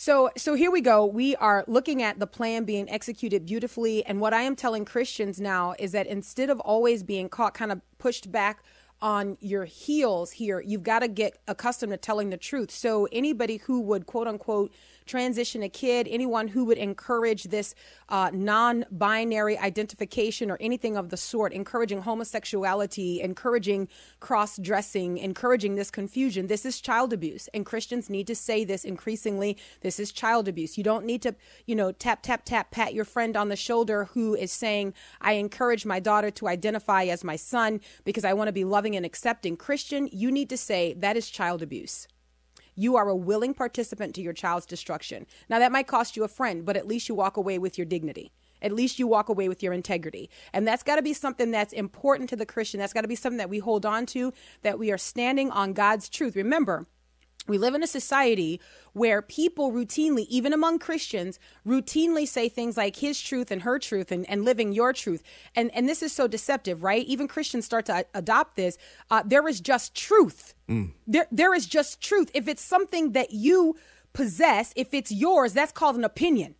So 0.00 0.30
so 0.36 0.54
here 0.54 0.70
we 0.70 0.80
go. 0.80 1.04
We 1.04 1.34
are 1.36 1.64
looking 1.66 2.04
at 2.04 2.20
the 2.20 2.26
plan 2.28 2.62
being 2.62 2.88
executed 2.88 3.44
beautifully 3.44 4.06
and 4.06 4.20
what 4.20 4.32
I 4.32 4.42
am 4.42 4.54
telling 4.54 4.84
Christians 4.84 5.40
now 5.40 5.74
is 5.76 5.90
that 5.90 6.06
instead 6.06 6.50
of 6.50 6.60
always 6.60 7.02
being 7.02 7.28
caught 7.28 7.52
kind 7.52 7.72
of 7.72 7.80
pushed 7.98 8.30
back 8.30 8.62
on 9.02 9.36
your 9.40 9.64
heels 9.64 10.30
here, 10.30 10.60
you've 10.60 10.84
got 10.84 11.00
to 11.00 11.08
get 11.08 11.38
accustomed 11.48 11.90
to 11.90 11.96
telling 11.96 12.30
the 12.30 12.36
truth. 12.36 12.70
So 12.70 13.08
anybody 13.10 13.56
who 13.56 13.80
would 13.80 14.06
quote 14.06 14.28
unquote 14.28 14.72
transition 15.08 15.62
a 15.62 15.68
kid, 15.68 16.06
anyone 16.08 16.48
who 16.48 16.64
would 16.66 16.78
encourage 16.78 17.44
this 17.44 17.74
uh, 18.08 18.30
non-binary 18.32 19.58
identification 19.58 20.50
or 20.50 20.58
anything 20.60 20.96
of 20.96 21.08
the 21.08 21.16
sort, 21.16 21.52
encouraging 21.52 22.02
homosexuality, 22.02 23.20
encouraging 23.20 23.88
cross-dressing, 24.20 25.18
encouraging 25.18 25.74
this 25.74 25.90
confusion, 25.90 26.46
this 26.46 26.64
is 26.64 26.80
child 26.80 27.12
abuse. 27.12 27.48
And 27.54 27.66
Christians 27.66 28.08
need 28.08 28.26
to 28.28 28.34
say 28.34 28.64
this 28.64 28.84
increasingly. 28.84 29.56
This 29.80 29.98
is 29.98 30.12
child 30.12 30.46
abuse. 30.46 30.78
You 30.78 30.84
don't 30.84 31.04
need 31.04 31.22
to, 31.22 31.34
you 31.66 31.74
know, 31.74 31.90
tap, 31.92 32.22
tap, 32.22 32.44
tap, 32.44 32.70
pat 32.70 32.94
your 32.94 33.04
friend 33.04 33.36
on 33.36 33.48
the 33.48 33.56
shoulder 33.56 34.04
who 34.04 34.34
is 34.34 34.52
saying, 34.52 34.94
I 35.20 35.32
encourage 35.32 35.84
my 35.86 36.00
daughter 36.00 36.30
to 36.30 36.48
identify 36.48 37.04
as 37.04 37.24
my 37.24 37.36
son 37.36 37.80
because 38.04 38.24
I 38.24 38.34
want 38.34 38.48
to 38.48 38.52
be 38.52 38.64
loving 38.64 38.94
and 38.94 39.06
accepting. 39.06 39.56
Christian, 39.56 40.08
you 40.12 40.30
need 40.30 40.50
to 40.50 40.56
say 40.56 40.94
that 40.94 41.16
is 41.16 41.30
child 41.30 41.62
abuse. 41.62 42.06
You 42.78 42.94
are 42.94 43.08
a 43.08 43.16
willing 43.16 43.54
participant 43.54 44.14
to 44.14 44.22
your 44.22 44.32
child's 44.32 44.64
destruction. 44.64 45.26
Now, 45.48 45.58
that 45.58 45.72
might 45.72 45.88
cost 45.88 46.16
you 46.16 46.22
a 46.22 46.28
friend, 46.28 46.64
but 46.64 46.76
at 46.76 46.86
least 46.86 47.08
you 47.08 47.14
walk 47.16 47.36
away 47.36 47.58
with 47.58 47.76
your 47.76 47.84
dignity. 47.84 48.30
At 48.62 48.70
least 48.70 49.00
you 49.00 49.08
walk 49.08 49.28
away 49.28 49.48
with 49.48 49.64
your 49.64 49.72
integrity. 49.72 50.30
And 50.52 50.64
that's 50.64 50.84
got 50.84 50.94
to 50.94 51.02
be 51.02 51.12
something 51.12 51.50
that's 51.50 51.72
important 51.72 52.30
to 52.30 52.36
the 52.36 52.46
Christian. 52.46 52.78
That's 52.78 52.92
got 52.92 53.00
to 53.00 53.08
be 53.08 53.16
something 53.16 53.38
that 53.38 53.50
we 53.50 53.58
hold 53.58 53.84
on 53.84 54.06
to, 54.06 54.32
that 54.62 54.78
we 54.78 54.92
are 54.92 54.98
standing 54.98 55.50
on 55.50 55.72
God's 55.72 56.08
truth. 56.08 56.36
Remember, 56.36 56.86
we 57.46 57.56
live 57.56 57.74
in 57.74 57.82
a 57.82 57.86
society 57.86 58.60
where 58.92 59.22
people 59.22 59.72
routinely, 59.72 60.26
even 60.28 60.52
among 60.52 60.78
Christians, 60.78 61.38
routinely 61.66 62.26
say 62.28 62.48
things 62.48 62.76
like 62.76 62.96
his 62.96 63.20
truth 63.20 63.50
and 63.50 63.62
her 63.62 63.78
truth 63.78 64.12
and, 64.12 64.28
and 64.28 64.44
living 64.44 64.72
your 64.72 64.92
truth. 64.92 65.22
And, 65.54 65.70
and 65.74 65.88
this 65.88 66.02
is 66.02 66.12
so 66.12 66.26
deceptive, 66.26 66.82
right? 66.82 67.06
Even 67.06 67.26
Christians 67.28 67.64
start 67.64 67.86
to 67.86 68.04
adopt 68.14 68.56
this. 68.56 68.76
Uh, 69.10 69.22
there 69.24 69.46
is 69.48 69.60
just 69.60 69.94
truth. 69.94 70.54
There, 71.06 71.26
there 71.30 71.54
is 71.54 71.66
just 71.66 72.00
truth. 72.02 72.30
If 72.34 72.48
it's 72.48 72.62
something 72.62 73.12
that 73.12 73.30
you 73.32 73.76
possess, 74.12 74.72
if 74.76 74.92
it's 74.92 75.12
yours, 75.12 75.52
that's 75.54 75.72
called 75.72 75.96
an 75.96 76.04
opinion. 76.04 76.54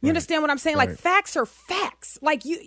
You 0.00 0.08
understand 0.10 0.42
what 0.42 0.50
I'm 0.50 0.58
saying? 0.58 0.76
Like 0.76 0.90
facts 0.96 1.36
are 1.36 1.46
facts. 1.46 2.18
Like 2.22 2.44
you. 2.44 2.58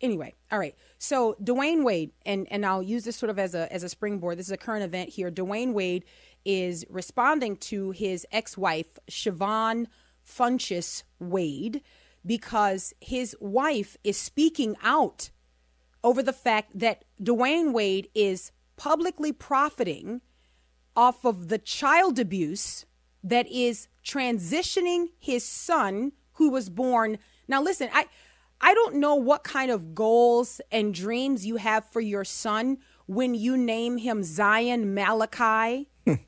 Anyway, 0.00 0.34
all 0.52 0.58
right. 0.58 0.74
So 0.98 1.36
Dwyane 1.42 1.84
Wade, 1.84 2.12
and 2.24 2.46
and 2.50 2.66
I'll 2.66 2.82
use 2.82 3.04
this 3.04 3.16
sort 3.16 3.30
of 3.30 3.38
as 3.38 3.54
a 3.54 3.72
as 3.72 3.82
a 3.82 3.88
springboard. 3.88 4.38
This 4.38 4.46
is 4.46 4.52
a 4.52 4.58
current 4.58 4.84
event 4.84 5.10
here. 5.10 5.30
Dwyane 5.30 5.72
Wade 5.72 6.04
is 6.44 6.84
responding 6.88 7.56
to 7.56 7.90
his 7.90 8.26
ex-wife 8.30 8.98
Siohvaughn 9.10 9.86
Funches 10.26 11.02
Wade 11.18 11.82
because 12.24 12.92
his 13.00 13.36
wife 13.40 13.96
is 14.04 14.16
speaking 14.16 14.76
out 14.82 15.30
over 16.04 16.22
the 16.22 16.32
fact 16.32 16.78
that 16.78 17.04
Dwyane 17.20 17.72
Wade 17.72 18.08
is 18.14 18.52
publicly 18.76 19.32
profiting 19.32 20.20
off 20.94 21.24
of 21.24 21.48
the 21.48 21.58
child 21.58 22.18
abuse 22.18 22.86
that 23.22 23.46
is 23.48 23.88
transitioning 24.04 25.08
his 25.18 25.44
son 25.44 26.12
who 26.34 26.48
was 26.48 26.70
born 26.70 27.18
now 27.48 27.60
listen 27.60 27.88
i 27.92 28.06
i 28.60 28.74
don't 28.74 28.94
know 28.96 29.14
what 29.14 29.44
kind 29.44 29.70
of 29.70 29.94
goals 29.94 30.60
and 30.70 30.94
dreams 30.94 31.46
you 31.46 31.56
have 31.56 31.84
for 31.84 32.00
your 32.00 32.24
son 32.24 32.78
when 33.06 33.34
you 33.34 33.56
name 33.56 33.98
him 33.98 34.22
zion 34.22 34.94
malachi 34.94 35.88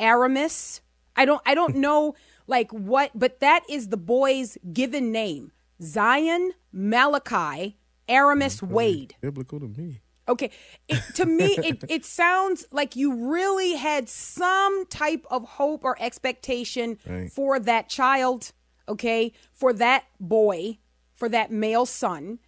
airamis 0.00 0.80
i 1.14 1.24
don't 1.24 1.42
i 1.46 1.54
don't 1.54 1.74
know 1.76 2.14
like 2.46 2.70
what 2.72 3.10
but 3.14 3.40
that 3.40 3.62
is 3.68 3.88
the 3.88 3.96
boy's 3.96 4.58
given 4.72 5.10
name 5.12 5.52
zion 5.82 6.52
malachi 6.72 7.76
airamis 8.08 8.62
wade 8.62 9.14
Biblical 9.20 9.60
to 9.60 9.68
me. 9.68 10.00
Okay. 10.28 10.50
It, 10.88 11.00
to 11.14 11.24
me, 11.24 11.56
it, 11.58 11.84
it 11.88 12.04
sounds 12.04 12.66
like 12.72 12.96
you 12.96 13.14
really 13.30 13.74
had 13.76 14.08
some 14.08 14.84
type 14.86 15.24
of 15.30 15.44
hope 15.44 15.84
or 15.84 15.96
expectation 16.00 16.98
Right. 17.06 17.30
for 17.30 17.60
that 17.60 17.88
child, 17.88 18.50
okay, 18.88 19.32
for 19.52 19.72
that 19.74 20.06
boy, 20.18 20.78
for 21.16 21.28
that 21.30 21.50
male 21.50 21.86
son. 21.86 22.38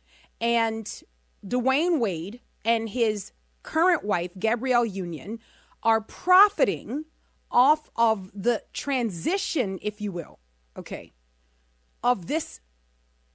And 0.40 1.02
Dwyane 1.44 1.98
Wade 1.98 2.40
and 2.64 2.88
his 2.90 3.32
current 3.62 4.04
wife, 4.04 4.32
Gabrielle 4.38 4.84
Union, 4.84 5.40
are 5.82 6.00
profiting 6.00 7.06
off 7.50 7.90
of 7.96 8.30
the 8.34 8.62
transition, 8.72 9.78
if 9.82 10.00
you 10.00 10.12
will, 10.12 10.38
okay, 10.76 11.12
of 12.02 12.26
this 12.26 12.60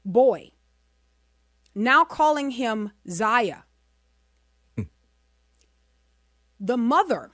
boy. 0.05 0.51
Now 1.75 2.03
calling 2.03 2.51
him 2.51 2.91
Zaya 3.09 3.63
hmm. 4.75 4.83
the 6.59 6.77
mother, 6.77 7.31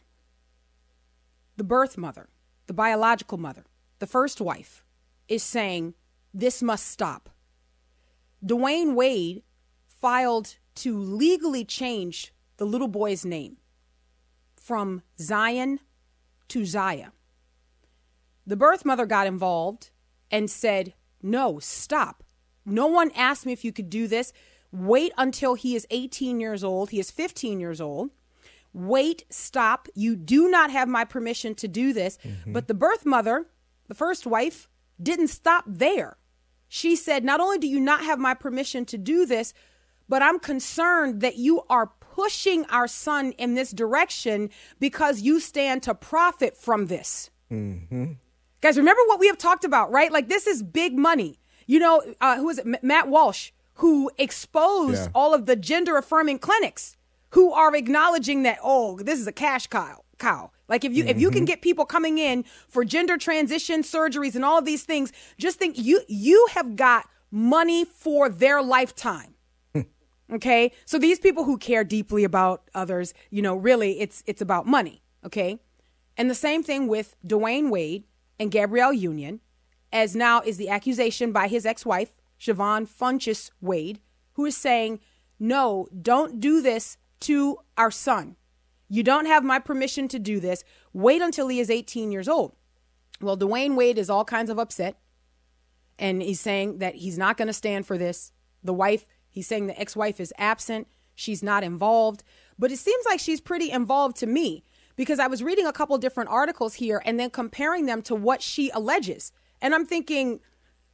the 1.57 1.63
birth 1.65 1.97
mother, 1.97 2.29
the 2.67 2.73
biological 2.73 3.37
mother, 3.37 3.65
the 3.99 4.07
first 4.07 4.39
wife, 4.39 4.85
is 5.27 5.43
saying 5.43 5.93
this 6.33 6.63
must 6.63 6.87
stop. 6.87 7.29
Dwyane 8.45 8.93
Wade 8.95 9.43
filed 9.87 10.55
to 10.75 10.97
legally 10.97 11.65
change 11.65 12.33
the 12.57 12.65
little 12.65 12.87
boy's 12.87 13.25
name 13.25 13.57
from 14.55 15.01
Zion 15.19 15.79
to 16.49 16.65
Zaya. 16.65 17.09
The 18.45 18.55
birth 18.55 18.85
mother 18.85 19.05
got 19.05 19.27
involved 19.27 19.91
and 20.31 20.49
said, 20.49 20.93
No, 21.21 21.59
stop. 21.59 22.23
No 22.65 22.87
one 22.87 23.11
asked 23.15 23.45
me 23.45 23.53
if 23.53 23.65
you 23.65 23.71
could 23.71 23.89
do 23.89 24.07
this. 24.07 24.31
Wait 24.71 25.11
until 25.17 25.55
he 25.55 25.75
is 25.75 25.87
18 25.89 26.39
years 26.39 26.63
old. 26.63 26.91
He 26.91 26.99
is 26.99 27.11
15 27.11 27.59
years 27.59 27.81
old. 27.81 28.11
Wait, 28.73 29.23
stop. 29.29 29.87
You 29.95 30.15
do 30.15 30.49
not 30.49 30.69
have 30.69 30.87
my 30.87 31.03
permission 31.03 31.55
to 31.55 31.67
do 31.67 31.91
this. 31.91 32.17
Mm-hmm. 32.23 32.53
But 32.53 32.67
the 32.67 32.73
birth 32.73 33.05
mother, 33.05 33.47
the 33.87 33.95
first 33.95 34.27
wife, 34.27 34.69
didn't 35.01 35.29
stop 35.29 35.63
there. 35.65 36.17
She 36.69 36.95
said, 36.95 37.23
Not 37.25 37.41
only 37.41 37.57
do 37.57 37.67
you 37.67 37.79
not 37.79 38.03
have 38.03 38.19
my 38.19 38.33
permission 38.33 38.85
to 38.85 38.97
do 38.97 39.25
this, 39.25 39.53
but 40.07 40.21
I'm 40.21 40.39
concerned 40.39 41.19
that 41.21 41.35
you 41.37 41.63
are 41.69 41.87
pushing 41.99 42.65
our 42.65 42.87
son 42.87 43.31
in 43.33 43.55
this 43.55 43.71
direction 43.71 44.49
because 44.79 45.21
you 45.21 45.39
stand 45.39 45.83
to 45.83 45.93
profit 45.95 46.55
from 46.55 46.85
this. 46.87 47.29
Guys, 48.61 48.77
remember 48.77 49.01
what 49.07 49.19
we 49.19 49.27
have 49.27 49.37
talked 49.37 49.63
about, 49.65 49.91
right? 49.91 50.11
Like, 50.11 50.29
this 50.29 50.45
is 50.47 50.61
big 50.63 50.97
money. 50.97 51.39
You 51.65 51.79
know, 51.79 52.01
uh, 52.21 52.37
who 52.37 52.49
is 52.49 52.59
it? 52.59 52.65
M- 52.65 52.75
Matt 52.81 53.07
Walsh, 53.07 53.51
who 53.75 54.11
exposed 54.17 55.03
Yeah. 55.03 55.07
all 55.15 55.33
of 55.33 55.45
the 55.45 55.55
gender 55.55 55.97
affirming 55.97 56.39
clinics 56.39 56.95
who 57.31 57.51
are 57.53 57.75
acknowledging 57.75 58.43
that, 58.43 58.57
oh, 58.63 58.97
this 58.99 59.19
is 59.19 59.27
a 59.27 59.31
cash 59.31 59.67
cow. 59.67 60.03
Cow. 60.19 60.51
Like, 60.67 60.85
if 60.85 60.93
you 60.93 61.05
if 61.05 61.19
you 61.19 61.31
can 61.31 61.39
mm-hmm. 61.39 61.45
get 61.45 61.61
people 61.61 61.85
coming 61.85 62.17
in 62.17 62.43
for 62.67 62.85
gender 62.85 63.17
transition 63.17 63.81
surgeries 63.81 64.35
and 64.35 64.45
all 64.45 64.59
of 64.59 64.65
these 64.65 64.83
things, 64.83 65.11
just 65.37 65.57
think 65.57 65.77
you 65.77 66.01
you 66.07 66.47
have 66.51 66.75
got 66.75 67.09
money 67.31 67.85
for 67.85 68.29
their 68.29 68.61
lifetime. 68.61 69.35
Hmm. 69.73 69.81
Okay. 70.33 70.71
So 70.85 70.99
these 70.99 71.19
people 71.19 71.43
who 71.43 71.57
care 71.57 71.83
deeply 71.83 72.23
about 72.23 72.69
others, 72.75 73.13
you 73.31 73.41
know, 73.41 73.55
really 73.55 73.99
it's 73.99 74.23
it's 74.27 74.41
about 74.41 74.67
money. 74.67 75.01
Okay. 75.25 75.59
And 76.17 76.29
the 76.29 76.35
same 76.35 76.63
thing 76.63 76.87
with 76.87 77.15
Dwyane 77.25 77.69
Wade 77.69 78.03
and 78.39 78.51
Gabrielle 78.51 78.93
Union, 78.93 79.39
as 79.91 80.15
now 80.15 80.41
is 80.41 80.57
the 80.57 80.69
accusation 80.69 81.31
by 81.31 81.47
his 81.47 81.65
ex-wife, 81.65 82.11
Siohvaughn 82.39 82.89
Funches 82.89 83.51
Wade, 83.61 83.99
who 84.33 84.45
is 84.45 84.57
saying, 84.57 84.99
No, 85.39 85.87
don't 86.01 86.39
do 86.39 86.61
this 86.61 86.97
to 87.21 87.59
our 87.77 87.91
son. 87.91 88.35
You 88.89 89.03
don't 89.03 89.27
have 89.27 89.43
my 89.43 89.59
permission 89.59 90.07
to 90.09 90.19
do 90.19 90.39
this. 90.39 90.63
Wait 90.93 91.21
until 91.21 91.47
he 91.47 91.59
is 91.59 91.69
18 91.69 92.11
years 92.11 92.27
old. 92.27 92.55
Well, 93.21 93.37
Dwyane 93.37 93.75
Wade 93.75 93.97
is 93.97 94.09
all 94.09 94.25
kinds 94.25 94.49
of 94.49 94.57
upset 94.57 94.97
and 95.99 96.21
he's 96.21 96.39
saying 96.39 96.79
that 96.79 96.95
he's 96.95 97.17
not 97.17 97.37
going 97.37 97.47
to 97.47 97.53
stand 97.53 97.85
for 97.85 97.97
this. 97.97 98.31
The 98.63 98.73
wife, 98.73 99.05
he's 99.29 99.45
saying 99.45 99.67
the 99.67 99.79
ex 99.79 99.95
wife 99.95 100.19
is 100.19 100.33
absent, 100.37 100.87
she's 101.13 101.43
not 101.43 101.63
involved. 101.63 102.23
But 102.57 102.71
it 102.71 102.79
seems 102.79 103.05
like 103.05 103.19
she's 103.19 103.41
pretty 103.41 103.69
involved 103.69 104.17
to 104.17 104.25
me 104.25 104.63
because 104.95 105.19
I 105.19 105.27
was 105.27 105.43
reading 105.43 105.65
a 105.65 105.73
couple 105.73 105.97
different 105.97 106.29
articles 106.29 106.75
here 106.75 107.01
and 107.05 107.19
then 107.19 107.29
comparing 107.29 107.85
them 107.85 108.01
to 108.03 108.15
what 108.15 108.41
she 108.41 108.69
alleges. 108.71 109.31
And 109.61 109.75
I'm 109.75 109.85
thinking, 109.85 110.39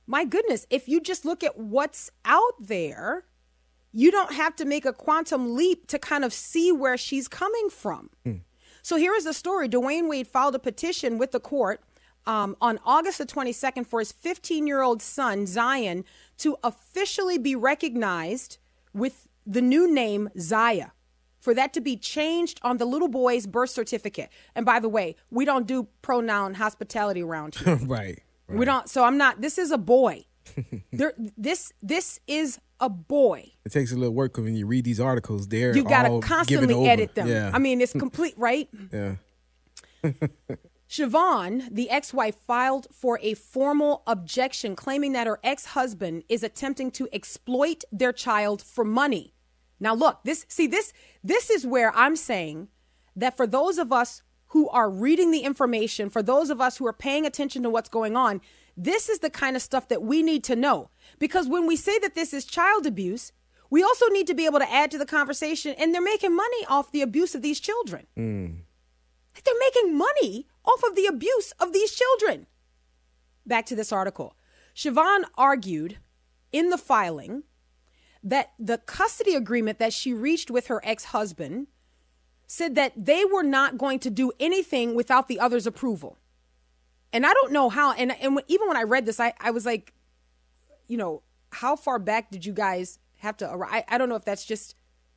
my 0.07 0.25
goodness, 0.25 0.65
if 0.69 0.87
you 0.87 0.99
just 0.99 1.25
look 1.25 1.43
at 1.43 1.57
what's 1.57 2.11
out 2.25 2.53
there, 2.59 3.25
you 3.95 4.11
don't 4.11 4.33
have 4.33 4.55
to 4.57 4.65
make 4.65 4.85
a 4.85 4.91
quantum 4.91 5.55
leap 5.55 5.87
to 5.87 5.97
kind 5.97 6.25
of 6.25 6.33
see 6.33 6.69
where 6.71 6.97
she's 6.97 7.29
coming 7.29 7.69
from. 7.69 8.09
So 8.81 8.97
here 8.97 9.15
is 9.15 9.23
the 9.23 9.33
story. 9.33 9.67
Dwyane 9.69 10.07
Wade 10.09 10.27
filed 10.27 10.53
a 10.53 10.59
petition 10.59 11.17
with 11.17 11.31
the 11.31 11.39
court 11.39 11.81
um, 12.27 12.55
on 12.59 12.77
August 12.85 13.17
the 13.19 13.25
22nd 13.25 13.87
for 13.87 13.99
his 13.99 14.11
15 14.11 14.67
year 14.67 14.81
old 14.81 15.01
son, 15.01 15.47
Zion, 15.47 16.03
to 16.39 16.57
officially 16.63 17.37
be 17.37 17.55
recognized 17.55 18.57
with 18.93 19.27
the 19.47 19.61
new 19.61 19.91
name 19.91 20.29
Zaya. 20.37 20.87
For 21.39 21.53
that 21.53 21.73
to 21.73 21.81
be 21.81 21.95
changed 21.95 22.59
on 22.63 22.77
the 22.77 22.85
little 22.85 23.07
boy's 23.07 23.47
birth 23.47 23.69
certificate. 23.69 24.29
And 24.55 24.65
by 24.65 24.79
the 24.79 24.89
way, 24.89 25.15
we 25.29 25.45
don't 25.45 25.67
do 25.67 25.87
pronoun 26.01 26.55
hospitality 26.55 27.21
around 27.21 27.55
here. 27.63 27.75
right. 27.85 28.19
We 28.47 28.65
don't. 28.65 28.89
So 28.89 29.03
I'm 29.03 29.17
not. 29.17 29.41
This 29.41 29.57
is 29.57 29.71
a 29.71 29.77
boy. 29.77 30.25
there. 30.91 31.13
This. 31.37 31.71
This 31.81 32.19
is 32.27 32.59
a 32.79 32.89
boy. 32.89 33.51
It 33.65 33.71
takes 33.71 33.91
a 33.91 33.95
little 33.95 34.13
work 34.13 34.33
because 34.33 34.45
when 34.45 34.55
you 34.55 34.67
read 34.67 34.85
these 34.85 34.99
articles. 34.99 35.47
They're 35.47 35.75
You 35.75 35.83
gotta 35.83 36.19
constantly 36.19 36.87
edit 36.87 37.15
them. 37.15 37.27
Yeah. 37.27 37.51
I 37.53 37.59
mean, 37.59 37.81
it's 37.81 37.93
complete, 37.93 38.33
right? 38.37 38.69
yeah. 38.93 39.15
Siohvaughn, 40.89 41.73
the 41.73 41.89
ex 41.89 42.13
wife, 42.13 42.35
filed 42.35 42.87
for 42.91 43.19
a 43.21 43.33
formal 43.33 44.03
objection 44.05 44.75
claiming 44.75 45.13
that 45.13 45.27
her 45.27 45.39
ex 45.43 45.65
husband 45.65 46.23
is 46.29 46.43
attempting 46.43 46.91
to 46.91 47.09
exploit 47.11 47.83
their 47.91 48.13
child 48.13 48.61
for 48.61 48.85
money. 48.85 49.33
Now, 49.79 49.93
look, 49.93 50.19
this, 50.23 50.45
see, 50.47 50.67
this, 50.67 50.93
this 51.23 51.49
is 51.49 51.65
where 51.65 51.93
I'm 51.95 52.15
saying 52.15 52.69
that 53.15 53.35
for 53.35 53.47
those 53.47 53.77
of 53.77 53.91
us 53.91 54.21
who 54.47 54.69
are 54.69 54.89
reading 54.89 55.31
the 55.31 55.39
information, 55.39 56.09
for 56.09 56.23
those 56.23 56.49
of 56.49 56.61
us 56.61 56.77
who 56.77 56.85
are 56.87 56.93
paying 56.93 57.25
attention 57.25 57.63
to 57.63 57.69
what's 57.69 57.89
going 57.89 58.15
on, 58.15 58.39
this 58.77 59.09
is 59.09 59.19
the 59.19 59.29
kind 59.29 59.55
of 59.55 59.61
stuff 59.61 59.87
that 59.87 60.01
we 60.01 60.21
need 60.21 60.43
to 60.45 60.55
know. 60.55 60.89
Because 61.19 61.47
when 61.47 61.65
we 61.65 61.75
say 61.75 61.97
that 61.99 62.15
this 62.15 62.33
is 62.33 62.45
child 62.45 62.85
abuse, 62.85 63.31
we 63.69 63.81
also 63.83 64.07
need 64.07 64.27
to 64.27 64.33
be 64.33 64.45
able 64.45 64.59
to 64.59 64.71
add 64.71 64.91
to 64.91 64.97
the 64.97 65.05
conversation, 65.05 65.75
and 65.77 65.93
they're 65.93 66.01
making 66.01 66.35
money 66.35 66.65
off 66.67 66.91
the 66.91 67.01
abuse 67.01 67.35
of 67.35 67.41
these 67.41 67.59
children. 67.59 68.07
Like 69.33 69.43
they're 69.43 69.53
making 69.59 69.97
money 69.97 70.47
off 70.63 70.83
of 70.83 70.95
the 70.95 71.05
abuse 71.05 71.51
of 71.59 71.73
these 71.73 71.91
children. 71.91 72.47
Back 73.45 73.65
to 73.67 73.75
this 73.75 73.91
article. 73.91 74.35
Siohvaughn 74.75 75.23
argued 75.37 75.97
in 76.51 76.69
the 76.69 76.77
filing 76.77 77.43
that 78.23 78.53
the 78.57 78.77
custody 78.79 79.35
agreement 79.35 79.79
that 79.79 79.93
she 79.93 80.13
reached 80.13 80.49
with 80.49 80.67
her 80.67 80.81
ex 80.83 81.05
husband 81.05 81.67
said 82.47 82.75
that 82.75 82.93
they 82.95 83.23
were 83.25 83.43
not 83.43 83.77
going 83.77 83.99
to 83.99 84.09
do 84.09 84.31
anything 84.39 84.95
without 84.95 85.27
the 85.27 85.39
other's 85.39 85.67
approval. 85.67 86.17
And 87.13 87.25
I 87.25 87.33
don't 87.33 87.51
know 87.51 87.69
how, 87.69 87.93
and, 87.93 88.11
and 88.19 88.41
even 88.47 88.67
when 88.67 88.77
I 88.77 88.83
read 88.83 89.05
this, 89.05 89.19
I, 89.19 89.33
I 89.39 89.51
was 89.51 89.65
like, 89.65 89.93
you 90.87 90.97
know, 90.97 91.21
how 91.51 91.75
far 91.75 91.99
back 91.99 92.31
did 92.31 92.45
you 92.45 92.53
guys 92.53 92.99
have 93.19 93.37
to 93.37 93.49
arrive? 93.49 93.71
I, 93.89 93.95
I 93.95 93.97
don't 93.97 94.09
know 94.09 94.15
if 94.15 94.25
that's 94.25 94.45
just 94.45 94.75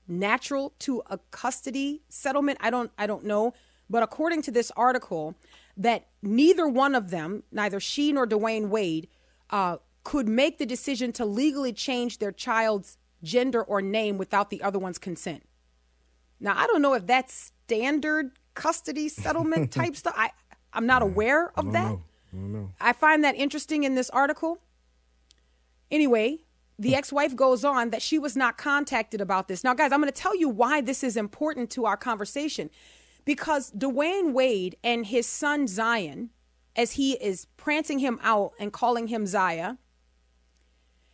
natural 0.08 0.72
to 0.80 1.02
a 1.06 1.18
custody 1.30 2.02
settlement. 2.08 2.58
I 2.60 2.70
don't 2.70 2.90
I 2.98 3.06
don't 3.06 3.24
know. 3.24 3.54
But 3.90 4.02
according 4.02 4.42
to 4.42 4.50
this 4.50 4.70
article, 4.76 5.34
that 5.76 6.06
neither 6.22 6.68
one 6.68 6.94
of 6.94 7.10
them, 7.10 7.42
neither 7.50 7.80
she 7.80 8.12
nor 8.12 8.26
Dwyane 8.26 8.68
Wade, 8.68 9.08
uh, 9.50 9.78
could 10.04 10.28
make 10.28 10.58
the 10.58 10.66
decision 10.66 11.12
to 11.12 11.24
legally 11.24 11.72
change 11.72 12.18
their 12.18 12.32
child's 12.32 12.98
gender 13.22 13.62
or 13.62 13.82
name 13.82 14.18
without 14.18 14.50
the 14.50 14.62
other 14.62 14.78
one's 14.78 14.98
consent. 14.98 15.42
Now 16.40 16.54
I 16.56 16.66
don't 16.66 16.82
know 16.82 16.94
if 16.94 17.06
that's 17.06 17.52
standard 17.64 18.32
custody 18.54 19.08
settlement 19.08 19.72
type 19.80 19.96
stuff. 19.96 20.14
I 20.16 20.30
I'm 20.72 20.86
not 20.86 21.02
aware 21.02 21.50
of 21.58 21.72
that. 21.72 21.98
I 22.80 22.92
find 22.92 23.24
that 23.24 23.34
interesting 23.36 23.84
in 23.84 23.94
this 23.94 24.10
article. 24.10 24.58
Anyway, 25.90 26.40
the 26.78 26.94
ex 26.94 27.12
wife 27.12 27.34
goes 27.34 27.64
on 27.64 27.90
that 27.90 28.02
she 28.02 28.18
was 28.18 28.36
not 28.36 28.56
contacted 28.58 29.20
about 29.20 29.48
this. 29.48 29.64
Now, 29.64 29.74
guys, 29.74 29.90
I'm 29.92 30.00
going 30.00 30.12
to 30.12 30.20
tell 30.20 30.36
you 30.36 30.48
why 30.48 30.80
this 30.80 31.02
is 31.02 31.16
important 31.16 31.70
to 31.70 31.86
our 31.86 31.96
conversation. 31.96 32.70
Because 33.24 33.72
Dwyane 33.72 34.32
Wade 34.32 34.76
and 34.84 35.06
his 35.06 35.26
son 35.26 35.66
Zion, 35.66 36.30
as 36.76 36.92
he 36.92 37.12
is 37.14 37.46
prancing 37.56 37.98
him 37.98 38.20
out 38.22 38.52
and 38.60 38.72
calling 38.72 39.08
him 39.08 39.26
Zaya, 39.26 39.76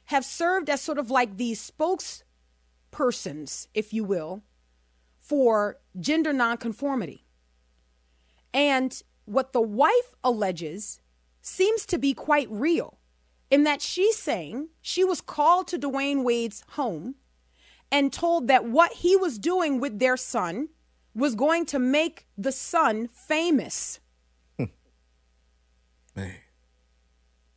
have 0.05 0.25
served 0.25 0.69
as 0.69 0.81
sort 0.83 0.99
of 0.99 1.11
like 1.11 1.39
these 1.39 1.71
spokespersons, 1.71 3.69
if 3.73 3.93
you 3.95 4.05
will, 4.05 4.43
for 5.19 5.79
gender 5.99 6.33
nonconformity. 6.33 7.25
And 8.53 9.03
what 9.25 9.53
the 9.53 9.61
wife 9.61 10.15
alleges 10.23 11.01
seems 11.43 11.87
to 11.87 11.99
be 11.99 12.15
quite 12.15 12.49
real 12.51 12.99
in 13.51 13.65
that 13.65 13.83
she's 13.83 14.17
saying 14.17 14.69
she 14.81 15.05
was 15.05 15.21
called 15.21 15.69
to 15.69 15.79
Dwyane 15.79 16.25
Wade's 16.25 16.65
home 16.71 17.17
and 17.93 18.13
told 18.13 18.49
that 18.49 18.65
what 18.65 18.93
he 18.93 19.17
was 19.17 19.39
doing 19.39 19.79
with 19.79 19.99
their 19.99 20.17
son 20.17 20.69
was 21.15 21.35
going 21.35 21.65
to 21.67 21.79
make 21.79 22.27
the 22.37 22.51
son 22.51 23.07
famous. 23.07 24.01
Man. 26.17 26.35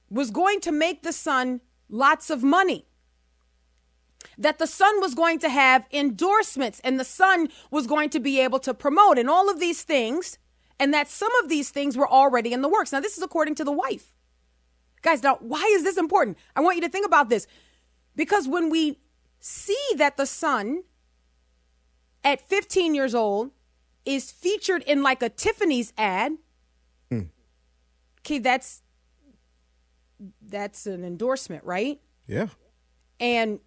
Was 0.10 0.30
going 0.30 0.60
to 0.62 0.72
make 0.72 1.02
the 1.02 1.12
son 1.12 1.62
lots 1.90 2.30
of 2.30 2.44
money. 2.44 2.86
That 4.38 4.60
the 4.60 4.68
son 4.68 5.02
was 5.02 5.16
going 5.16 5.40
to 5.40 5.50
have 5.50 5.88
endorsements 5.92 6.80
and 6.84 7.00
the 7.00 7.04
son 7.04 7.50
was 7.72 7.88
going 7.88 8.12
to 8.12 8.20
be 8.20 8.40
able 8.40 8.60
to 8.60 8.74
promote 8.74 9.18
and 9.18 9.30
all 9.30 9.50
of 9.50 9.60
these 9.60 9.82
things, 9.82 10.38
and 10.80 10.94
that 10.94 11.08
some 11.08 11.34
of 11.44 11.50
these 11.50 11.70
things 11.70 11.98
were 11.98 12.08
already 12.08 12.54
in 12.54 12.62
the 12.62 12.70
works. 12.70 12.92
Now, 12.92 13.00
this 13.00 13.18
is 13.18 13.24
according 13.24 13.56
to 13.56 13.64
the 13.64 13.72
wife. 13.72 14.14
Guys, 15.02 15.24
now, 15.24 15.38
why 15.40 15.64
is 15.74 15.84
this 15.84 15.98
important? 15.98 16.38
I 16.56 16.62
want 16.62 16.76
you 16.76 16.82
to 16.82 16.90
think 16.90 17.06
about 17.06 17.30
this. 17.30 17.48
Because 18.16 18.48
when 18.48 18.70
we 18.70 19.00
see 19.40 19.78
that 19.96 20.18
the 20.18 20.26
son 20.26 20.84
at 22.24 22.42
15 22.42 22.96
years 22.96 23.16
old 23.16 23.52
is 24.06 24.32
featured 24.32 24.84
in 24.84 25.04
like 25.04 25.22
a 25.22 25.30
Tiffany's 25.30 25.94
ad, 25.98 26.34
hmm. 27.10 27.24
okay, 28.22 28.40
that's 28.40 28.82
that's 30.42 30.88
an 30.88 31.04
endorsement, 31.04 31.64
right? 31.64 32.02
Yeah. 32.26 32.48
And 33.20 33.60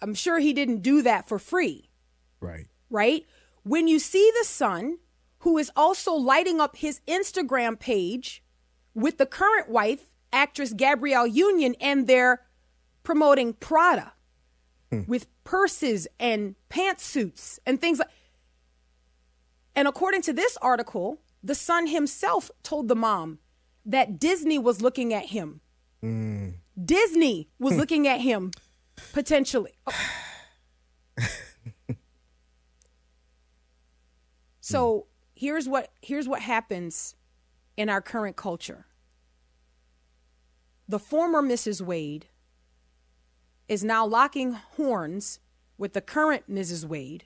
I'm 0.00 0.14
sure 0.14 0.38
he 0.38 0.52
didn't 0.52 0.82
do 0.82 1.02
that 1.02 1.28
for 1.28 1.38
free. 1.38 1.90
Right. 2.40 2.66
right? 2.90 3.26
When 3.64 3.88
you 3.88 3.98
see 3.98 4.30
the 4.38 4.44
son 4.44 4.98
who 5.46 5.58
is 5.58 5.70
also 5.76 6.12
lighting 6.12 6.60
up 6.60 6.74
his 6.74 7.00
Instagram 7.06 7.78
page 7.78 8.42
with 8.94 9.16
the 9.16 9.26
current 9.26 9.68
wife, 9.68 10.12
actress 10.32 10.72
Gabrielle 10.72 11.28
Union, 11.28 11.76
and 11.80 12.08
they're 12.08 12.42
promoting 13.04 13.52
Prada 13.52 14.12
hmm. 14.90 15.02
with 15.06 15.28
purses 15.44 16.08
and 16.18 16.56
pantsuits 16.68 17.60
and 17.64 17.80
things 17.80 18.00
like 18.00 18.08
and 19.76 19.86
according 19.86 20.22
to 20.22 20.32
this 20.32 20.58
article, 20.60 21.20
the 21.44 21.54
son 21.54 21.86
himself 21.86 22.50
told 22.64 22.88
the 22.88 22.96
mom 22.96 23.38
that 23.84 24.18
Disney 24.18 24.58
was 24.58 24.82
looking 24.82 25.14
at 25.14 25.26
him. 25.26 25.60
Hmm. 26.00 26.48
Disney 26.84 27.50
was 27.60 27.74
hmm. 27.74 27.78
looking 27.78 28.08
at 28.08 28.20
him 28.20 28.50
potentially. 29.12 29.74
Oh. 29.86 29.92
so 34.60 35.06
here's 35.36 35.68
what 35.68 35.92
here's 36.02 36.26
what 36.26 36.40
happens 36.40 37.14
in 37.76 37.88
our 37.88 38.00
current 38.00 38.34
culture. 38.34 38.86
The 40.88 40.98
former 40.98 41.42
Mrs. 41.42 41.80
Wade 41.82 42.26
is 43.68 43.84
now 43.84 44.06
locking 44.06 44.52
horns 44.52 45.40
with 45.78 45.92
the 45.92 46.00
current 46.00 46.50
Mrs. 46.50 46.84
Wade 46.84 47.24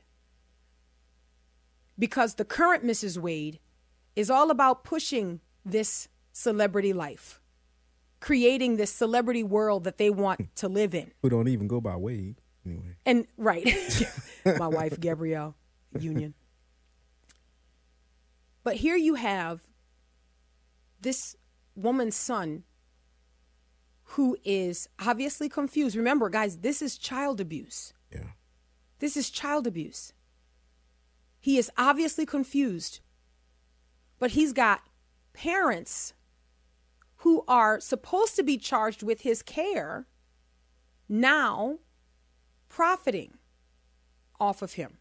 because 1.98 2.34
the 2.34 2.44
current 2.44 2.84
Mrs. 2.84 3.18
Wade 3.18 3.60
is 4.16 4.30
all 4.30 4.50
about 4.50 4.82
pushing 4.82 5.40
this 5.64 6.08
celebrity 6.32 6.92
life, 6.92 7.40
creating 8.18 8.76
this 8.76 8.90
celebrity 8.90 9.44
world 9.44 9.84
that 9.84 9.98
they 9.98 10.10
want 10.10 10.56
to 10.56 10.68
live 10.68 10.94
in. 10.94 11.12
Who 11.22 11.28
don't 11.28 11.48
even 11.48 11.68
go 11.68 11.80
by 11.80 11.96
Wade 11.96 12.40
anyway. 12.64 12.96
And 13.04 13.26
right, 13.36 13.68
my 14.58 14.66
wife 14.66 14.98
Gabrielle 14.98 15.54
Union. 15.98 16.34
But 18.62 18.76
here 18.76 18.96
you 18.96 19.14
have 19.14 19.62
this 21.00 21.36
woman's 21.74 22.16
son 22.16 22.64
who 24.14 24.36
is 24.44 24.88
obviously 24.98 25.48
confused. 25.48 25.96
Remember, 25.96 26.28
guys, 26.28 26.58
this 26.58 26.82
is 26.82 26.98
child 26.98 27.40
abuse. 27.40 27.92
Yeah. 28.12 28.30
This 28.98 29.16
is 29.16 29.30
child 29.30 29.66
abuse. 29.66 30.12
He 31.38 31.56
is 31.56 31.70
obviously 31.78 32.26
confused, 32.26 33.00
but 34.18 34.32
he's 34.32 34.52
got 34.52 34.82
parents 35.32 36.12
who 37.16 37.44
are 37.48 37.80
supposed 37.80 38.36
to 38.36 38.42
be 38.42 38.58
charged 38.58 39.02
with 39.02 39.22
his 39.22 39.42
care 39.42 40.06
now 41.08 41.78
profiting 42.68 43.38
off 44.38 44.60
of 44.60 44.74
him. 44.74 44.98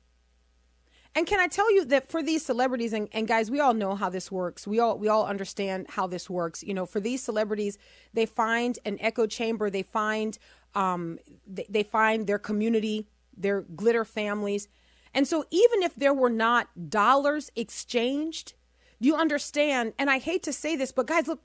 And 1.15 1.25
can 1.25 1.39
I 1.39 1.47
tell 1.47 1.73
you 1.73 1.85
that 1.85 2.09
for 2.09 2.21
these 2.21 2.45
celebrities 2.45 2.93
and, 2.93 3.09
and 3.11 3.27
guys, 3.27 3.49
we 3.49 3.59
all 3.59 3.73
know 3.73 3.95
how 3.95 4.09
this 4.09 4.31
works. 4.31 4.67
We 4.67 4.79
all 4.79 4.97
we 4.97 5.07
all 5.07 5.25
understand 5.25 5.87
how 5.89 6.07
this 6.07 6.29
works. 6.29 6.63
You 6.63 6.73
know, 6.73 6.85
for 6.85 6.99
these 6.99 7.21
celebrities, 7.23 7.77
they 8.13 8.25
find 8.25 8.77
an 8.85 8.97
echo 9.01 9.25
chamber. 9.25 9.69
They 9.69 9.83
find 9.83 10.37
um, 10.75 11.17
they, 11.47 11.65
they 11.67 11.83
find 11.83 12.27
their 12.27 12.39
community, 12.39 13.07
their 13.35 13.61
glitter 13.61 14.05
families, 14.05 14.67
and 15.13 15.27
so 15.27 15.45
even 15.49 15.83
if 15.83 15.95
there 15.95 16.13
were 16.13 16.29
not 16.29 16.89
dollars 16.89 17.51
exchanged, 17.55 18.53
you 18.99 19.15
understand? 19.15 19.93
And 19.97 20.09
I 20.09 20.19
hate 20.19 20.43
to 20.43 20.53
say 20.53 20.75
this, 20.75 20.91
but 20.91 21.07
guys, 21.07 21.27
look, 21.27 21.41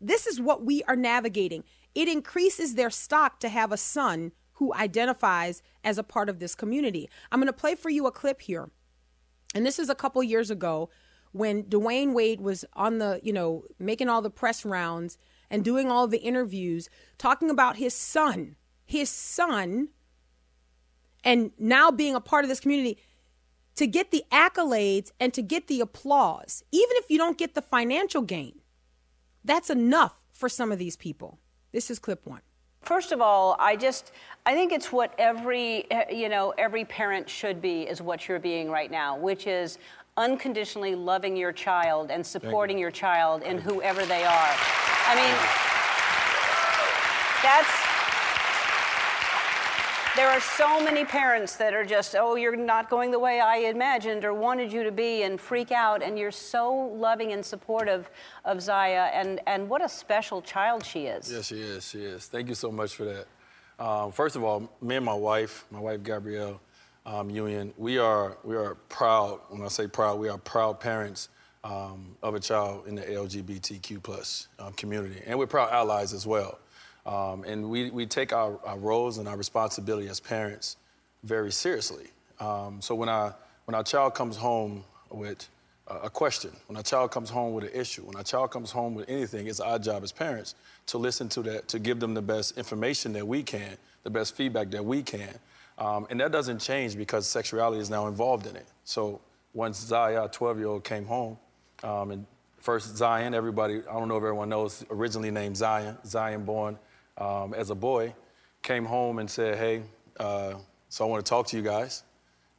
this 0.00 0.26
is 0.26 0.40
what 0.40 0.64
we 0.64 0.82
are 0.84 0.96
navigating. 0.96 1.64
It 1.94 2.08
increases 2.08 2.74
their 2.74 2.90
stock 2.90 3.40
to 3.40 3.48
have 3.48 3.72
a 3.72 3.76
son 3.76 4.32
who 4.54 4.74
identifies 4.74 5.62
as 5.82 5.96
a 5.98 6.02
part 6.02 6.28
of 6.28 6.38
this 6.38 6.54
community. 6.54 7.08
I'm 7.32 7.40
going 7.40 7.46
to 7.46 7.52
play 7.52 7.74
for 7.74 7.88
you 7.88 8.06
a 8.06 8.12
clip 8.12 8.42
here. 8.42 8.70
And 9.54 9.66
this 9.66 9.78
is 9.78 9.88
a 9.88 9.94
couple 9.94 10.22
years 10.22 10.50
ago 10.50 10.90
when 11.32 11.64
Dwyane 11.64 12.12
Wade 12.12 12.40
was 12.40 12.64
on 12.74 12.98
the, 12.98 13.20
you 13.22 13.32
know, 13.32 13.64
making 13.78 14.08
all 14.08 14.22
the 14.22 14.30
press 14.30 14.64
rounds 14.64 15.18
and 15.50 15.64
doing 15.64 15.90
all 15.90 16.06
the 16.06 16.18
interviews, 16.18 16.88
talking 17.18 17.50
about 17.50 17.76
his 17.76 17.94
son, 17.94 18.56
his 18.84 19.10
son, 19.10 19.88
and 21.24 21.52
now 21.58 21.90
being 21.90 22.14
a 22.14 22.20
part 22.20 22.44
of 22.44 22.48
this 22.48 22.60
community 22.60 22.98
to 23.76 23.86
get 23.86 24.10
the 24.10 24.24
accolades 24.32 25.10
and 25.18 25.32
to 25.34 25.42
get 25.42 25.66
the 25.66 25.80
applause, 25.80 26.64
even 26.72 26.96
if 26.96 27.10
you 27.10 27.18
don't 27.18 27.38
get 27.38 27.54
the 27.54 27.62
financial 27.62 28.22
gain. 28.22 28.60
That's 29.44 29.70
enough 29.70 30.20
for 30.32 30.48
some 30.48 30.72
of 30.72 30.78
these 30.78 30.96
people. 30.96 31.38
This 31.72 31.90
is 31.90 31.98
clip 31.98 32.26
one. 32.26 32.42
First 32.82 33.12
of 33.12 33.20
all, 33.20 33.56
I 33.58 33.76
just 33.76 34.12
I 34.46 34.54
think 34.54 34.72
it's 34.72 34.90
what 34.90 35.14
every 35.18 35.90
eh, 35.90 36.12
you 36.12 36.28
know 36.28 36.54
every 36.56 36.84
parent 36.84 37.28
should 37.28 37.60
be 37.60 37.82
is 37.82 38.00
what 38.00 38.28
you're 38.28 38.38
being 38.38 38.70
right 38.70 38.90
now, 38.90 39.16
which 39.16 39.46
is 39.46 39.78
unconditionally 40.16 40.94
loving 40.94 41.36
your 41.36 41.52
child 41.52 42.10
and 42.10 42.24
supporting 42.26 42.78
your 42.78 42.90
child 42.90 43.42
in 43.42 43.58
whoever 43.58 44.04
they 44.06 44.24
are. 44.24 44.54
I 45.06 45.14
mean, 45.14 45.34
that's 47.42 47.79
there 50.16 50.28
are 50.28 50.40
so 50.40 50.82
many 50.82 51.04
parents 51.04 51.56
that 51.56 51.72
are 51.72 51.84
just, 51.84 52.16
oh, 52.18 52.34
you're 52.34 52.56
not 52.56 52.90
going 52.90 53.10
the 53.10 53.18
way 53.18 53.40
I 53.40 53.56
imagined 53.58 54.24
or 54.24 54.34
wanted 54.34 54.72
you 54.72 54.82
to 54.82 54.90
be 54.90 55.22
and 55.22 55.40
freak 55.40 55.72
out. 55.72 56.02
And 56.02 56.18
you're 56.18 56.30
so 56.32 56.72
loving 56.72 57.32
and 57.32 57.44
supportive 57.44 58.10
of 58.44 58.60
Zaya. 58.60 59.10
And, 59.12 59.40
and 59.46 59.68
what 59.68 59.84
a 59.84 59.88
special 59.88 60.42
child 60.42 60.84
she 60.84 61.06
is. 61.06 61.30
Yes, 61.32 61.46
she 61.46 61.60
is. 61.60 61.88
She 61.88 62.00
is. 62.00 62.26
Thank 62.26 62.48
you 62.48 62.54
so 62.54 62.72
much 62.72 62.94
for 62.94 63.04
that. 63.04 63.26
Um, 63.78 64.12
first 64.12 64.36
of 64.36 64.42
all, 64.42 64.70
me 64.82 64.96
and 64.96 65.04
my 65.04 65.14
wife, 65.14 65.64
my 65.70 65.80
wife 65.80 66.02
Gabrielle 66.02 66.60
um, 67.06 67.30
Union, 67.30 67.72
we 67.78 67.98
are 67.98 68.36
we 68.44 68.56
are 68.56 68.74
proud. 68.90 69.40
When 69.48 69.62
I 69.62 69.68
say 69.68 69.86
proud, 69.86 70.18
we 70.18 70.28
are 70.28 70.36
proud 70.36 70.80
parents 70.80 71.30
um, 71.64 72.14
of 72.22 72.34
a 72.34 72.40
child 72.40 72.86
in 72.86 72.94
the 72.94 73.02
LGBTQ 73.02 74.02
plus 74.02 74.48
um, 74.58 74.74
community, 74.74 75.22
and 75.26 75.38
we're 75.38 75.46
proud 75.46 75.72
allies 75.72 76.12
as 76.12 76.26
well. 76.26 76.58
Um, 77.10 77.42
and 77.42 77.68
we, 77.68 77.90
we 77.90 78.06
take 78.06 78.32
our, 78.32 78.60
our 78.64 78.78
roles 78.78 79.18
and 79.18 79.26
our 79.26 79.36
responsibility 79.36 80.08
as 80.08 80.20
parents 80.20 80.76
very 81.24 81.50
seriously. 81.50 82.06
Um, 82.38 82.80
so 82.80 82.94
when, 82.94 83.08
I, 83.08 83.32
when 83.64 83.74
our 83.74 83.82
child 83.82 84.14
comes 84.14 84.36
home 84.36 84.84
with 85.10 85.48
a, 85.88 86.08
question, 86.08 86.52
when 86.68 86.76
our 86.76 86.84
child 86.84 87.10
comes 87.10 87.28
home 87.28 87.52
with 87.52 87.64
an 87.64 87.72
issue, 87.74 88.02
when 88.02 88.14
our 88.14 88.22
child 88.22 88.52
comes 88.52 88.70
home 88.70 88.94
with 88.94 89.08
anything, 89.08 89.48
it's 89.48 89.58
our 89.58 89.80
job 89.80 90.04
as 90.04 90.12
parents 90.12 90.54
to 90.86 90.98
listen 90.98 91.28
to 91.30 91.42
that, 91.42 91.66
to 91.66 91.80
give 91.80 91.98
them 91.98 92.14
the 92.14 92.22
best 92.22 92.56
information 92.56 93.12
that 93.14 93.26
we 93.26 93.42
can, 93.42 93.76
the 94.04 94.10
best 94.10 94.36
feedback 94.36 94.70
that 94.70 94.84
we 94.84 95.02
can. 95.02 95.34
Um, 95.78 96.06
and 96.10 96.20
that 96.20 96.30
doesn't 96.30 96.60
change 96.60 96.96
because 96.96 97.26
sexuality 97.26 97.80
is 97.80 97.90
now 97.90 98.06
involved 98.06 98.46
in 98.46 98.54
it. 98.54 98.68
So 98.84 99.20
once 99.52 99.80
Zaya, 99.80 100.28
12 100.28 100.58
year 100.58 100.68
old, 100.68 100.84
came 100.84 101.06
home, 101.06 101.38
um, 101.82 102.12
and 102.12 102.24
first 102.60 102.96
Zion, 102.96 103.34
everybody, 103.34 103.82
I 103.90 103.94
don't 103.94 104.06
know 104.06 104.16
if 104.16 104.22
everyone 104.22 104.48
knows, 104.48 104.84
originally 104.90 105.32
named 105.32 105.56
Zion, 105.56 105.98
Zion 106.06 106.44
born 106.44 106.78
um, 107.20 107.54
as 107.54 107.70
a 107.70 107.74
boy, 107.74 108.14
came 108.62 108.84
home 108.84 109.18
and 109.18 109.30
said, 109.30 109.56
hey, 109.56 109.82
uh, 110.18 110.54
so 110.88 111.04
I 111.04 111.08
want 111.08 111.24
to 111.24 111.28
talk 111.28 111.46
to 111.48 111.56
you 111.56 111.62
guys. 111.62 112.02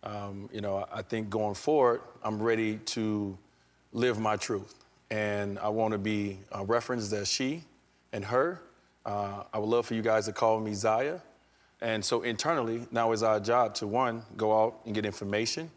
Um, 0.04 0.50
you 0.54 0.62
know, 0.62 0.86
I 0.92 1.02
think 1.02 1.30
going 1.30 1.56
forward, 1.56 2.02
I'm 2.24 2.42
ready 2.42 2.78
to 2.78 3.38
live 3.92 4.20
my 4.20 4.38
truth. 4.38 4.76
And 5.10 5.60
I 5.60 5.68
want 5.68 5.92
to 5.92 5.98
be 5.98 6.40
uh, 6.56 6.64
referenced 6.64 7.12
as 7.12 7.28
she 7.28 7.64
and 8.14 8.24
her. 8.24 8.62
Uh, 9.06 9.44
I 9.54 9.58
would 9.58 9.68
love 9.68 9.86
for 9.86 9.96
you 9.96 10.02
guys 10.02 10.26
to 10.28 10.32
call 10.32 10.60
me 10.60 10.74
Zaya. 10.74 11.20
And 11.82 12.06
so 12.06 12.22
internally, 12.22 12.88
now 12.92 13.12
is 13.12 13.24
our 13.24 13.40
job 13.40 13.74
to 13.76 13.88
one, 13.88 14.24
go 14.38 14.64
out 14.64 14.80
and 14.86 14.96
get 14.96 15.06
information, 15.06 15.70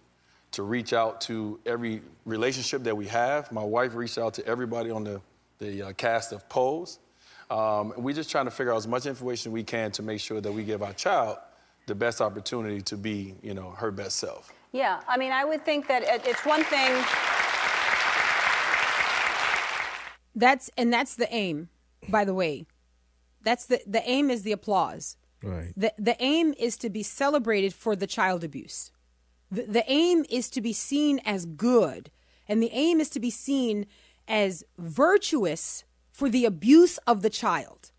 to 0.53 0.63
reach 0.63 0.93
out 0.93 1.21
to 1.23 1.59
every 1.67 2.03
relationship 2.25 2.85
that 2.85 2.97
we 2.97 3.07
have. 3.07 3.51
My 3.51 3.65
wife 3.65 3.95
reached 3.95 4.19
out 4.19 4.35
to 4.35 4.47
everybody 4.47 4.91
on 4.91 5.03
the, 5.03 5.21
the 5.59 5.83
uh, 5.83 5.93
cast 5.95 6.33
of 6.33 6.49
Pose. 6.49 6.99
Um, 7.51 7.93
we're 7.97 8.15
just 8.15 8.31
trying 8.31 8.47
to 8.47 8.51
figure 8.51 8.73
out 8.73 8.77
as 8.79 8.89
much 8.89 9.07
information 9.07 9.53
we 9.53 9.63
can 9.63 9.91
to 9.93 10.03
make 10.03 10.21
sure 10.21 10.41
that 10.41 10.51
we 10.53 10.65
give 10.65 10.83
our 10.83 10.93
child 10.95 11.39
the 11.87 11.95
best 11.95 12.21
opportunity 12.21 12.81
to 12.83 12.97
be, 12.97 13.35
you 13.43 13.53
know, 13.55 13.71
her 13.71 13.91
best 13.91 14.17
self. 14.17 14.53
Yeah, 14.73 15.01
I 15.07 15.17
mean, 15.19 15.31
I 15.33 15.45
would 15.45 15.65
think 15.65 15.87
that 15.89 16.03
it- 16.03 16.27
it's 16.27 16.45
one 16.45 16.65
thing. 16.65 16.93
That's 20.37 20.69
and 20.77 20.93
that's 20.93 21.15
the 21.15 21.33
aim, 21.33 21.69
by 22.09 22.25
the 22.25 22.35
way. 22.35 22.67
That's 23.43 23.67
the 23.67 23.81
the 23.87 24.03
aim 24.09 24.31
is 24.31 24.43
the 24.43 24.53
applause. 24.53 25.17
Right. 25.43 25.73
The 25.77 25.93
the 25.99 26.17
aim 26.21 26.55
is 26.59 26.77
to 26.79 26.91
be 26.91 27.03
celebrated 27.05 27.73
for 27.73 27.95
the 27.95 28.07
child 28.07 28.43
abuse. 28.43 28.91
The 29.51 29.63
the 29.63 29.85
aim 29.91 30.25
is 30.29 30.51
to 30.51 30.61
be 30.61 30.73
seen 30.73 31.21
as 31.25 31.47
good, 31.47 32.11
and 32.49 32.61
the 32.63 32.71
aim 32.73 33.01
is 33.01 33.11
to 33.11 33.21
be 33.21 33.31
seen 33.31 33.87
as 34.27 34.65
virtuous 34.77 35.85
for 36.15 36.31
the 36.31 36.45
abuse 36.45 36.97
of 37.07 37.23
the 37.23 37.29
child. 37.29 37.91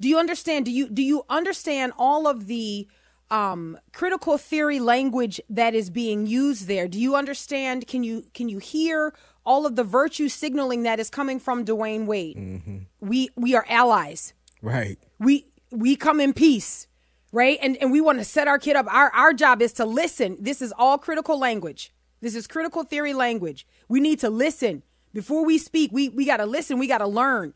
Do 0.00 0.08
you 0.08 0.18
understand? 0.18 0.64
Do 0.64 0.72
you 0.72 0.88
do 0.88 1.02
you 1.02 1.24
understand 1.28 1.92
all 1.98 2.26
of 2.26 2.46
the 2.46 2.88
um, 3.30 3.78
critical 3.92 4.38
theory 4.38 4.80
language 4.80 5.40
that 5.48 5.74
is 5.74 5.90
being 5.90 6.26
used 6.26 6.66
there? 6.66 6.88
Do 6.88 6.98
you 6.98 7.14
understand? 7.14 7.86
Can 7.86 8.02
you 8.02 8.24
can 8.32 8.48
you 8.48 8.58
hear 8.58 9.14
all 9.44 9.66
of 9.66 9.76
the 9.76 9.84
virtue 9.84 10.28
signaling 10.28 10.82
that 10.84 10.98
is 10.98 11.10
coming 11.10 11.38
from 11.38 11.64
Dwyane 11.64 12.06
Wade? 12.06 12.86
We 13.00 13.28
we 13.36 13.54
are 13.54 13.66
allies. 13.68 14.32
Right. 14.62 14.98
We 15.20 15.46
we 15.70 15.96
come 15.96 16.20
in 16.20 16.32
peace. 16.32 16.88
right? 17.30 17.58
And 17.62 17.76
and 17.80 17.92
we 17.92 18.00
want 18.00 18.18
to 18.20 18.24
set 18.24 18.48
our 18.48 18.58
kid 18.58 18.76
up. 18.76 18.86
Our 18.92 19.10
our 19.12 19.32
job 19.34 19.60
is 19.60 19.72
to 19.74 19.84
listen. 19.84 20.38
This 20.40 20.62
is 20.62 20.72
all 20.78 20.96
critical 20.98 21.38
language. 21.38 21.92
This 22.20 22.34
is 22.34 22.46
critical 22.46 22.84
theory 22.84 23.12
language. 23.12 23.66
We 23.86 24.00
need 24.00 24.18
to 24.20 24.30
listen 24.30 24.82
before 25.14 25.46
we 25.46 25.56
speak. 25.56 25.90
We 25.92 26.10
we 26.10 26.26
got 26.26 26.36
to 26.38 26.46
listen. 26.46 26.78
We 26.78 26.86
got 26.86 26.98
to 26.98 27.06
learn. 27.06 27.54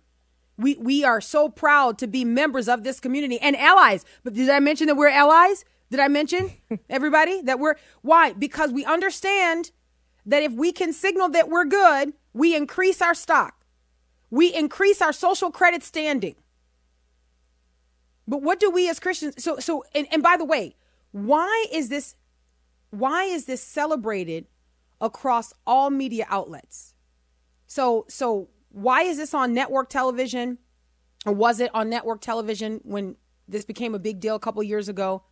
We 0.57 0.77
we 0.77 1.05
are 1.05 1.21
so 1.21 1.51
proud 1.51 1.99
to 1.99 2.07
be 2.07 2.25
members 2.25 2.68
of 2.68 2.85
this 2.85 3.01
community 3.01 3.38
and 3.38 3.55
allies. 3.57 4.07
But 4.25 4.33
did 4.33 4.49
I 4.49 4.61
mention 4.61 4.87
that 4.87 4.97
we're 4.97 5.09
allies? 5.09 5.66
Did 5.90 6.01
I 6.01 6.09
mention 6.09 6.53
everybody 6.90 7.42
that 7.42 7.59
we're 7.59 7.75
why? 8.01 8.33
Because 8.33 8.73
we 8.73 8.87
understand 8.87 9.73
that 10.25 10.42
if 10.42 10.53
we 10.53 10.73
can 10.73 10.92
signal 10.92 11.29
that 11.31 11.51
we're 11.51 11.64
good, 11.64 12.14
we 12.33 12.57
increase 12.57 13.03
our 13.03 13.14
stock. 13.14 13.64
We 14.31 14.55
increase 14.55 15.03
our 15.03 15.12
social 15.12 15.51
credit 15.51 15.83
standing. 15.83 16.37
But 18.27 18.42
what 18.42 18.61
do 18.61 18.71
we 18.71 18.88
as 18.88 19.01
Christians 19.01 19.42
so 19.42 19.59
so 19.59 19.85
and, 19.94 20.07
and 20.12 20.23
by 20.23 20.37
the 20.37 20.44
way, 20.44 20.77
why 21.12 21.66
is 21.73 21.88
this 21.88 22.14
why 22.90 23.25
is 23.25 23.47
this 23.47 23.62
celebrated 23.62 24.47
across 25.01 25.53
all 25.66 25.90
media 25.90 26.27
outlets? 26.29 26.94
So 27.68 28.07
so 28.09 28.48
why 28.70 29.02
is 29.02 29.18
this 29.18 29.33
on 29.33 29.54
network 29.54 29.88
television? 29.90 30.59
Or 31.24 31.33
was 31.33 31.61
it 31.61 31.70
on 31.74 31.88
network 31.88 32.20
television 32.20 32.81
when 32.83 33.16
this 33.46 33.64
became 33.64 33.94
a 33.94 33.98
big 33.98 34.18
deal 34.18 34.35
a 34.35 34.40
couple 34.40 34.62
years 34.62 34.88
ago? 34.88 35.22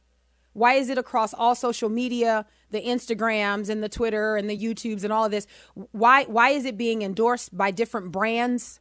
Why 0.53 0.75
is 0.75 0.89
it 0.89 0.99
across 0.99 1.35
all 1.35 1.55
social 1.55 1.89
media, 1.89 2.47
the 2.71 2.81
Instagrams 2.81 3.69
and 3.69 3.83
the 3.83 3.89
Twitter 3.89 4.37
and 4.37 4.49
the 4.49 4.57
YouTubes 4.57 5.05
and 5.05 5.13
all 5.13 5.25
of 5.25 5.31
this? 5.31 5.47
Why 5.75 6.25
why 6.25 6.51
is 6.51 6.65
it 6.65 6.77
being 6.77 7.03
endorsed 7.03 7.57
by 7.57 7.71
different 7.71 8.13
brands? 8.13 8.81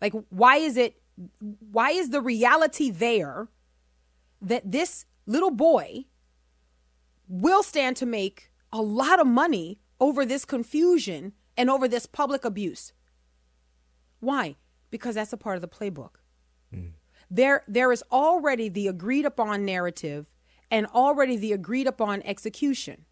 Like 0.00 0.12
why 0.30 0.56
is 0.56 0.76
it 0.76 1.00
why 1.70 1.90
is 1.90 2.10
the 2.10 2.20
reality 2.20 2.90
there 2.90 3.48
that 4.40 4.70
this 4.70 5.04
little 5.26 5.50
boy 5.50 6.04
will 7.28 7.62
stand 7.62 7.96
to 7.96 8.06
make 8.06 8.50
a 8.72 8.82
lot 8.82 9.20
of 9.20 9.26
money 9.26 9.80
over 9.98 10.24
this 10.24 10.44
confusion 10.44 11.32
and 11.56 11.70
over 11.70 11.88
this 11.88 12.06
public 12.06 12.44
abuse? 12.44 12.92
Why? 14.20 14.56
Because 14.90 15.14
that's 15.14 15.32
a 15.32 15.36
part 15.36 15.56
of 15.56 15.62
the 15.62 15.68
playbook. 15.68 16.16
Mm. 16.74 16.92
There 17.30 17.62
there 17.68 17.92
is 17.92 18.02
already 18.12 18.68
the 18.68 18.88
agreed 18.88 19.24
upon 19.24 19.64
narrative 19.64 20.26
and 20.70 20.86
already 20.86 21.36
the 21.36 21.52
agreed 21.52 21.86
upon 21.86 22.22
execution. 22.22 23.04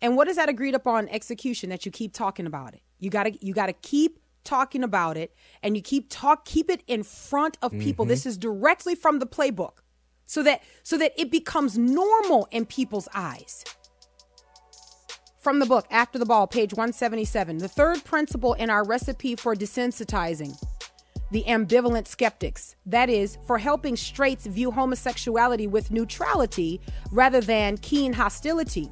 And 0.00 0.16
what 0.16 0.28
is 0.28 0.36
that 0.36 0.48
agreed 0.48 0.74
upon 0.74 1.08
execution 1.08 1.70
that 1.70 1.86
you 1.86 1.92
keep 1.92 2.12
talking 2.12 2.46
about 2.46 2.74
it? 2.74 2.82
You 2.98 3.10
got 3.10 3.24
to 3.24 3.44
you 3.44 3.54
got 3.54 3.66
to 3.66 3.72
keep 3.72 4.18
talking 4.44 4.82
about 4.82 5.16
it 5.16 5.34
and 5.62 5.76
you 5.76 5.82
keep 5.82 6.06
talk 6.08 6.44
keep 6.44 6.70
it 6.70 6.82
in 6.86 7.02
front 7.02 7.56
of 7.62 7.72
people. 7.72 8.04
Mm-hmm. 8.04 8.10
This 8.10 8.26
is 8.26 8.36
directly 8.36 8.94
from 8.94 9.18
the 9.18 9.26
playbook. 9.26 9.78
So 10.26 10.42
that 10.42 10.62
so 10.82 10.96
that 10.98 11.12
it 11.16 11.30
becomes 11.30 11.78
normal 11.78 12.48
in 12.50 12.66
people's 12.66 13.08
eyes. 13.14 13.64
From 15.42 15.58
the 15.58 15.66
book 15.66 15.86
After 15.90 16.20
the 16.20 16.24
Ball, 16.24 16.46
page 16.46 16.72
177. 16.72 17.58
The 17.58 17.66
third 17.66 18.04
principle 18.04 18.52
in 18.54 18.70
our 18.70 18.84
recipe 18.84 19.34
for 19.34 19.56
desensitizing 19.56 20.56
the 21.32 21.42
ambivalent 21.48 22.06
skeptics. 22.06 22.76
That 22.86 23.10
is, 23.10 23.38
for 23.44 23.58
helping 23.58 23.96
straights 23.96 24.46
view 24.46 24.70
homosexuality 24.70 25.66
with 25.66 25.90
neutrality 25.90 26.80
rather 27.10 27.40
than 27.40 27.76
keen 27.78 28.12
hostility. 28.12 28.88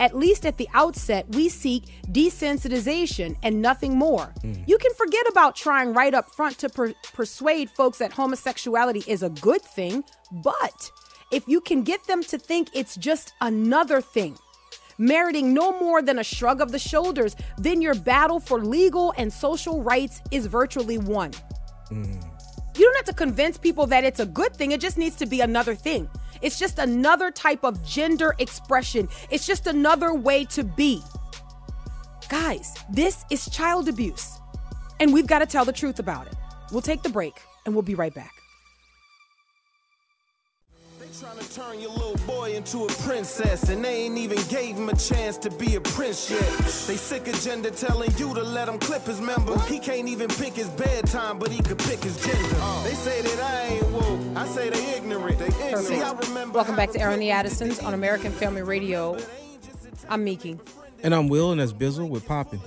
At 0.00 0.16
least 0.16 0.44
at 0.44 0.58
the 0.58 0.68
outset, 0.74 1.28
we 1.28 1.48
seek 1.48 1.84
desensitization 2.08 3.36
and 3.44 3.62
nothing 3.62 3.96
more. 3.96 4.34
Mm. 4.42 4.66
You 4.66 4.78
can 4.78 4.92
forget 4.94 5.24
about 5.28 5.54
trying 5.54 5.92
right 5.92 6.12
up 6.12 6.28
front 6.28 6.58
to 6.58 6.70
per- 6.70 6.94
persuade 7.12 7.70
folks 7.70 7.98
that 7.98 8.12
homosexuality 8.12 9.04
is 9.06 9.22
a 9.22 9.30
good 9.30 9.62
thing, 9.62 10.02
but 10.32 10.90
if 11.30 11.46
you 11.46 11.60
can 11.60 11.82
get 11.82 12.04
them 12.08 12.24
to 12.24 12.36
think 12.36 12.70
it's 12.74 12.96
just 12.96 13.34
another 13.40 14.00
thing, 14.00 14.36
meriting 14.98 15.52
no 15.52 15.78
more 15.80 16.02
than 16.02 16.18
a 16.18 16.24
shrug 16.24 16.60
of 16.60 16.72
the 16.72 16.78
shoulders, 16.78 17.36
then 17.58 17.80
your 17.80 17.94
battle 17.94 18.40
for 18.40 18.64
legal 18.64 19.12
and 19.16 19.32
social 19.32 19.82
rights 19.82 20.20
is 20.30 20.46
virtually 20.46 20.98
won. 20.98 21.32
Mm. 21.90 22.22
You 22.76 22.84
don't 22.84 22.96
have 22.96 23.06
to 23.06 23.14
convince 23.14 23.56
people 23.56 23.86
that 23.86 24.04
it's 24.04 24.20
a 24.20 24.26
good 24.26 24.54
thing. 24.54 24.72
It 24.72 24.80
just 24.80 24.98
needs 24.98 25.16
to 25.16 25.26
be 25.26 25.40
another 25.40 25.74
thing. 25.74 26.08
It's 26.42 26.58
just 26.58 26.78
another 26.78 27.30
type 27.30 27.64
of 27.64 27.84
gender 27.84 28.34
expression. 28.38 29.08
It's 29.30 29.46
just 29.46 29.66
another 29.66 30.12
way 30.12 30.44
to 30.46 30.64
be. 30.64 31.00
Guys, 32.28 32.74
this 32.90 33.24
is 33.30 33.48
child 33.48 33.88
abuse. 33.88 34.38
And 35.00 35.12
we've 35.12 35.26
got 35.26 35.38
to 35.38 35.46
tell 35.46 35.64
the 35.64 35.72
truth 35.72 35.98
about 35.98 36.26
it. 36.26 36.34
We'll 36.72 36.82
take 36.82 37.02
the 37.02 37.08
break 37.08 37.40
and 37.64 37.74
we'll 37.74 37.82
be 37.82 37.94
right 37.94 38.14
back. 38.14 38.33
Trying 41.20 41.38
to 41.38 41.54
turn 41.54 41.80
your 41.80 41.92
little 41.92 42.16
boy 42.26 42.54
into 42.56 42.86
a 42.86 42.88
princess, 42.88 43.68
and 43.68 43.84
they 43.84 44.02
ain't 44.02 44.18
even 44.18 44.38
gave 44.48 44.74
him 44.74 44.88
a 44.88 44.96
chance 44.96 45.36
to 45.38 45.50
be 45.50 45.76
a 45.76 45.80
prince 45.80 46.28
yet. 46.28 46.40
They 46.88 46.96
sick 46.96 47.28
agenda 47.28 47.70
telling 47.70 48.10
you 48.16 48.34
to 48.34 48.42
let 48.42 48.68
him 48.68 48.80
clip 48.80 49.02
his 49.02 49.20
member. 49.20 49.56
He 49.60 49.78
can't 49.78 50.08
even 50.08 50.28
pick 50.28 50.54
his 50.54 50.68
bedtime, 50.70 51.38
but 51.38 51.50
he 51.52 51.62
could 51.62 51.78
pick 51.78 52.02
his 52.02 52.16
gender. 52.16 52.56
They 52.82 52.94
say 52.94 53.22
that 53.22 53.40
I 53.40 53.74
ain't 53.74 53.90
woke. 53.92 54.36
I 54.36 54.46
say 54.48 54.70
they 54.70 54.96
ignorant. 54.96 55.38
They 55.38 55.46
ignorant. 55.46 55.86
See, 55.86 56.02
I 56.02 56.12
remember 56.14 56.56
Welcome 56.56 56.74
back 56.74 56.90
to 56.92 57.00
Airing 57.00 57.20
the 57.20 57.30
Addisons 57.30 57.78
on 57.78 57.94
American 57.94 58.32
Family 58.32 58.62
Radio. 58.62 59.16
I'm 60.08 60.24
Miki. 60.24 60.58
And 61.04 61.14
I'm 61.14 61.28
Will, 61.28 61.52
and 61.52 61.60
that's 61.60 61.72
Bizzle 61.72 62.08
with 62.08 62.26
Poppin'. 62.26 62.60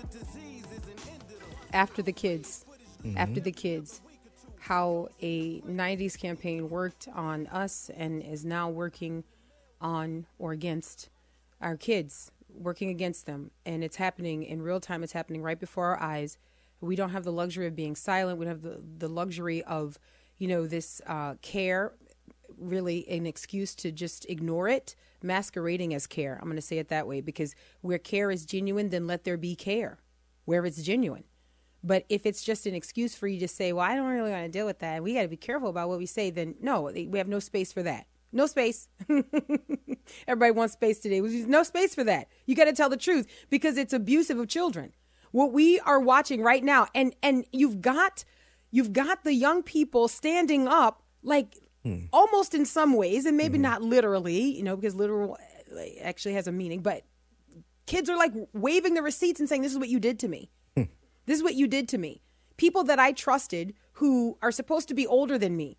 After 1.74 2.02
the 2.02 2.14
kids. 2.14 2.64
Mm-hmm. 3.04 3.18
After 3.18 3.42
the 3.42 3.52
kids 3.52 4.00
how 4.68 5.08
a 5.22 5.62
90s 5.62 6.20
campaign 6.20 6.70
worked 6.70 7.08
on 7.16 7.48
us 7.48 7.90
and 7.96 8.22
is 8.22 8.44
now 8.44 8.70
working 8.70 9.24
on 9.80 10.26
or 10.40 10.52
against 10.52 11.08
our 11.62 11.78
kids, 11.78 12.32
working 12.54 12.90
against 12.90 13.26
them. 13.26 13.50
And 13.66 13.82
it's 13.82 13.96
happening 13.96 14.44
in 14.44 14.62
real 14.62 14.82
time, 14.82 15.04
it's 15.04 15.14
happening 15.14 15.42
right 15.42 15.58
before 15.58 15.86
our 15.86 16.02
eyes. 16.02 16.38
We 16.82 16.98
don't 16.98 17.12
have 17.12 17.24
the 17.24 17.32
luxury 17.32 17.66
of 17.66 17.78
being 17.78 17.96
silent, 17.96 18.40
we 18.40 18.46
don't 18.46 18.56
have 18.56 18.62
the, 18.62 18.82
the 18.98 19.08
luxury 19.08 19.64
of, 19.64 19.98
you 20.38 20.50
know, 20.50 20.68
this 20.68 21.02
uh, 21.08 21.36
care, 21.42 21.94
really 22.58 23.08
an 23.08 23.26
excuse 23.26 23.74
to 23.76 23.92
just 23.94 24.26
ignore 24.28 24.68
it, 24.68 24.96
masquerading 25.24 25.94
as 25.94 26.08
care. 26.08 26.38
I'm 26.42 26.48
going 26.48 26.58
to 26.58 26.62
say 26.62 26.78
it 26.78 26.90
that 26.90 27.08
way 27.08 27.22
because 27.22 27.56
where 27.80 27.98
care 27.98 28.32
is 28.32 28.46
genuine, 28.46 28.90
then 28.90 29.08
let 29.08 29.24
there 29.24 29.38
be 29.38 29.56
care 29.56 30.00
where 30.44 30.66
it's 30.66 30.82
genuine. 30.82 31.24
But 31.84 32.06
if 32.10 32.26
it's 32.26 32.44
just 32.44 32.66
an 32.66 32.74
excuse 32.74 33.16
for 33.16 33.28
you 33.28 33.40
to 33.40 33.48
say, 33.48 33.72
well, 33.72 33.86
I 33.86 33.96
don't 33.96 34.08
really 34.08 34.32
want 34.32 34.46
to 34.46 34.52
deal 34.52 34.66
with 34.66 34.80
that, 34.80 34.96
and 34.96 35.04
we 35.04 35.14
got 35.14 35.22
to 35.22 35.28
be 35.28 35.38
careful 35.38 35.70
about 35.70 35.90
what 35.90 36.00
we 36.00 36.06
say, 36.06 36.30
then 36.30 36.56
no, 36.60 36.92
we 36.94 37.18
have 37.18 37.28
no 37.28 37.40
space 37.40 37.72
for 37.72 37.84
that. 37.84 38.08
No 38.32 38.46
space. 38.46 38.88
Everybody 40.28 40.52
wants 40.52 40.74
space 40.74 41.00
today. 41.00 41.22
No 41.22 41.64
space 41.64 41.96
for 41.96 42.04
that. 42.04 42.28
You 42.46 42.56
got 42.56 42.66
to 42.66 42.74
tell 42.74 42.90
the 42.90 42.98
truth 42.98 43.28
because 43.50 43.78
it's 43.78 43.94
abusive 43.94 44.38
of 44.38 44.48
children. 44.48 44.94
What 45.32 45.54
we 45.54 45.80
are 45.82 46.00
watching 46.00 46.42
right 46.42 46.64
now, 46.64 46.88
and 46.94 47.16
and 47.22 47.46
you've 47.52 47.82
got 47.82 48.26
you've 48.72 48.94
got 48.94 49.24
the 49.24 49.34
young 49.34 49.64
people 49.64 50.08
standing 50.08 50.68
up 50.68 51.04
like 51.24 51.58
hmm. 51.84 52.06
almost 52.12 52.54
in 52.54 52.66
some 52.66 52.94
ways, 52.94 53.26
and 53.26 53.38
maybe 53.38 53.58
hmm. 53.58 53.64
not 53.64 53.82
literally, 53.82 54.56
you 54.56 54.64
know, 54.64 54.76
because 54.76 54.96
literal 54.96 55.38
actually 56.02 56.34
has 56.34 56.48
a 56.48 56.52
meaning, 56.52 56.82
but 56.82 57.04
kids 57.86 58.10
are 58.10 58.18
like 58.18 58.34
waving 58.54 58.94
the 58.94 59.02
receipts 59.02 59.40
and 59.40 59.48
saying, 59.48 59.62
"This 59.62 59.72
is 59.72 59.80
what 59.80 59.90
you 59.90 60.00
did 60.00 60.20
to 60.20 60.28
me." 60.28 60.50
This 61.28 61.38
is 61.38 61.44
what 61.44 61.54
you 61.54 61.68
did 61.68 61.88
to 61.90 62.00
me. 62.00 62.24
People 62.58 62.84
that 62.86 63.00
I 63.00 63.12
trusted 63.12 63.76
who 63.94 64.38
are 64.42 64.52
supposed 64.52 64.88
to 64.88 64.96
be 64.96 65.06
older 65.06 65.38
than 65.38 65.56
me. 65.56 65.78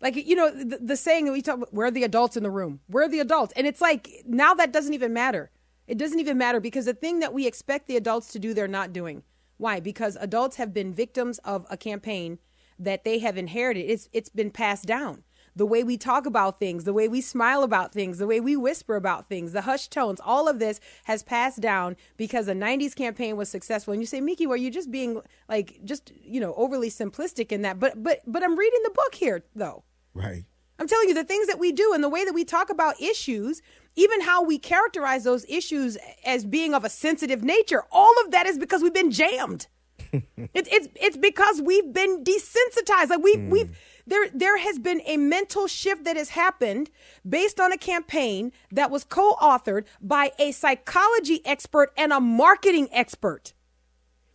Like, 0.00 0.16
you 0.16 0.34
know, 0.34 0.50
the, 0.50 0.78
the 0.78 0.96
saying 0.96 1.26
that 1.26 1.32
we 1.32 1.42
talk 1.42 1.56
about, 1.56 1.74
where 1.74 1.88
are 1.88 1.90
the 1.90 2.04
adults 2.04 2.36
in 2.36 2.42
the 2.42 2.50
room? 2.50 2.80
Where 2.86 3.04
are 3.04 3.08
the 3.08 3.20
adults? 3.20 3.52
And 3.56 3.66
it's 3.66 3.80
like, 3.80 4.08
now 4.26 4.54
that 4.54 4.72
doesn't 4.72 4.94
even 4.94 5.12
matter. 5.12 5.50
It 5.86 5.98
doesn't 5.98 6.20
even 6.20 6.38
matter 6.38 6.60
because 6.60 6.86
the 6.86 6.94
thing 6.94 7.20
that 7.20 7.34
we 7.34 7.46
expect 7.46 7.86
the 7.86 7.96
adults 7.96 8.28
to 8.32 8.38
do, 8.38 8.54
they're 8.54 8.68
not 8.68 8.92
doing. 8.92 9.22
Why? 9.58 9.80
Because 9.80 10.16
adults 10.20 10.56
have 10.56 10.72
been 10.72 10.94
victims 10.94 11.38
of 11.38 11.66
a 11.70 11.76
campaign 11.76 12.38
that 12.78 13.04
they 13.04 13.18
have 13.18 13.36
inherited. 13.36 13.90
It's, 13.90 14.08
it's 14.12 14.28
been 14.28 14.50
passed 14.50 14.86
down 14.86 15.22
the 15.56 15.66
way 15.66 15.84
we 15.84 15.96
talk 15.96 16.26
about 16.26 16.58
things, 16.58 16.84
the 16.84 16.92
way 16.92 17.08
we 17.08 17.20
smile 17.20 17.62
about 17.62 17.92
things, 17.92 18.18
the 18.18 18.26
way 18.26 18.40
we 18.40 18.56
whisper 18.56 18.96
about 18.96 19.28
things, 19.28 19.52
the 19.52 19.62
hushed 19.62 19.92
tones, 19.92 20.20
all 20.24 20.48
of 20.48 20.58
this 20.58 20.80
has 21.04 21.22
passed 21.22 21.60
down 21.60 21.96
because 22.16 22.46
the 22.46 22.54
90s 22.54 22.94
campaign 22.94 23.36
was 23.36 23.48
successful. 23.48 23.92
And 23.92 24.02
you 24.02 24.06
say, 24.06 24.20
Miki, 24.20 24.46
were 24.46 24.56
you 24.56 24.70
just 24.70 24.90
being 24.90 25.20
like, 25.48 25.80
just, 25.84 26.12
you 26.22 26.40
know, 26.40 26.54
overly 26.56 26.90
simplistic 26.90 27.52
in 27.52 27.62
that? 27.62 27.78
But, 27.78 28.02
but, 28.02 28.20
but 28.26 28.42
I'm 28.42 28.56
reading 28.56 28.80
the 28.82 28.90
book 28.90 29.14
here, 29.14 29.44
though. 29.54 29.84
Right. 30.12 30.44
I'm 30.78 30.88
telling 30.88 31.08
you, 31.08 31.14
the 31.14 31.24
things 31.24 31.46
that 31.46 31.58
we 31.58 31.70
do 31.70 31.92
and 31.94 32.02
the 32.02 32.08
way 32.08 32.24
that 32.24 32.34
we 32.34 32.44
talk 32.44 32.68
about 32.68 33.00
issues, 33.00 33.62
even 33.94 34.20
how 34.22 34.42
we 34.42 34.58
characterize 34.58 35.22
those 35.22 35.44
issues 35.48 35.96
as 36.24 36.44
being 36.44 36.74
of 36.74 36.84
a 36.84 36.90
sensitive 36.90 37.44
nature, 37.44 37.84
all 37.92 38.12
of 38.24 38.32
that 38.32 38.46
is 38.46 38.58
because 38.58 38.82
we've 38.82 38.94
been 38.94 39.12
jammed. 39.12 39.68
it's 40.12 40.68
it's 40.72 40.88
it's 41.00 41.16
because 41.16 41.60
we've 41.62 41.92
been 41.92 42.24
desensitized. 42.24 43.10
Like 43.10 43.22
we've 43.22 43.38
mm. 43.38 43.50
we've 43.50 43.78
there 44.06 44.28
there 44.32 44.58
has 44.58 44.78
been 44.78 45.00
a 45.06 45.16
mental 45.16 45.66
shift 45.66 46.04
that 46.04 46.16
has 46.16 46.30
happened 46.30 46.90
based 47.28 47.58
on 47.60 47.72
a 47.72 47.78
campaign 47.78 48.52
that 48.70 48.90
was 48.90 49.04
co-authored 49.04 49.84
by 50.00 50.32
a 50.38 50.52
psychology 50.52 51.40
expert 51.44 51.92
and 51.96 52.12
a 52.12 52.20
marketing 52.20 52.88
expert, 52.92 53.52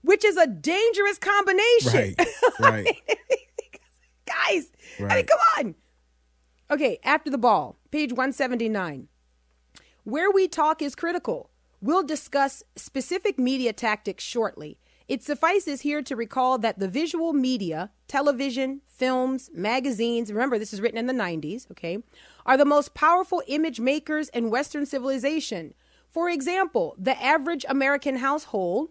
which 0.01 0.25
is 0.25 0.37
a 0.37 0.47
dangerous 0.47 1.17
combination. 1.17 2.15
Right. 2.17 2.27
Right. 2.59 2.97
Guys, 4.25 4.71
right. 4.99 5.11
I 5.11 5.15
mean, 5.15 5.25
come 5.25 5.39
on. 5.57 5.75
Okay, 6.71 6.99
after 7.03 7.29
the 7.31 7.37
ball, 7.37 7.77
page 7.91 8.11
179. 8.11 9.07
Where 10.03 10.31
we 10.31 10.47
talk 10.47 10.81
is 10.81 10.95
critical. 10.95 11.49
We'll 11.81 12.03
discuss 12.03 12.63
specific 12.75 13.39
media 13.39 13.73
tactics 13.73 14.23
shortly. 14.23 14.79
It 15.09 15.23
suffices 15.23 15.81
here 15.81 16.03
to 16.03 16.15
recall 16.15 16.59
that 16.59 16.77
the 16.77 16.87
visual 16.87 17.33
media, 17.33 17.89
television, 18.07 18.81
films, 18.85 19.49
magazines, 19.55 20.31
remember 20.31 20.59
this 20.59 20.71
is 20.71 20.81
written 20.81 20.99
in 20.99 21.07
the 21.07 21.13
90s, 21.13 21.69
okay, 21.71 21.97
are 22.45 22.57
the 22.57 22.63
most 22.63 22.93
powerful 22.93 23.41
image 23.47 23.79
makers 23.79 24.29
in 24.29 24.51
Western 24.51 24.85
civilization. 24.85 25.73
For 26.07 26.29
example, 26.29 26.95
the 26.95 27.19
average 27.21 27.65
American 27.67 28.17
household 28.17 28.89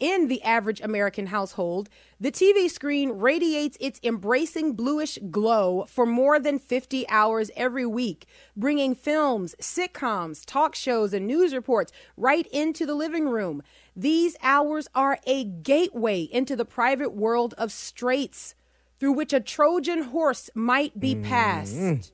in 0.00 0.28
the 0.28 0.42
average 0.42 0.80
American 0.80 1.26
household, 1.26 1.88
the 2.20 2.30
TV 2.30 2.70
screen 2.70 3.10
radiates 3.10 3.76
its 3.80 4.00
embracing 4.02 4.74
bluish 4.74 5.18
glow 5.30 5.84
for 5.88 6.06
more 6.06 6.38
than 6.38 6.58
50 6.58 7.08
hours 7.08 7.50
every 7.56 7.86
week, 7.86 8.26
bringing 8.56 8.94
films, 8.94 9.54
sitcoms, 9.60 10.44
talk 10.44 10.74
shows, 10.74 11.12
and 11.12 11.26
news 11.26 11.54
reports 11.54 11.92
right 12.16 12.46
into 12.48 12.86
the 12.86 12.94
living 12.94 13.28
room. 13.28 13.62
These 13.96 14.36
hours 14.42 14.88
are 14.94 15.18
a 15.26 15.44
gateway 15.44 16.22
into 16.22 16.54
the 16.54 16.64
private 16.64 17.14
world 17.14 17.54
of 17.58 17.72
straights 17.72 18.54
through 18.98 19.12
which 19.12 19.32
a 19.32 19.40
Trojan 19.40 20.04
horse 20.04 20.50
might 20.54 20.98
be 20.98 21.14
mm. 21.14 21.24
passed. 21.24 22.12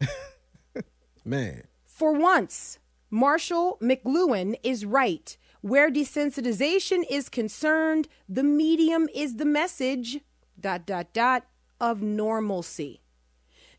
Man. 1.24 1.64
For 1.86 2.12
once, 2.12 2.78
Marshall 3.10 3.78
McLuhan 3.82 4.54
is 4.62 4.84
right. 4.84 5.36
Where 5.62 5.90
desensitization 5.90 7.04
is 7.10 7.28
concerned, 7.28 8.08
the 8.28 8.42
medium 8.42 9.08
is 9.14 9.36
the 9.36 9.44
message, 9.44 10.20
dot, 10.58 10.86
dot, 10.86 11.12
dot, 11.12 11.44
of 11.80 12.02
normalcy. 12.02 13.02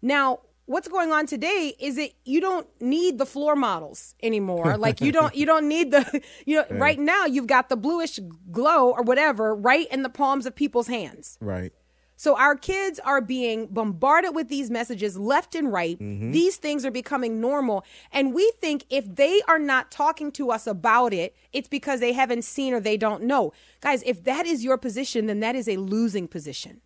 Now, 0.02 0.42
what's 0.66 0.88
going 0.88 1.12
on 1.12 1.26
today 1.26 1.74
is 1.80 1.96
that 1.98 2.12
you 2.24 2.40
don't 2.40 2.68
need 2.82 3.18
the 3.18 3.26
floor 3.26 3.56
models 3.56 4.16
anymore. 4.24 4.78
Like 4.82 5.02
you 5.02 5.12
don't 5.12 5.36
you 5.36 5.46
don't 5.46 5.68
need 5.68 5.92
the 5.92 6.22
you 6.46 6.58
know 6.58 6.66
right 6.72 6.98
now 6.98 7.26
you've 7.26 7.46
got 7.48 7.70
the 7.70 7.76
bluish 7.78 8.20
glow 8.52 8.90
or 8.90 9.04
whatever 9.04 9.54
right 9.54 9.88
in 9.92 10.02
the 10.02 10.10
palms 10.10 10.46
of 10.46 10.56
people's 10.56 10.88
hands. 10.88 11.38
Right. 11.40 11.72
So 12.22 12.38
our 12.38 12.54
kids 12.54 13.00
are 13.00 13.20
being 13.20 13.66
bombarded 13.66 14.36
with 14.36 14.48
these 14.48 14.70
messages 14.70 15.18
left 15.18 15.56
and 15.56 15.74
right. 15.74 15.98
Mm-hmm. 15.98 16.30
These 16.30 16.58
things 16.58 16.86
are 16.86 16.92
becoming 16.92 17.42
normal. 17.42 17.84
And 18.12 18.32
we 18.32 18.54
think 18.62 18.86
if 18.92 19.16
they 19.16 19.42
are 19.48 19.58
not 19.58 19.90
talking 19.90 20.32
to 20.34 20.52
us 20.52 20.68
about 20.68 21.14
it, 21.14 21.36
it's 21.52 21.68
because 21.68 22.00
they 22.00 22.14
haven't 22.14 22.44
seen 22.44 22.76
or 22.76 22.80
they 22.80 22.96
don't 22.96 23.24
know. 23.24 23.54
Guys, 23.80 24.04
if 24.06 24.24
that 24.26 24.46
is 24.46 24.64
your 24.64 24.78
position, 24.78 25.26
then 25.26 25.40
that 25.40 25.56
is 25.56 25.68
a 25.68 25.78
losing 25.78 26.28
position. 26.28 26.82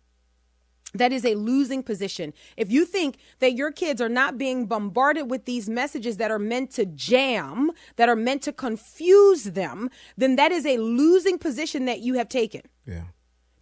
That 0.94 1.12
is 1.12 1.26
a 1.26 1.34
losing 1.34 1.82
position. 1.82 2.32
If 2.56 2.72
you 2.72 2.86
think 2.86 3.18
that 3.40 3.52
your 3.52 3.72
kids 3.72 4.00
are 4.00 4.08
not 4.08 4.38
being 4.38 4.64
bombarded 4.64 5.30
with 5.30 5.44
these 5.44 5.68
messages 5.68 6.16
that 6.16 6.30
are 6.30 6.38
meant 6.38 6.70
to 6.76 6.86
jam, 6.86 7.72
that 7.96 8.08
are 8.08 8.16
meant 8.16 8.40
to 8.44 8.54
confuse 8.54 9.44
them, 9.44 9.90
then 10.16 10.36
that 10.36 10.50
is 10.50 10.64
a 10.64 10.78
losing 10.78 11.36
position 11.36 11.84
that 11.84 12.00
you 12.00 12.14
have 12.14 12.30
taken 12.30 12.62
Yeah. 12.86 13.02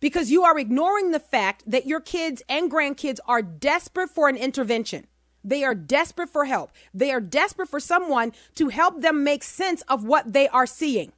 Because 0.05 0.31
you 0.31 0.45
are 0.45 0.59
ignoring 0.59 1.13
the 1.13 1.19
fact 1.19 1.63
that 1.67 1.87
your 1.87 1.99
kids 1.99 2.43
and 2.47 2.71
grandkids 2.71 3.21
are 3.27 3.41
desperate 3.41 4.11
for 4.11 4.29
an 4.29 4.37
intervention. 4.37 5.07
They 5.43 5.65
are 5.65 5.75
desperate 5.75 6.29
for 6.29 6.45
help. 6.45 6.73
They 6.93 7.11
are 7.11 7.23
desperate 7.23 7.71
for 7.71 7.81
someone 7.81 8.35
to 8.57 8.69
help 8.69 9.01
them 9.01 9.25
make 9.25 9.43
sense 9.43 9.81
of 9.89 10.05
what 10.05 10.35
they 10.35 10.47
are 10.49 10.67
seeing. 10.67 11.13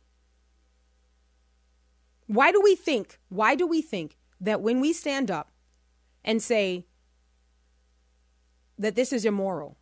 Why 2.28 2.52
do 2.52 2.60
we 2.62 2.76
think, 2.76 3.18
why 3.28 3.56
do 3.56 3.66
we 3.66 3.82
think 3.82 4.16
that 4.40 4.60
when 4.60 4.78
we 4.78 4.92
stand 4.92 5.32
up 5.32 5.50
and 6.24 6.40
say 6.40 6.84
that 8.78 8.94
this 8.94 9.12
is 9.12 9.24
immoral 9.24 9.76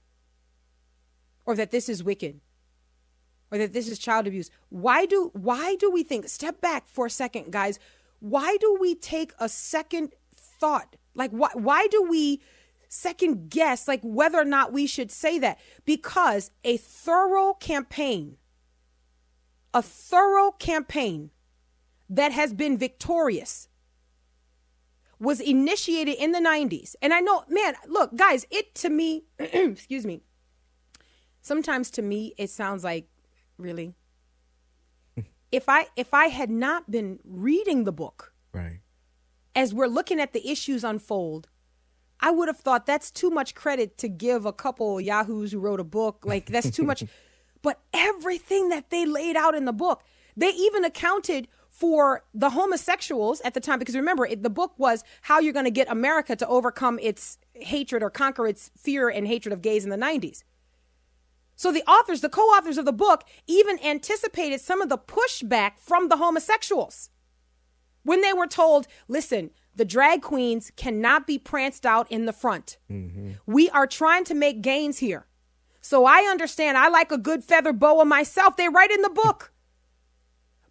or 1.44 1.54
that 1.56 1.72
this 1.72 1.90
is 1.90 2.02
wicked 2.02 2.40
or 3.50 3.58
that 3.58 3.74
this 3.74 3.86
is 3.86 3.98
child 3.98 4.26
abuse, 4.26 4.50
why 4.70 5.04
do 5.04 5.30
why 5.34 5.76
do 5.76 5.90
we 5.90 6.02
think 6.02 6.26
step 6.26 6.62
back 6.62 6.88
for 6.88 7.04
a 7.04 7.10
second 7.10 7.52
guys, 7.52 7.78
why 8.24 8.56
do 8.58 8.78
we 8.80 8.94
take 8.94 9.34
a 9.38 9.50
second 9.50 10.14
thought? 10.34 10.96
Like 11.14 11.30
why 11.30 11.50
why 11.52 11.86
do 11.90 12.02
we 12.08 12.40
second 12.88 13.50
guess 13.50 13.86
like 13.86 14.00
whether 14.02 14.38
or 14.38 14.46
not 14.46 14.72
we 14.72 14.86
should 14.86 15.10
say 15.10 15.38
that? 15.40 15.58
Because 15.84 16.50
a 16.64 16.78
thorough 16.78 17.52
campaign 17.52 18.38
a 19.74 19.82
thorough 19.82 20.52
campaign 20.52 21.30
that 22.08 22.32
has 22.32 22.54
been 22.54 22.78
victorious 22.78 23.68
was 25.18 25.40
initiated 25.40 26.14
in 26.14 26.32
the 26.32 26.38
90s. 26.38 26.94
And 27.02 27.12
I 27.12 27.20
know, 27.20 27.44
man, 27.48 27.74
look, 27.88 28.14
guys, 28.16 28.46
it 28.50 28.74
to 28.76 28.88
me, 28.88 29.24
excuse 29.38 30.06
me, 30.06 30.22
sometimes 31.42 31.90
to 31.90 32.02
me 32.02 32.34
it 32.38 32.50
sounds 32.50 32.84
like 32.84 33.08
really 33.58 33.94
if 35.54 35.68
I 35.68 35.86
if 35.96 36.12
I 36.12 36.26
had 36.26 36.50
not 36.50 36.90
been 36.90 37.18
reading 37.24 37.84
the 37.84 37.92
book 37.92 38.32
Right. 38.52 38.80
as 39.54 39.72
we're 39.74 39.86
looking 39.86 40.20
at 40.20 40.32
the 40.32 40.48
issues 40.50 40.84
unfold, 40.84 41.48
I 42.20 42.30
would 42.30 42.48
have 42.48 42.58
thought 42.58 42.86
that's 42.86 43.10
too 43.10 43.30
much 43.30 43.54
credit 43.54 43.98
to 43.98 44.08
give 44.08 44.46
a 44.46 44.52
couple 44.52 45.00
yahoos 45.00 45.52
who 45.52 45.58
wrote 45.60 45.80
a 45.80 45.84
book. 45.84 46.24
Like 46.24 46.46
that's 46.46 46.70
too 46.70 46.84
much. 46.84 47.04
But 47.62 47.80
everything 47.94 48.68
that 48.68 48.90
they 48.90 49.06
laid 49.06 49.36
out 49.36 49.54
in 49.54 49.64
the 49.64 49.72
book, 49.72 50.04
they 50.36 50.50
even 50.50 50.84
accounted 50.84 51.48
for 51.70 52.22
the 52.34 52.50
homosexuals 52.50 53.40
at 53.40 53.54
the 53.54 53.60
time 53.60 53.78
because 53.78 53.96
remember 53.96 54.26
it, 54.26 54.42
the 54.42 54.50
book 54.50 54.74
was 54.76 55.02
how 55.22 55.40
you're 55.40 55.54
going 55.54 55.64
to 55.64 55.70
get 55.70 55.88
America 55.90 56.36
to 56.36 56.46
overcome 56.46 56.98
its 57.00 57.38
hatred 57.54 58.02
or 58.02 58.10
conquer 58.10 58.46
its 58.46 58.70
fear 58.76 59.08
and 59.08 59.26
hatred 59.26 59.54
of 59.54 59.62
gays 59.62 59.82
in 59.82 59.88
the 59.88 59.96
90s. 59.96 60.42
So 61.56 61.72
the 61.72 61.88
authors, 61.88 62.20
the 62.20 62.28
co-authors 62.28 62.78
of 62.78 62.84
the 62.84 62.92
book 62.92 63.24
even 63.46 63.78
anticipated 63.84 64.60
some 64.60 64.82
of 64.82 64.88
the 64.88 64.98
pushback 64.98 65.78
from 65.78 66.08
the 66.08 66.16
homosexuals 66.16 67.10
when 68.02 68.20
they 68.20 68.32
were 68.32 68.46
told, 68.46 68.86
listen, 69.08 69.50
the 69.74 69.84
drag 69.84 70.22
queens 70.22 70.70
cannot 70.76 71.26
be 71.26 71.38
pranced 71.38 71.84
out 71.84 72.10
in 72.10 72.26
the 72.26 72.32
front. 72.32 72.78
Mm-hmm. 72.90 73.32
We 73.46 73.68
are 73.70 73.86
trying 73.86 74.24
to 74.24 74.34
make 74.34 74.62
gains 74.62 74.98
here. 74.98 75.26
So 75.80 76.04
I 76.04 76.20
understand 76.30 76.78
I 76.78 76.88
like 76.88 77.10
a 77.12 77.18
good 77.18 77.44
feather 77.44 77.72
boa 77.72 78.04
myself. 78.04 78.56
They 78.56 78.68
write 78.68 78.90
in 78.90 79.02
the 79.02 79.10
book. 79.10 79.50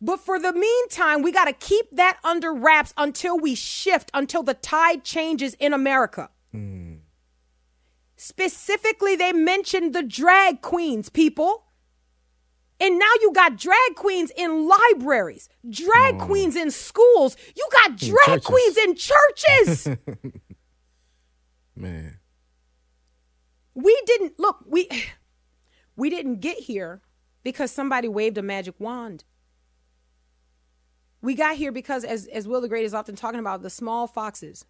But 0.01 0.19
for 0.19 0.38
the 0.38 0.51
meantime, 0.51 1.21
we 1.21 1.31
got 1.31 1.45
to 1.45 1.53
keep 1.53 1.89
that 1.91 2.17
under 2.25 2.53
wraps 2.53 2.93
until 2.97 3.39
we 3.39 3.55
shift, 3.55 4.11
until 4.13 4.43
the 4.43 4.53
tide 4.53 5.05
changes 5.05 5.53
in 5.61 5.71
America. 5.71 6.29
Specifically, 8.24 9.17
they 9.17 9.34
mentioned 9.34 9.93
the 9.93 10.01
drag 10.01 10.61
queens, 10.61 11.09
people. 11.09 11.65
And 12.80 12.97
now 12.97 13.11
you 13.19 13.34
got 13.34 13.57
drag 13.57 13.95
queens 13.97 14.32
in 14.38 14.65
libraries, 14.65 15.49
drag 15.69 16.15
oh. 16.15 16.26
queens 16.26 16.55
in 16.55 16.71
schools. 16.71 17.36
You 17.53 17.67
got 17.69 17.97
drag 17.97 18.43
queens 18.43 18.78
in 18.78 18.95
churches. 18.95 19.88
Man. 21.76 22.19
we 23.74 24.01
didn't 24.05 24.39
look, 24.39 24.63
we 24.65 24.88
we 25.97 26.09
didn't 26.09 26.39
get 26.39 26.59
here 26.59 27.01
because 27.43 27.71
somebody 27.71 28.07
waved 28.07 28.38
a 28.38 28.41
magic 28.41 28.76
wand. 28.80 29.26
We 31.21 31.36
got 31.36 31.57
here 31.57 31.74
because 31.74 32.05
as 32.05 32.28
as 32.28 32.47
Will 32.47 32.61
the 32.61 32.69
Great 32.69 32.86
is 32.86 32.93
often 32.93 33.17
talking 33.17 33.41
about, 33.41 33.63
the 33.63 33.69
small 33.69 34.07
foxes. 34.07 34.63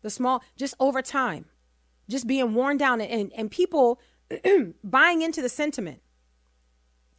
The 0.00 0.08
small 0.08 0.42
just 0.56 0.74
over 0.80 1.02
time, 1.02 1.44
just 2.10 2.26
being 2.26 2.54
worn 2.54 2.76
down 2.76 3.00
and, 3.00 3.32
and, 3.34 3.50
people 3.50 4.00
buying 4.84 5.22
into 5.22 5.40
the 5.40 5.48
sentiment. 5.48 6.02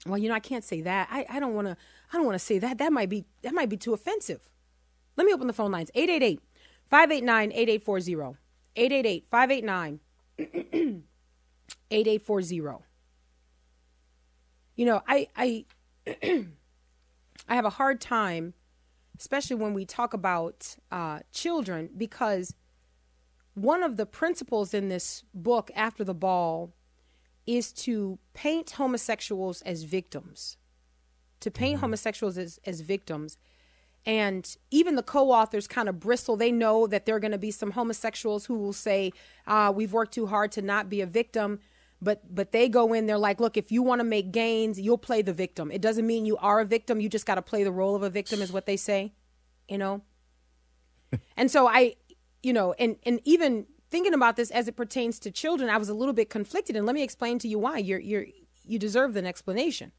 Well, 0.05 0.17
you 0.17 0.29
know, 0.29 0.35
I 0.35 0.39
can't 0.39 0.63
say 0.63 0.81
that. 0.81 1.07
I, 1.11 1.25
I 1.29 1.39
don't 1.39 1.53
wanna 1.53 1.77
I 2.11 2.17
don't 2.17 2.25
wanna 2.25 2.39
say 2.39 2.59
that. 2.59 2.77
That 2.77 2.91
might 2.91 3.09
be 3.09 3.25
that 3.43 3.53
might 3.53 3.69
be 3.69 3.77
too 3.77 3.93
offensive. 3.93 4.49
Let 5.15 5.25
me 5.25 5.33
open 5.33 5.47
the 5.47 5.53
phone 5.53 5.71
lines. 5.71 5.91
888 5.93 6.41
589 6.89 7.51
8840. 7.51 8.39
888 8.75 9.27
589 9.29 9.99
8840. 11.91 12.85
You 14.75 14.85
know, 14.85 15.01
I 15.07 15.27
I 15.35 15.65
I 17.47 17.55
have 17.55 17.65
a 17.65 17.69
hard 17.69 18.01
time, 18.01 18.53
especially 19.19 19.57
when 19.57 19.73
we 19.73 19.85
talk 19.85 20.13
about 20.13 20.75
uh, 20.91 21.19
children, 21.31 21.89
because 21.95 22.55
one 23.53 23.83
of 23.83 23.97
the 23.97 24.05
principles 24.05 24.73
in 24.73 24.89
this 24.89 25.23
book, 25.33 25.71
After 25.75 26.03
the 26.03 26.13
Ball, 26.13 26.73
is 27.45 27.71
to 27.73 28.19
paint 28.33 28.71
homosexuals 28.71 29.61
as 29.63 29.83
victims. 29.83 30.57
To 31.41 31.51
paint 31.51 31.79
homosexuals 31.79 32.37
as, 32.37 32.59
as 32.65 32.81
victims. 32.81 33.37
And 34.05 34.55
even 34.71 34.95
the 34.95 35.03
co 35.03 35.31
authors 35.31 35.67
kind 35.67 35.89
of 35.89 35.99
bristle. 35.99 36.35
They 36.35 36.51
know 36.51 36.87
that 36.87 37.05
there 37.05 37.15
are 37.15 37.19
going 37.19 37.31
to 37.31 37.37
be 37.37 37.51
some 37.51 37.71
homosexuals 37.71 38.45
who 38.45 38.57
will 38.57 38.73
say, 38.73 39.11
uh, 39.45 39.71
We've 39.75 39.93
worked 39.93 40.13
too 40.13 40.27
hard 40.27 40.51
to 40.53 40.61
not 40.61 40.89
be 40.89 41.01
a 41.01 41.05
victim. 41.05 41.59
But, 42.03 42.33
but 42.33 42.51
they 42.51 42.67
go 42.67 42.93
in, 42.93 43.05
they're 43.05 43.17
like, 43.17 43.39
Look, 43.39 43.57
if 43.57 43.71
you 43.71 43.83
want 43.83 43.99
to 43.99 44.03
make 44.03 44.31
gains, 44.31 44.79
you'll 44.79 44.97
play 44.97 45.21
the 45.21 45.33
victim. 45.33 45.71
It 45.71 45.81
doesn't 45.81 46.07
mean 46.07 46.25
you 46.25 46.37
are 46.37 46.59
a 46.59 46.65
victim. 46.65 46.99
You 46.99 47.09
just 47.09 47.25
got 47.25 47.35
to 47.35 47.41
play 47.41 47.63
the 47.63 47.71
role 47.71 47.95
of 47.95 48.01
a 48.01 48.09
victim, 48.09 48.41
is 48.41 48.51
what 48.51 48.65
they 48.65 48.77
say, 48.77 49.13
you 49.67 49.77
know? 49.77 50.01
and 51.37 51.51
so 51.51 51.67
I, 51.67 51.95
you 52.43 52.53
know, 52.53 52.73
and, 52.73 52.97
and 53.03 53.19
even 53.23 53.65
thinking 53.89 54.13
about 54.13 54.35
this 54.35 54.51
as 54.51 54.67
it 54.67 54.75
pertains 54.75 55.19
to 55.19 55.31
children, 55.31 55.69
I 55.69 55.77
was 55.77 55.89
a 55.89 55.93
little 55.93 56.13
bit 56.13 56.29
conflicted, 56.29 56.75
and 56.75 56.85
let 56.85 56.95
me 56.95 57.03
explain 57.03 57.39
to 57.39 57.47
you 57.47 57.59
why. 57.59 57.77
You're 57.77 57.99
you're 57.99 58.25
you 58.65 58.79
deserve 58.79 59.15
an 59.15 59.25
explanation. 59.25 59.91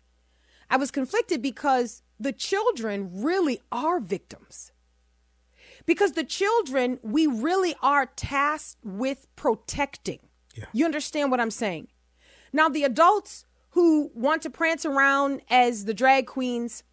I 0.70 0.76
was 0.76 0.90
conflicted 0.90 1.43
because 1.43 2.03
the 2.18 2.32
children 2.32 3.11
really 3.22 3.61
are 3.70 4.01
victims. 4.01 4.72
Because 5.84 6.12
the 6.12 6.24
children, 6.24 6.99
we 7.03 7.26
really 7.26 7.74
are 7.82 8.07
tasked 8.07 8.78
with 8.84 9.26
protecting. 9.36 10.20
Yeah. 10.55 10.66
You 10.72 10.84
understand 10.84 11.30
what 11.30 11.40
I'm 11.40 11.51
saying? 11.51 11.88
Now, 12.53 12.68
the 12.68 12.84
adults 12.84 13.45
who 13.70 14.11
want 14.14 14.43
to 14.43 14.51
prance 14.51 14.86
around 14.86 15.43
as 15.51 15.84
the 15.84 15.95
drag 15.95 16.26
queens, 16.26 16.84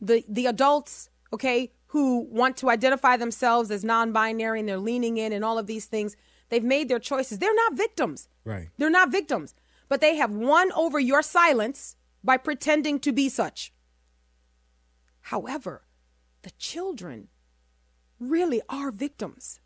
the, 0.00 0.24
the 0.28 0.46
adults, 0.46 1.08
okay, 1.32 1.72
who 1.92 2.20
want 2.30 2.56
to 2.56 2.70
identify 2.70 3.18
themselves 3.18 3.70
as 3.70 3.84
non 3.84 4.12
binary 4.12 4.60
and 4.60 4.68
they're 4.68 4.78
leaning 4.78 5.18
in 5.18 5.30
and 5.30 5.44
all 5.44 5.58
of 5.58 5.66
these 5.66 5.84
things, 5.84 6.16
they've 6.48 6.64
made 6.64 6.88
their 6.88 6.98
choices. 6.98 7.38
They're 7.38 7.54
not 7.54 7.76
victims. 7.76 8.28
Right. 8.46 8.70
They're 8.78 8.88
not 8.88 9.12
victims, 9.12 9.54
but 9.90 10.00
they 10.00 10.16
have 10.16 10.32
won 10.32 10.72
over 10.72 10.98
your 10.98 11.20
silence 11.20 11.96
by 12.24 12.38
pretending 12.38 12.98
to 13.00 13.12
be 13.12 13.28
such. 13.28 13.74
However, 15.20 15.82
the 16.40 16.52
children 16.52 17.28
really 18.18 18.62
are 18.70 18.90
victims. 18.90 19.60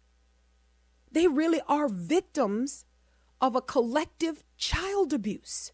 They 1.12 1.28
really 1.28 1.60
are 1.68 1.88
victims 1.88 2.86
of 3.40 3.54
a 3.54 3.62
collective 3.62 4.42
child 4.56 5.12
abuse. 5.12 5.70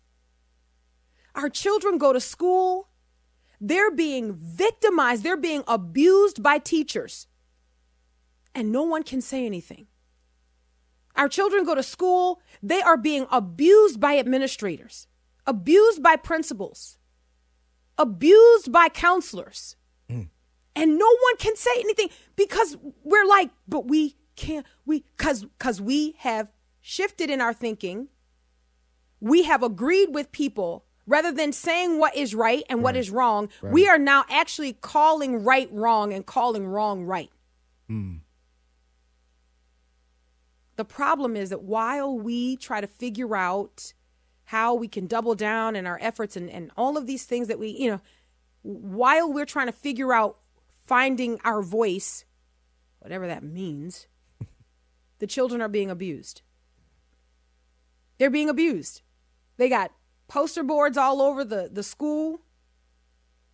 Our 1.34 1.48
children 1.48 1.96
go 1.96 2.12
to 2.12 2.20
school, 2.20 2.90
they're 3.62 3.92
being 3.92 4.34
victimized, 4.34 5.22
they're 5.22 5.36
being 5.36 5.62
abused 5.68 6.42
by 6.42 6.58
teachers, 6.58 7.28
and 8.56 8.72
no 8.72 8.82
one 8.82 9.04
can 9.04 9.20
say 9.20 9.46
anything. 9.46 9.86
Our 11.14 11.28
children 11.28 11.64
go 11.64 11.76
to 11.76 11.82
school, 11.82 12.40
they 12.60 12.82
are 12.82 12.96
being 12.96 13.26
abused 13.30 14.00
by 14.00 14.18
administrators, 14.18 15.06
abused 15.46 16.02
by 16.02 16.16
principals, 16.16 16.98
abused 17.96 18.72
by 18.72 18.88
counselors. 18.88 19.76
Mm. 20.10 20.28
And 20.74 20.98
no 20.98 21.06
one 21.06 21.36
can 21.38 21.54
say 21.54 21.70
anything 21.78 22.08
because 22.34 22.76
we're 23.04 23.26
like, 23.26 23.50
but 23.68 23.86
we 23.86 24.16
can't, 24.34 24.66
we, 24.84 25.04
cause, 25.18 25.46
cause 25.60 25.80
we 25.80 26.16
have 26.18 26.48
shifted 26.80 27.30
in 27.30 27.40
our 27.40 27.52
thinking. 27.52 28.08
We 29.20 29.44
have 29.44 29.62
agreed 29.62 30.08
with 30.12 30.32
people 30.32 30.86
rather 31.07 31.32
than 31.32 31.53
saying 31.53 31.98
what 31.98 32.16
is 32.16 32.34
right 32.34 32.62
and 32.68 32.82
what 32.82 32.96
is 32.96 33.11
wrong. 33.11 33.48
We 33.62 33.88
are 33.88 33.98
now 33.98 34.24
actually 34.30 34.74
calling 34.74 35.42
right 35.42 35.68
wrong 35.72 36.12
and 36.12 36.24
calling 36.24 36.66
wrong 36.66 37.05
right. 37.05 37.30
Hmm. 37.88 38.16
The 40.76 40.84
problem 40.84 41.36
is 41.36 41.50
that 41.50 41.62
while 41.62 42.16
we 42.18 42.57
try 42.57 42.80
to 42.80 42.86
figure 42.86 43.36
out 43.36 43.92
how 44.44 44.74
we 44.74 44.88
can 44.88 45.07
double 45.07 45.34
down 45.34 45.76
in 45.76 45.86
our 45.86 45.98
efforts 46.00 46.36
and, 46.36 46.50
and 46.50 46.70
all 46.76 46.96
of 46.96 47.07
these 47.07 47.24
things 47.24 47.48
that 47.48 47.59
we, 47.59 47.68
you 47.68 47.90
know, 47.90 48.00
while 48.62 49.32
we're 49.32 49.46
trying 49.46 49.66
to 49.66 49.72
figure 49.72 50.12
out 50.12 50.38
finding 50.86 51.38
our 51.44 51.62
voice, 51.62 52.24
whatever 53.00 53.26
that 53.26 53.42
means, 53.42 54.07
the 55.18 55.26
children 55.26 55.61
are 55.61 55.68
being 55.68 55.90
abused. 55.90 56.42
They're 58.18 58.30
being 58.30 58.48
abused. 58.48 59.03
They 59.57 59.68
got 59.68 59.92
poster 60.28 60.62
boards 60.62 60.96
all 60.96 61.20
over 61.20 61.44
the, 61.44 61.68
the 61.72 61.82
school. 61.82 62.40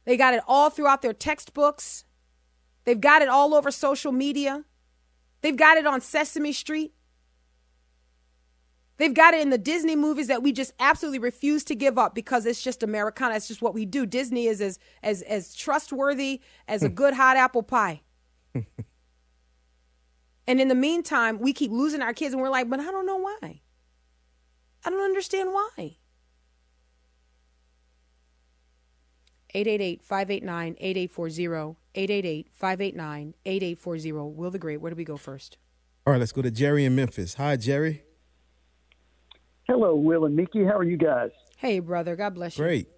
They 0.05 0.17
got 0.17 0.35
it 0.35 0.43
all 0.47 0.71
throughout 0.71 1.03
their 1.03 1.13
textbooks. 1.13 2.05
They've 2.85 3.01
got 3.01 3.23
it 3.23 3.29
all 3.29 3.55
over 3.55 3.71
social 3.71 4.13
media. 4.13 4.65
They've 5.43 5.57
got 5.57 5.77
it 5.77 5.87
on 5.87 6.01
Sesame 6.01 6.53
Street. 6.53 6.95
They've 8.97 9.15
got 9.15 9.35
it 9.35 9.41
in 9.41 9.51
the 9.51 9.59
Disney 9.59 9.95
movies 9.95 10.27
that 10.27 10.43
we 10.43 10.53
just 10.53 10.73
absolutely 10.81 11.21
refuse 11.21 11.63
to 11.65 11.77
give 11.77 11.99
up 11.99 12.15
because 12.15 12.47
it's 12.47 12.63
just 12.63 12.83
Americana. 12.83 13.37
It's 13.37 13.47
just 13.47 13.63
what 13.63 13.73
we 13.73 13.87
do. 13.87 14.07
Disney 14.07 14.47
is 14.47 14.61
as 14.61 14.79
as 15.03 15.23
as 15.23 15.55
trustworthy 15.55 16.41
as 16.67 16.83
a 16.83 16.89
hmm. 16.89 16.95
good 16.95 17.15
hot 17.15 17.37
apple 17.37 17.63
pie. 17.63 18.03
and 18.55 20.61
in 20.61 20.67
the 20.67 20.75
meantime, 20.75 21.39
we 21.39 21.53
keep 21.53 21.71
losing 21.71 22.03
our 22.03 22.13
kids 22.13 22.33
and 22.33 22.43
we're 22.43 22.51
like, 22.51 22.69
but 22.69 22.81
I 22.81 22.91
don't 22.91 23.07
know 23.07 23.19
why. 23.19 23.61
I 24.85 24.91
don't 24.91 25.05
understand 25.05 25.53
why. 25.53 25.99
888-589-8840. 29.65 31.77
888-589-8840. 31.95 34.35
Will 34.35 34.51
the 34.51 34.59
Great, 34.59 34.81
where 34.81 34.91
do 34.91 34.97
we 34.97 35.05
go 35.05 35.17
first? 35.17 35.59
All 36.07 36.13
right, 36.13 36.19
let's 36.19 36.33
go 36.33 36.43
to 36.43 36.51
Jerry 36.51 36.85
in 36.85 36.95
Memphis. 36.95 37.35
Hi, 37.35 37.57
Jerry. 37.57 38.03
Hello, 39.67 39.95
Will 39.95 40.25
and 40.25 40.35
Mickey. 40.35 40.65
How 40.65 40.79
are 40.79 40.85
you 40.85 40.97
guys? 40.97 41.31
Hey, 41.59 41.81
brother. 41.81 42.17
God 42.17 42.35
bless 42.35 42.57
you. 42.57 42.65
Great. 42.65 42.89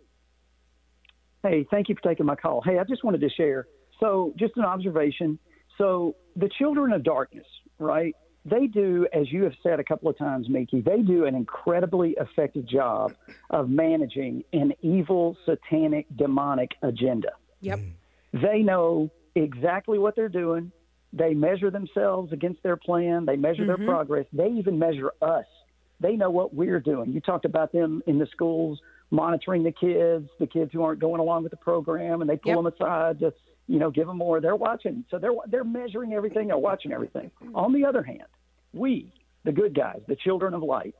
Hey, 1.42 1.66
thank 1.70 1.88
you 1.88 1.94
for 1.94 2.08
taking 2.08 2.26
my 2.26 2.36
call. 2.36 2.60
Hey, 2.60 2.78
I 2.78 2.84
just 2.84 3.02
wanted 3.02 3.22
to 3.22 3.30
share. 3.30 3.66
So, 3.98 4.34
just 4.38 4.56
an 4.56 4.64
observation. 4.64 5.38
So, 5.78 6.16
the 6.36 6.50
children 6.58 6.92
of 6.92 7.02
darkness, 7.02 7.46
right? 7.78 8.14
They 8.44 8.66
do, 8.66 9.06
as 9.12 9.30
you 9.30 9.44
have 9.44 9.52
said 9.62 9.80
a 9.80 9.84
couple 9.84 10.08
of 10.08 10.16
times, 10.16 10.48
Mickey, 10.48 10.80
they 10.80 11.02
do 11.02 11.26
an 11.26 11.34
incredibly 11.34 12.16
effective 12.18 12.66
job 12.66 13.12
of 13.50 13.68
managing 13.68 14.44
an 14.52 14.72
evil, 14.80 15.36
satanic, 15.44 16.06
demonic 16.16 16.70
agenda. 16.82 17.32
Yep. 17.60 17.78
Mm. 17.78 17.92
They 18.42 18.58
know 18.60 19.10
exactly 19.34 19.98
what 19.98 20.16
they're 20.16 20.28
doing. 20.30 20.72
They 21.12 21.34
measure 21.34 21.70
themselves 21.70 22.32
against 22.32 22.62
their 22.62 22.76
plan. 22.76 23.26
They 23.26 23.36
measure 23.36 23.66
their 23.66 23.76
mm-hmm. 23.76 23.88
progress. 23.88 24.26
They 24.32 24.48
even 24.48 24.78
measure 24.78 25.12
us. 25.20 25.44
They 26.00 26.16
know 26.16 26.30
what 26.30 26.54
we're 26.54 26.80
doing. 26.80 27.12
You 27.12 27.20
talked 27.20 27.44
about 27.44 27.72
them 27.72 28.02
in 28.06 28.18
the 28.18 28.26
schools 28.26 28.80
monitoring 29.10 29.64
the 29.64 29.72
kids, 29.72 30.28
the 30.38 30.46
kids 30.46 30.70
who 30.72 30.82
aren't 30.82 31.00
going 31.00 31.20
along 31.20 31.42
with 31.42 31.50
the 31.50 31.56
program, 31.56 32.20
and 32.20 32.30
they 32.30 32.36
pull 32.36 32.54
Yep. 32.54 32.56
them 32.56 32.66
aside 32.66 33.18
to, 33.20 33.34
you 33.70 33.78
know, 33.78 33.90
give 33.90 34.08
them 34.08 34.18
more. 34.18 34.40
They're 34.40 34.56
watching, 34.56 35.04
so 35.10 35.18
they're 35.18 35.30
they're 35.46 35.62
measuring 35.62 36.12
everything. 36.12 36.48
They're 36.48 36.58
watching 36.58 36.92
everything. 36.92 37.30
On 37.54 37.72
the 37.72 37.84
other 37.84 38.02
hand, 38.02 38.24
we, 38.72 39.12
the 39.44 39.52
good 39.52 39.76
guys, 39.76 40.00
the 40.08 40.16
children 40.16 40.54
of 40.54 40.62
light, 40.62 40.96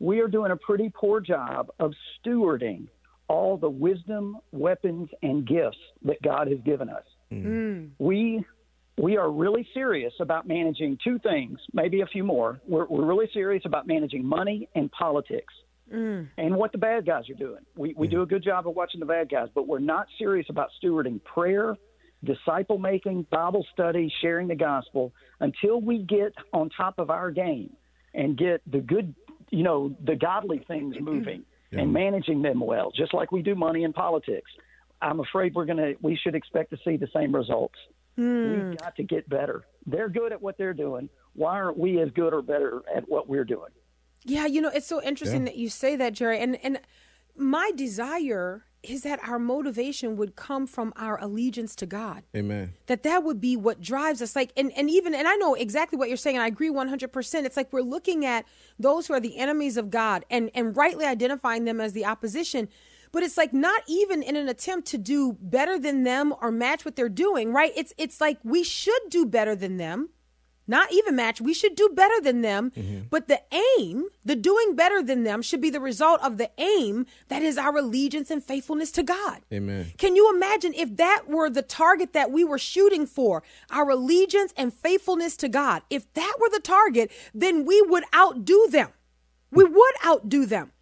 we 0.00 0.18
are 0.20 0.26
doing 0.26 0.50
a 0.50 0.56
pretty 0.56 0.90
poor 0.92 1.20
job 1.20 1.70
of 1.78 1.92
stewarding 2.18 2.88
all 3.28 3.56
the 3.56 3.70
wisdom, 3.70 4.38
weapons, 4.50 5.08
and 5.22 5.46
gifts 5.46 5.78
that 6.04 6.20
God 6.22 6.48
has 6.48 6.58
given 6.64 6.88
us. 6.88 7.04
Mm. 7.32 7.90
We 8.00 8.44
we 9.00 9.16
are 9.16 9.30
really 9.30 9.68
serious 9.72 10.12
about 10.18 10.48
managing 10.48 10.98
two 11.04 11.20
things, 11.20 11.60
maybe 11.72 12.00
a 12.00 12.06
few 12.06 12.24
more. 12.24 12.60
We're, 12.66 12.86
we're 12.86 13.06
really 13.06 13.28
serious 13.32 13.62
about 13.64 13.86
managing 13.86 14.24
money 14.24 14.68
and 14.74 14.90
politics 14.90 15.54
mm. 15.92 16.26
and 16.36 16.56
what 16.56 16.72
the 16.72 16.78
bad 16.78 17.06
guys 17.06 17.30
are 17.30 17.34
doing. 17.34 17.62
We, 17.76 17.94
we 17.96 18.08
mm. 18.08 18.10
do 18.10 18.22
a 18.22 18.26
good 18.26 18.42
job 18.42 18.66
of 18.66 18.74
watching 18.74 18.98
the 18.98 19.06
bad 19.06 19.30
guys, 19.30 19.48
but 19.54 19.68
we're 19.68 19.78
not 19.78 20.08
serious 20.18 20.46
about 20.50 20.70
stewarding 20.82 21.22
prayer, 21.22 21.76
disciple 22.24 22.78
making, 22.78 23.22
Bible 23.30 23.66
study, 23.72 24.12
sharing 24.20 24.48
the 24.48 24.56
gospel 24.56 25.12
until 25.40 25.80
we 25.80 25.98
get 25.98 26.34
on 26.52 26.70
top 26.70 26.98
of 26.98 27.10
our 27.10 27.30
game 27.30 27.76
and 28.14 28.36
get 28.36 28.60
the 28.70 28.78
good, 28.78 29.14
you 29.50 29.62
know, 29.62 29.94
the 30.04 30.16
godly 30.16 30.58
things 30.66 30.96
mm-hmm. 30.96 31.04
moving 31.04 31.44
and 31.72 31.92
managing 31.92 32.42
them 32.42 32.60
well, 32.60 32.90
just 32.90 33.12
like 33.12 33.30
we 33.30 33.42
do 33.42 33.54
money 33.54 33.84
and 33.84 33.94
politics. 33.94 34.50
I'm 35.02 35.20
afraid 35.20 35.54
we're 35.54 35.66
going 35.66 35.78
to, 35.78 35.94
we 36.00 36.16
should 36.16 36.34
expect 36.34 36.70
to 36.70 36.78
see 36.84 36.96
the 36.96 37.08
same 37.14 37.34
results. 37.34 37.76
We've 38.16 38.26
hmm. 38.26 38.72
got 38.72 38.96
to 38.96 39.04
get 39.04 39.28
better. 39.28 39.64
They're 39.86 40.08
good 40.08 40.32
at 40.32 40.42
what 40.42 40.58
they're 40.58 40.74
doing. 40.74 41.08
Why 41.34 41.52
aren't 41.52 41.78
we 41.78 42.00
as 42.00 42.10
good 42.10 42.34
or 42.34 42.42
better 42.42 42.82
at 42.92 43.08
what 43.08 43.28
we're 43.28 43.44
doing? 43.44 43.70
Yeah, 44.24 44.46
you 44.46 44.60
know, 44.60 44.70
it's 44.70 44.88
so 44.88 45.00
interesting 45.00 45.44
that 45.44 45.56
you 45.56 45.68
say 45.68 45.94
that, 45.94 46.14
Jerry. 46.14 46.40
And 46.40 46.58
and 46.64 46.80
my 47.38 47.70
desire 47.74 48.64
is 48.82 49.02
that 49.02 49.20
our 49.26 49.38
motivation 49.38 50.16
would 50.16 50.36
come 50.36 50.66
from 50.66 50.92
our 50.96 51.20
allegiance 51.20 51.74
to 51.76 51.86
God. 51.86 52.22
Amen. 52.36 52.74
That 52.86 53.02
that 53.02 53.24
would 53.24 53.40
be 53.40 53.56
what 53.56 53.80
drives 53.80 54.22
us. 54.22 54.36
Like, 54.36 54.52
and, 54.56 54.72
and 54.76 54.88
even, 54.88 55.14
and 55.14 55.26
I 55.26 55.34
know 55.36 55.54
exactly 55.54 55.98
what 55.98 56.08
you're 56.08 56.16
saying, 56.16 56.36
and 56.36 56.42
I 56.42 56.46
agree 56.46 56.70
100%. 56.70 57.44
It's 57.44 57.56
like 57.56 57.72
we're 57.72 57.80
looking 57.82 58.24
at 58.24 58.44
those 58.78 59.06
who 59.06 59.14
are 59.14 59.20
the 59.20 59.36
enemies 59.36 59.76
of 59.76 59.90
God 59.90 60.24
and, 60.30 60.50
and 60.54 60.76
rightly 60.76 61.04
identifying 61.04 61.64
them 61.64 61.80
as 61.80 61.92
the 61.92 62.06
opposition. 62.06 62.68
But 63.10 63.22
it's 63.22 63.36
like 63.36 63.52
not 63.52 63.82
even 63.88 64.22
in 64.22 64.36
an 64.36 64.48
attempt 64.48 64.86
to 64.88 64.98
do 64.98 65.36
better 65.40 65.78
than 65.78 66.04
them 66.04 66.34
or 66.40 66.50
match 66.52 66.84
what 66.84 66.94
they're 66.94 67.08
doing, 67.08 67.52
right? 67.52 67.72
It's 67.74 67.94
it's 67.96 68.20
like 68.20 68.38
we 68.44 68.62
should 68.62 69.00
do 69.08 69.24
better 69.24 69.56
than 69.56 69.78
them 69.78 70.10
not 70.68 70.92
even 70.92 71.16
match. 71.16 71.40
We 71.40 71.54
should 71.54 71.74
do 71.74 71.88
better 71.94 72.20
than 72.20 72.42
them. 72.42 72.70
Mm-hmm. 72.70 73.06
But 73.10 73.28
the 73.28 73.40
aim, 73.78 74.04
the 74.24 74.36
doing 74.36 74.76
better 74.76 75.02
than 75.02 75.24
them, 75.24 75.42
should 75.42 75.60
be 75.60 75.70
the 75.70 75.80
result 75.80 76.20
of 76.22 76.36
the 76.36 76.50
aim 76.58 77.06
that 77.28 77.42
is 77.42 77.56
our 77.58 77.78
allegiance 77.78 78.30
and 78.30 78.44
faithfulness 78.44 78.92
to 78.92 79.02
God. 79.02 79.40
Amen. 79.52 79.92
Can 79.96 80.14
you 80.14 80.32
imagine 80.34 80.74
if 80.74 80.96
that 80.96 81.24
were 81.26 81.48
the 81.50 81.62
target 81.62 82.12
that 82.12 82.30
we 82.30 82.44
were 82.44 82.58
shooting 82.58 83.06
for, 83.06 83.42
our 83.70 83.90
allegiance 83.90 84.52
and 84.56 84.72
faithfulness 84.72 85.36
to 85.38 85.48
God? 85.48 85.82
If 85.90 86.12
that 86.14 86.36
were 86.40 86.50
the 86.50 86.60
target, 86.60 87.10
then 87.34 87.64
we 87.64 87.80
would 87.82 88.04
outdo 88.14 88.68
them. 88.70 88.90
We 89.50 89.64
would 89.64 89.94
outdo 90.06 90.44
them 90.44 90.72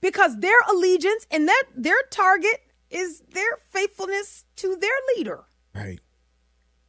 because 0.00 0.40
their 0.40 0.60
allegiance 0.68 1.26
and 1.30 1.46
that 1.46 1.64
their 1.76 2.02
target 2.10 2.64
is 2.90 3.22
their 3.32 3.58
faithfulness 3.68 4.44
to 4.56 4.76
their 4.76 4.90
leader. 5.16 5.44
Right. 5.74 6.00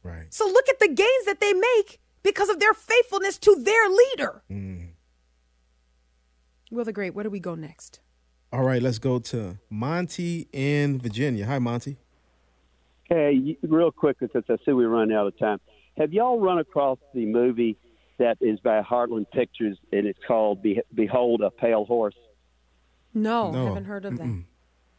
Right. 0.02 0.26
So 0.34 0.46
look 0.46 0.68
at 0.68 0.80
the 0.80 0.88
gains 0.88 1.26
that 1.26 1.40
they 1.40 1.52
make 1.52 2.00
because 2.22 2.48
of 2.48 2.60
their 2.60 2.74
faithfulness 2.74 3.38
to 3.38 3.56
their 3.56 3.88
leader. 3.88 4.42
Mm. 4.50 4.88
Will 6.70 6.84
the 6.84 6.92
Great, 6.92 7.14
where 7.14 7.22
do 7.24 7.30
we 7.30 7.40
go 7.40 7.54
next? 7.54 8.00
All 8.52 8.62
right, 8.64 8.82
let's 8.82 8.98
go 8.98 9.18
to 9.18 9.58
Monty 9.70 10.48
in 10.52 10.98
Virginia. 11.00 11.46
Hi, 11.46 11.58
Monty. 11.58 11.96
Hey, 13.08 13.56
real 13.62 13.90
quick, 13.90 14.16
since 14.20 14.44
I 14.48 14.56
see 14.64 14.72
we're 14.72 14.88
running 14.88 15.16
out 15.16 15.26
of 15.26 15.38
time, 15.38 15.58
have 15.98 16.12
y'all 16.12 16.40
run 16.40 16.58
across 16.58 16.98
the 17.14 17.26
movie 17.26 17.76
that 18.18 18.38
is 18.40 18.58
by 18.60 18.80
Heartland 18.82 19.30
Pictures 19.32 19.76
and 19.92 20.06
it's 20.06 20.18
called 20.26 20.62
Be- 20.62 20.80
Behold 20.94 21.42
a 21.42 21.50
Pale 21.50 21.84
Horse? 21.84 22.14
No, 23.14 23.50
No. 23.50 23.66
haven't 23.66 23.84
heard 23.84 24.04
of 24.06 24.16
that. 24.18 24.42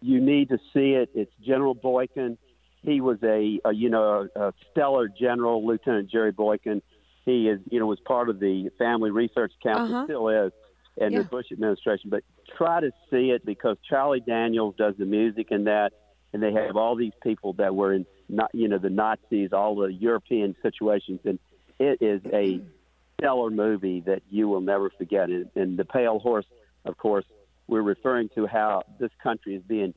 You 0.01 0.19
need 0.19 0.49
to 0.49 0.57
see 0.74 0.91
it. 0.93 1.09
It's 1.15 1.32
General 1.43 1.74
Boykin. 1.74 2.38
He 2.82 2.99
was 3.01 3.17
a, 3.24 3.59
a 3.65 3.74
you 3.74 3.89
know 3.89 4.28
a, 4.36 4.47
a 4.49 4.53
stellar 4.71 5.07
general, 5.07 5.65
Lieutenant 5.65 6.11
Jerry 6.11 6.32
Boykin. 6.34 6.82
He 7.26 7.47
is 7.49 7.59
you 7.71 7.80
know 7.80 7.86
was 7.88 7.99
part 8.01 8.30
of 8.30 8.39
the 8.39 8.69
Family 8.78 9.11
Research 9.11 9.53
Council, 9.61 9.95
Uh-huh. 9.95 10.05
still 10.05 10.30
is, 10.30 10.51
in 10.97 11.13
Yeah. 11.13 11.19
the 11.19 11.26
Bush 11.26 11.51
administration. 11.51 12.09
But 12.09 12.24
try 12.57 12.82
to 12.82 12.91
see 13.09 13.32
it 13.32 13.45
because 13.45 13.78
Charlie 13.89 14.19
Daniels 14.19 14.76
does 14.78 14.95
the 14.97 15.05
music 15.05 15.47
in 15.51 15.63
that, 15.65 15.93
and 16.34 16.43
they 16.43 16.51
have 16.53 16.76
all 16.76 16.95
these 16.95 17.13
people 17.24 17.53
that 17.53 17.74
were 17.76 17.93
in 17.93 18.05
not 18.30 18.49
you 18.53 18.67
know 18.67 18.78
the 18.78 18.89
Nazis, 18.89 19.53
all 19.53 19.76
the 19.76 19.91
European 19.93 20.55
situations, 20.61 21.19
and 21.26 21.39
it 21.80 22.01
is 22.01 22.21
a 22.32 22.61
stellar 23.19 23.49
movie 23.49 24.01
that 24.01 24.21
you 24.30 24.47
will 24.47 24.61
never 24.61 24.89
forget. 24.89 25.30
And, 25.30 25.49
and 25.55 25.78
the 25.78 25.86
Pale 25.86 26.19
Horse, 26.19 26.45
of 26.86 26.97
course, 26.97 27.26
we're 27.67 27.82
referring 27.82 28.30
to 28.36 28.45
how 28.47 28.84
this 28.99 29.11
country 29.21 29.55
is 29.55 29.63
being 29.63 29.93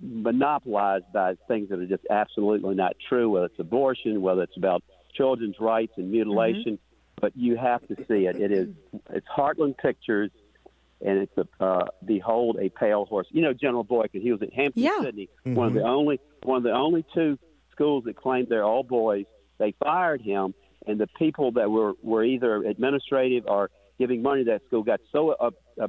monopolized 0.00 1.04
by 1.12 1.36
things 1.48 1.68
that 1.68 1.78
are 1.78 1.86
just 1.86 2.04
absolutely 2.10 2.74
not 2.74 2.96
true, 3.08 3.30
whether 3.30 3.46
it's 3.46 3.58
abortion, 3.58 4.20
whether 4.20 4.42
it's 4.42 4.56
about 4.56 4.82
children's 5.16 5.56
rights 5.60 5.92
and 5.96 6.10
mutilation. 6.10 6.78
But 7.20 7.32
you 7.34 7.56
have 7.56 7.86
to 7.88 7.96
see 8.08 8.26
it. 8.26 8.36
It 8.36 8.52
is 8.52 8.68
it's 9.10 9.26
Heartland 9.34 9.78
Pictures, 9.78 10.30
and 11.00 11.18
it's 11.18 11.32
a 11.38 11.64
uh, 11.64 11.86
Behold 12.04 12.58
a 12.60 12.68
Pale 12.68 13.06
Horse. 13.06 13.26
You 13.30 13.40
know 13.42 13.54
General 13.54 13.84
Boykin. 13.84 14.20
He 14.20 14.32
was 14.32 14.42
at 14.42 14.52
Hampden 14.52 14.82
Yeah. 14.82 15.00
Sydney, 15.02 15.28
one 15.44 15.68
of 15.68 15.74
the 15.74 15.82
only 15.82 16.20
one 16.42 16.58
of 16.58 16.62
the 16.62 16.72
only 16.72 17.04
two 17.14 17.38
schools 17.72 18.04
that 18.04 18.16
claimed 18.16 18.48
they're 18.50 18.64
all 18.64 18.82
boys. 18.82 19.24
They 19.58 19.74
fired 19.82 20.20
him, 20.20 20.52
and 20.86 21.00
the 21.00 21.06
people 21.18 21.52
that 21.52 21.70
were 21.70 21.94
were 22.02 22.22
either 22.22 22.56
administrative 22.56 23.44
or 23.46 23.70
giving 23.98 24.20
money 24.20 24.44
to 24.44 24.50
that 24.50 24.66
school 24.66 24.82
got 24.82 25.00
so 25.10 25.30
uh, 25.30 25.50
uh, 25.80 25.88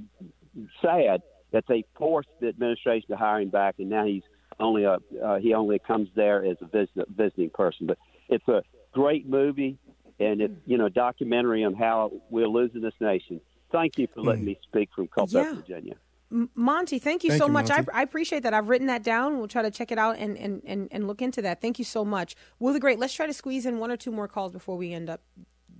sad 0.82 1.22
that 1.52 1.66
they 1.68 1.84
forced 1.98 2.30
the 2.40 2.48
administration 2.48 3.10
to 3.10 3.18
hire 3.18 3.42
him 3.42 3.50
back, 3.50 3.76
and 3.80 3.90
now 3.90 4.06
he's 4.06 4.24
only 4.62 4.86
a 4.86 4.98
uh, 5.24 5.40
he 5.40 5.54
only 5.54 5.80
comes 5.80 6.08
there 6.16 6.46
as 6.46 6.56
a 6.62 6.66
visit, 6.68 7.06
visiting 7.10 7.50
person. 7.50 7.88
But 7.88 7.98
it's 8.30 8.48
a 8.48 8.64
great 8.98 9.30
movie, 9.30 9.78
and 10.20 10.42
it's 10.42 10.54
you 10.66 10.78
know 10.78 10.88
a 10.88 10.90
documentary 10.90 11.64
on 11.64 11.74
how 11.74 12.12
we're 12.30 12.48
losing 12.48 12.82
this 12.82 12.94
nation. 13.00 13.40
Thank 13.72 13.98
you 13.98 14.08
for 14.14 14.22
letting 14.22 14.44
mm. 14.44 14.48
me 14.48 14.60
speak 14.64 14.90
from 14.96 15.08
Culpeper, 15.08 15.50
Yeah. 15.50 15.56
Virginia. 15.56 15.96
M- 16.32 16.50
Monty, 16.56 17.00
thank 17.00 17.24
you 17.24 17.30
Thank 17.32 17.42
so 17.42 17.48
you, 17.48 17.54
much. 17.54 17.70
I, 17.70 17.86
I 17.94 18.02
appreciate 18.02 18.44
that. 18.44 18.54
I've 18.54 18.70
written 18.70 18.88
that 18.88 19.04
down. 19.04 19.38
We'll 19.38 19.48
try 19.48 19.62
to 19.62 19.72
check 19.72 19.92
it 19.92 19.98
out 19.98 20.18
and, 20.18 20.38
and, 20.38 20.62
and, 20.66 20.88
and 20.92 21.08
look 21.08 21.22
into 21.22 21.42
that. 21.44 21.62
Thank 21.62 21.80
you 21.80 21.86
so 21.86 22.04
much. 22.04 22.36
Will 22.60 22.74
the 22.74 22.80
Great, 22.80 23.00
let's 23.00 23.14
try 23.14 23.28
to 23.28 23.34
squeeze 23.34 23.66
in 23.66 23.80
one 23.80 23.92
or 23.92 23.98
two 23.98 24.12
more 24.12 24.28
calls 24.28 24.52
before 24.52 24.76
we 24.78 24.94
end 24.94 25.10
up 25.10 25.22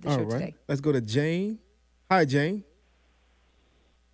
the 0.00 0.08
All 0.08 0.16
show 0.16 0.22
right, 0.22 0.30
today. 0.30 0.54
let's 0.68 0.80
go 0.80 0.92
to 0.92 1.00
Jane. 1.00 1.58
Hi, 2.10 2.24
Jane. 2.24 2.64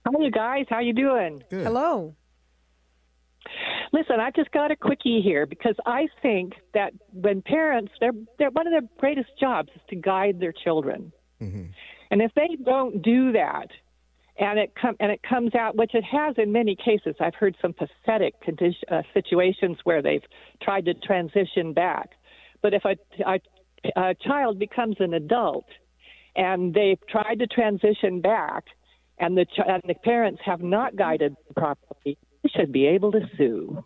Hi, 0.06 0.12
you 0.18 0.30
guys. 0.30 0.66
How 0.68 0.76
are 0.76 0.82
you 0.82 0.92
doing? 0.92 1.42
Good. 1.50 1.66
Hello. 1.66 2.14
Listen, 3.92 4.20
I 4.20 4.30
just 4.30 4.50
got 4.50 4.70
a 4.70 4.76
quickie 4.76 5.20
here 5.22 5.46
because 5.46 5.76
I 5.86 6.08
think 6.22 6.54
that 6.72 6.92
when 7.12 7.42
parents, 7.42 7.92
they're, 8.00 8.12
they're 8.38 8.50
one 8.50 8.66
of 8.66 8.72
their 8.72 8.88
greatest 8.98 9.30
jobs 9.38 9.70
is 9.74 9.82
to 9.90 9.96
guide 9.96 10.40
their 10.40 10.52
children, 10.52 11.12
and 12.10 12.22
if 12.22 12.32
they 12.34 12.56
don't 12.64 13.02
do 13.02 13.32
that, 13.32 13.68
and 14.36 14.58
it 14.58 14.72
com- 14.80 14.96
and 14.98 15.12
it 15.12 15.20
comes 15.22 15.54
out, 15.54 15.76
which 15.76 15.94
it 15.94 16.04
has 16.04 16.34
in 16.38 16.50
many 16.52 16.74
cases. 16.74 17.14
I've 17.20 17.34
heard 17.34 17.56
some 17.62 17.72
pathetic 17.72 18.40
condition, 18.40 18.82
uh, 18.90 19.02
situations 19.12 19.78
where 19.84 20.02
they've 20.02 20.24
tried 20.60 20.86
to 20.86 20.94
transition 20.94 21.72
back, 21.72 22.10
but 22.62 22.74
if 22.74 22.84
a, 22.84 22.96
a, 23.26 23.40
a 23.96 24.14
child 24.14 24.58
becomes 24.58 24.96
an 24.98 25.14
adult 25.14 25.66
and 26.34 26.74
they've 26.74 26.98
tried 27.08 27.38
to 27.40 27.46
transition 27.46 28.20
back, 28.20 28.64
and 29.18 29.36
the 29.36 29.44
ch- 29.44 29.68
and 29.68 29.82
the 29.86 29.94
parents 29.94 30.40
have 30.44 30.62
not 30.62 30.96
guided 30.96 31.32
them 31.32 31.54
properly, 31.54 32.18
should 32.54 32.72
be 32.72 32.86
able 32.86 33.12
to 33.12 33.28
sue. 33.36 33.84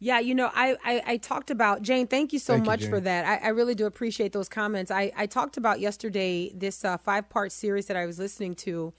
Yeah, 0.00 0.20
you 0.20 0.34
know, 0.34 0.50
I, 0.54 0.76
I, 0.84 1.02
I 1.06 1.16
talked 1.16 1.50
about 1.50 1.82
Jane. 1.82 2.06
Thank 2.06 2.32
you 2.32 2.38
so 2.38 2.52
Thank 2.52 2.66
you, 2.66 2.70
much 2.70 2.84
for 2.86 3.00
that. 3.00 3.24
I, 3.24 3.46
I 3.46 3.48
really 3.48 3.74
do 3.74 3.86
appreciate 3.86 4.32
those 4.32 4.48
comments. 4.48 4.90
I, 4.90 5.12
I 5.16 5.26
talked 5.26 5.56
about 5.56 5.80
yesterday 5.80 6.52
this 6.54 6.84
uh, 6.84 6.96
five 6.98 7.28
part 7.28 7.50
series 7.50 7.86
that 7.86 7.96
I 7.96 8.06
was 8.06 8.18
listening 8.18 8.54
to, 8.56 8.92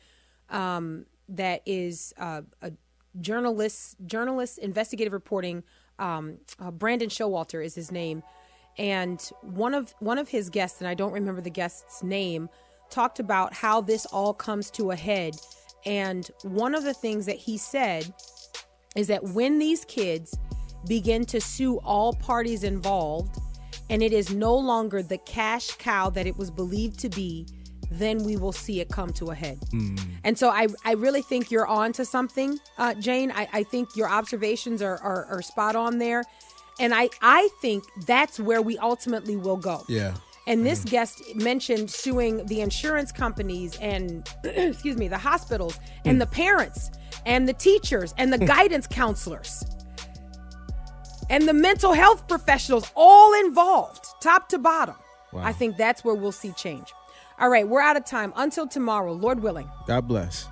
um, 0.49 1.05
that 1.29 1.61
is 1.65 2.13
uh, 2.17 2.41
a 2.61 2.73
journalist 3.21 3.95
journalist 4.05 4.57
investigative 4.57 5.13
reporting. 5.13 5.63
Um, 5.99 6.39
uh, 6.59 6.71
Brandon 6.71 7.09
Showalter 7.09 7.63
is 7.63 7.75
his 7.75 7.91
name, 7.91 8.23
and 8.77 9.21
one 9.41 9.73
of 9.73 9.93
one 9.99 10.17
of 10.17 10.29
his 10.29 10.49
guests, 10.49 10.81
and 10.81 10.87
I 10.87 10.95
don't 10.95 11.13
remember 11.13 11.39
the 11.39 11.49
guest's 11.49 12.03
name, 12.03 12.49
talked 12.89 13.19
about 13.19 13.53
how 13.53 13.79
this 13.79 14.05
all 14.07 14.33
comes 14.33 14.69
to 14.71 14.91
a 14.91 14.95
head. 14.95 15.35
And 15.85 16.29
one 16.43 16.75
of 16.75 16.83
the 16.83 16.93
things 16.93 17.25
that 17.25 17.37
he 17.37 17.57
said 17.57 18.13
is 18.95 19.07
that 19.07 19.23
when 19.23 19.59
these 19.59 19.85
kids 19.85 20.37
begin 20.87 21.25
to 21.25 21.41
sue 21.41 21.77
all 21.79 22.13
parties 22.13 22.63
involved 22.63 23.37
and 23.89 24.03
it 24.03 24.13
is 24.13 24.31
no 24.31 24.55
longer 24.55 25.01
the 25.01 25.17
cash 25.19 25.71
cow 25.77 26.09
that 26.11 26.27
it 26.27 26.37
was 26.37 26.51
believed 26.51 26.99
to 26.99 27.09
be 27.09 27.45
then 27.91 28.23
we 28.23 28.37
will 28.37 28.51
see 28.51 28.79
it 28.79 28.89
come 28.89 29.11
to 29.13 29.31
a 29.31 29.35
head. 29.35 29.59
And 30.23 30.37
so 30.37 30.49
I, 30.49 30.67
I 30.85 30.93
really 30.93 31.21
think 31.21 31.49
you're 31.51 31.67
on 31.67 31.91
to 31.93 32.05
something 32.05 32.59
uh, 32.77 32.93
jane. 32.95 33.31
I, 33.31 33.47
I 33.51 33.63
think 33.63 33.95
your 33.95 34.09
observations 34.09 34.81
are, 34.81 34.97
are, 35.01 35.25
are 35.25 35.41
spot 35.41 35.75
on 35.75 35.97
there. 35.97 36.23
And 36.79 36.93
I, 36.93 37.09
I 37.21 37.49
think 37.61 37.83
that's 38.05 38.39
where 38.39 38.61
we 38.61 38.77
ultimately 38.77 39.35
will 39.35 39.57
go. 39.57 39.83
Yeah. 39.87 40.15
And 40.49 40.65
this 40.65 40.79
mm-hmm. 40.79 40.89
guest 40.89 41.35
mentioned 41.35 41.89
suing 41.91 42.43
the 42.47 42.59
insurance 42.61 43.11
companies 43.11 43.77
and, 43.77 44.27
excuse 44.43 44.97
me, 44.97 45.07
the 45.07 45.17
hospitals 45.17 45.79
and 46.05 46.17
mm. 46.17 46.21
the 46.21 46.25
parents 46.25 46.89
and 47.25 47.47
the 47.47 47.53
teachers 47.53 48.15
and 48.17 48.33
the 48.33 48.39
mm. 48.39 48.47
guidance 48.47 48.87
counselors 48.87 49.63
and 51.29 51.47
the 51.47 51.53
mental 51.53 51.93
health 51.93 52.27
professionals 52.27 52.91
all 52.95 53.39
involved, 53.45 54.07
top 54.21 54.49
to 54.49 54.57
bottom. 54.57 54.95
I 55.35 55.53
think 55.53 55.77
that's 55.77 56.03
where 56.03 56.15
we'll 56.15 56.31
see 56.31 56.51
change. 56.53 56.91
All 57.39 57.49
right, 57.49 57.67
we're 57.67 57.81
out 57.81 57.95
of 57.95 58.03
time. 58.03 58.33
Until 58.35 58.67
tomorrow, 58.67 59.13
Lord 59.13 59.43
willing. 59.43 59.69
God 59.85 60.07
bless. 60.07 60.47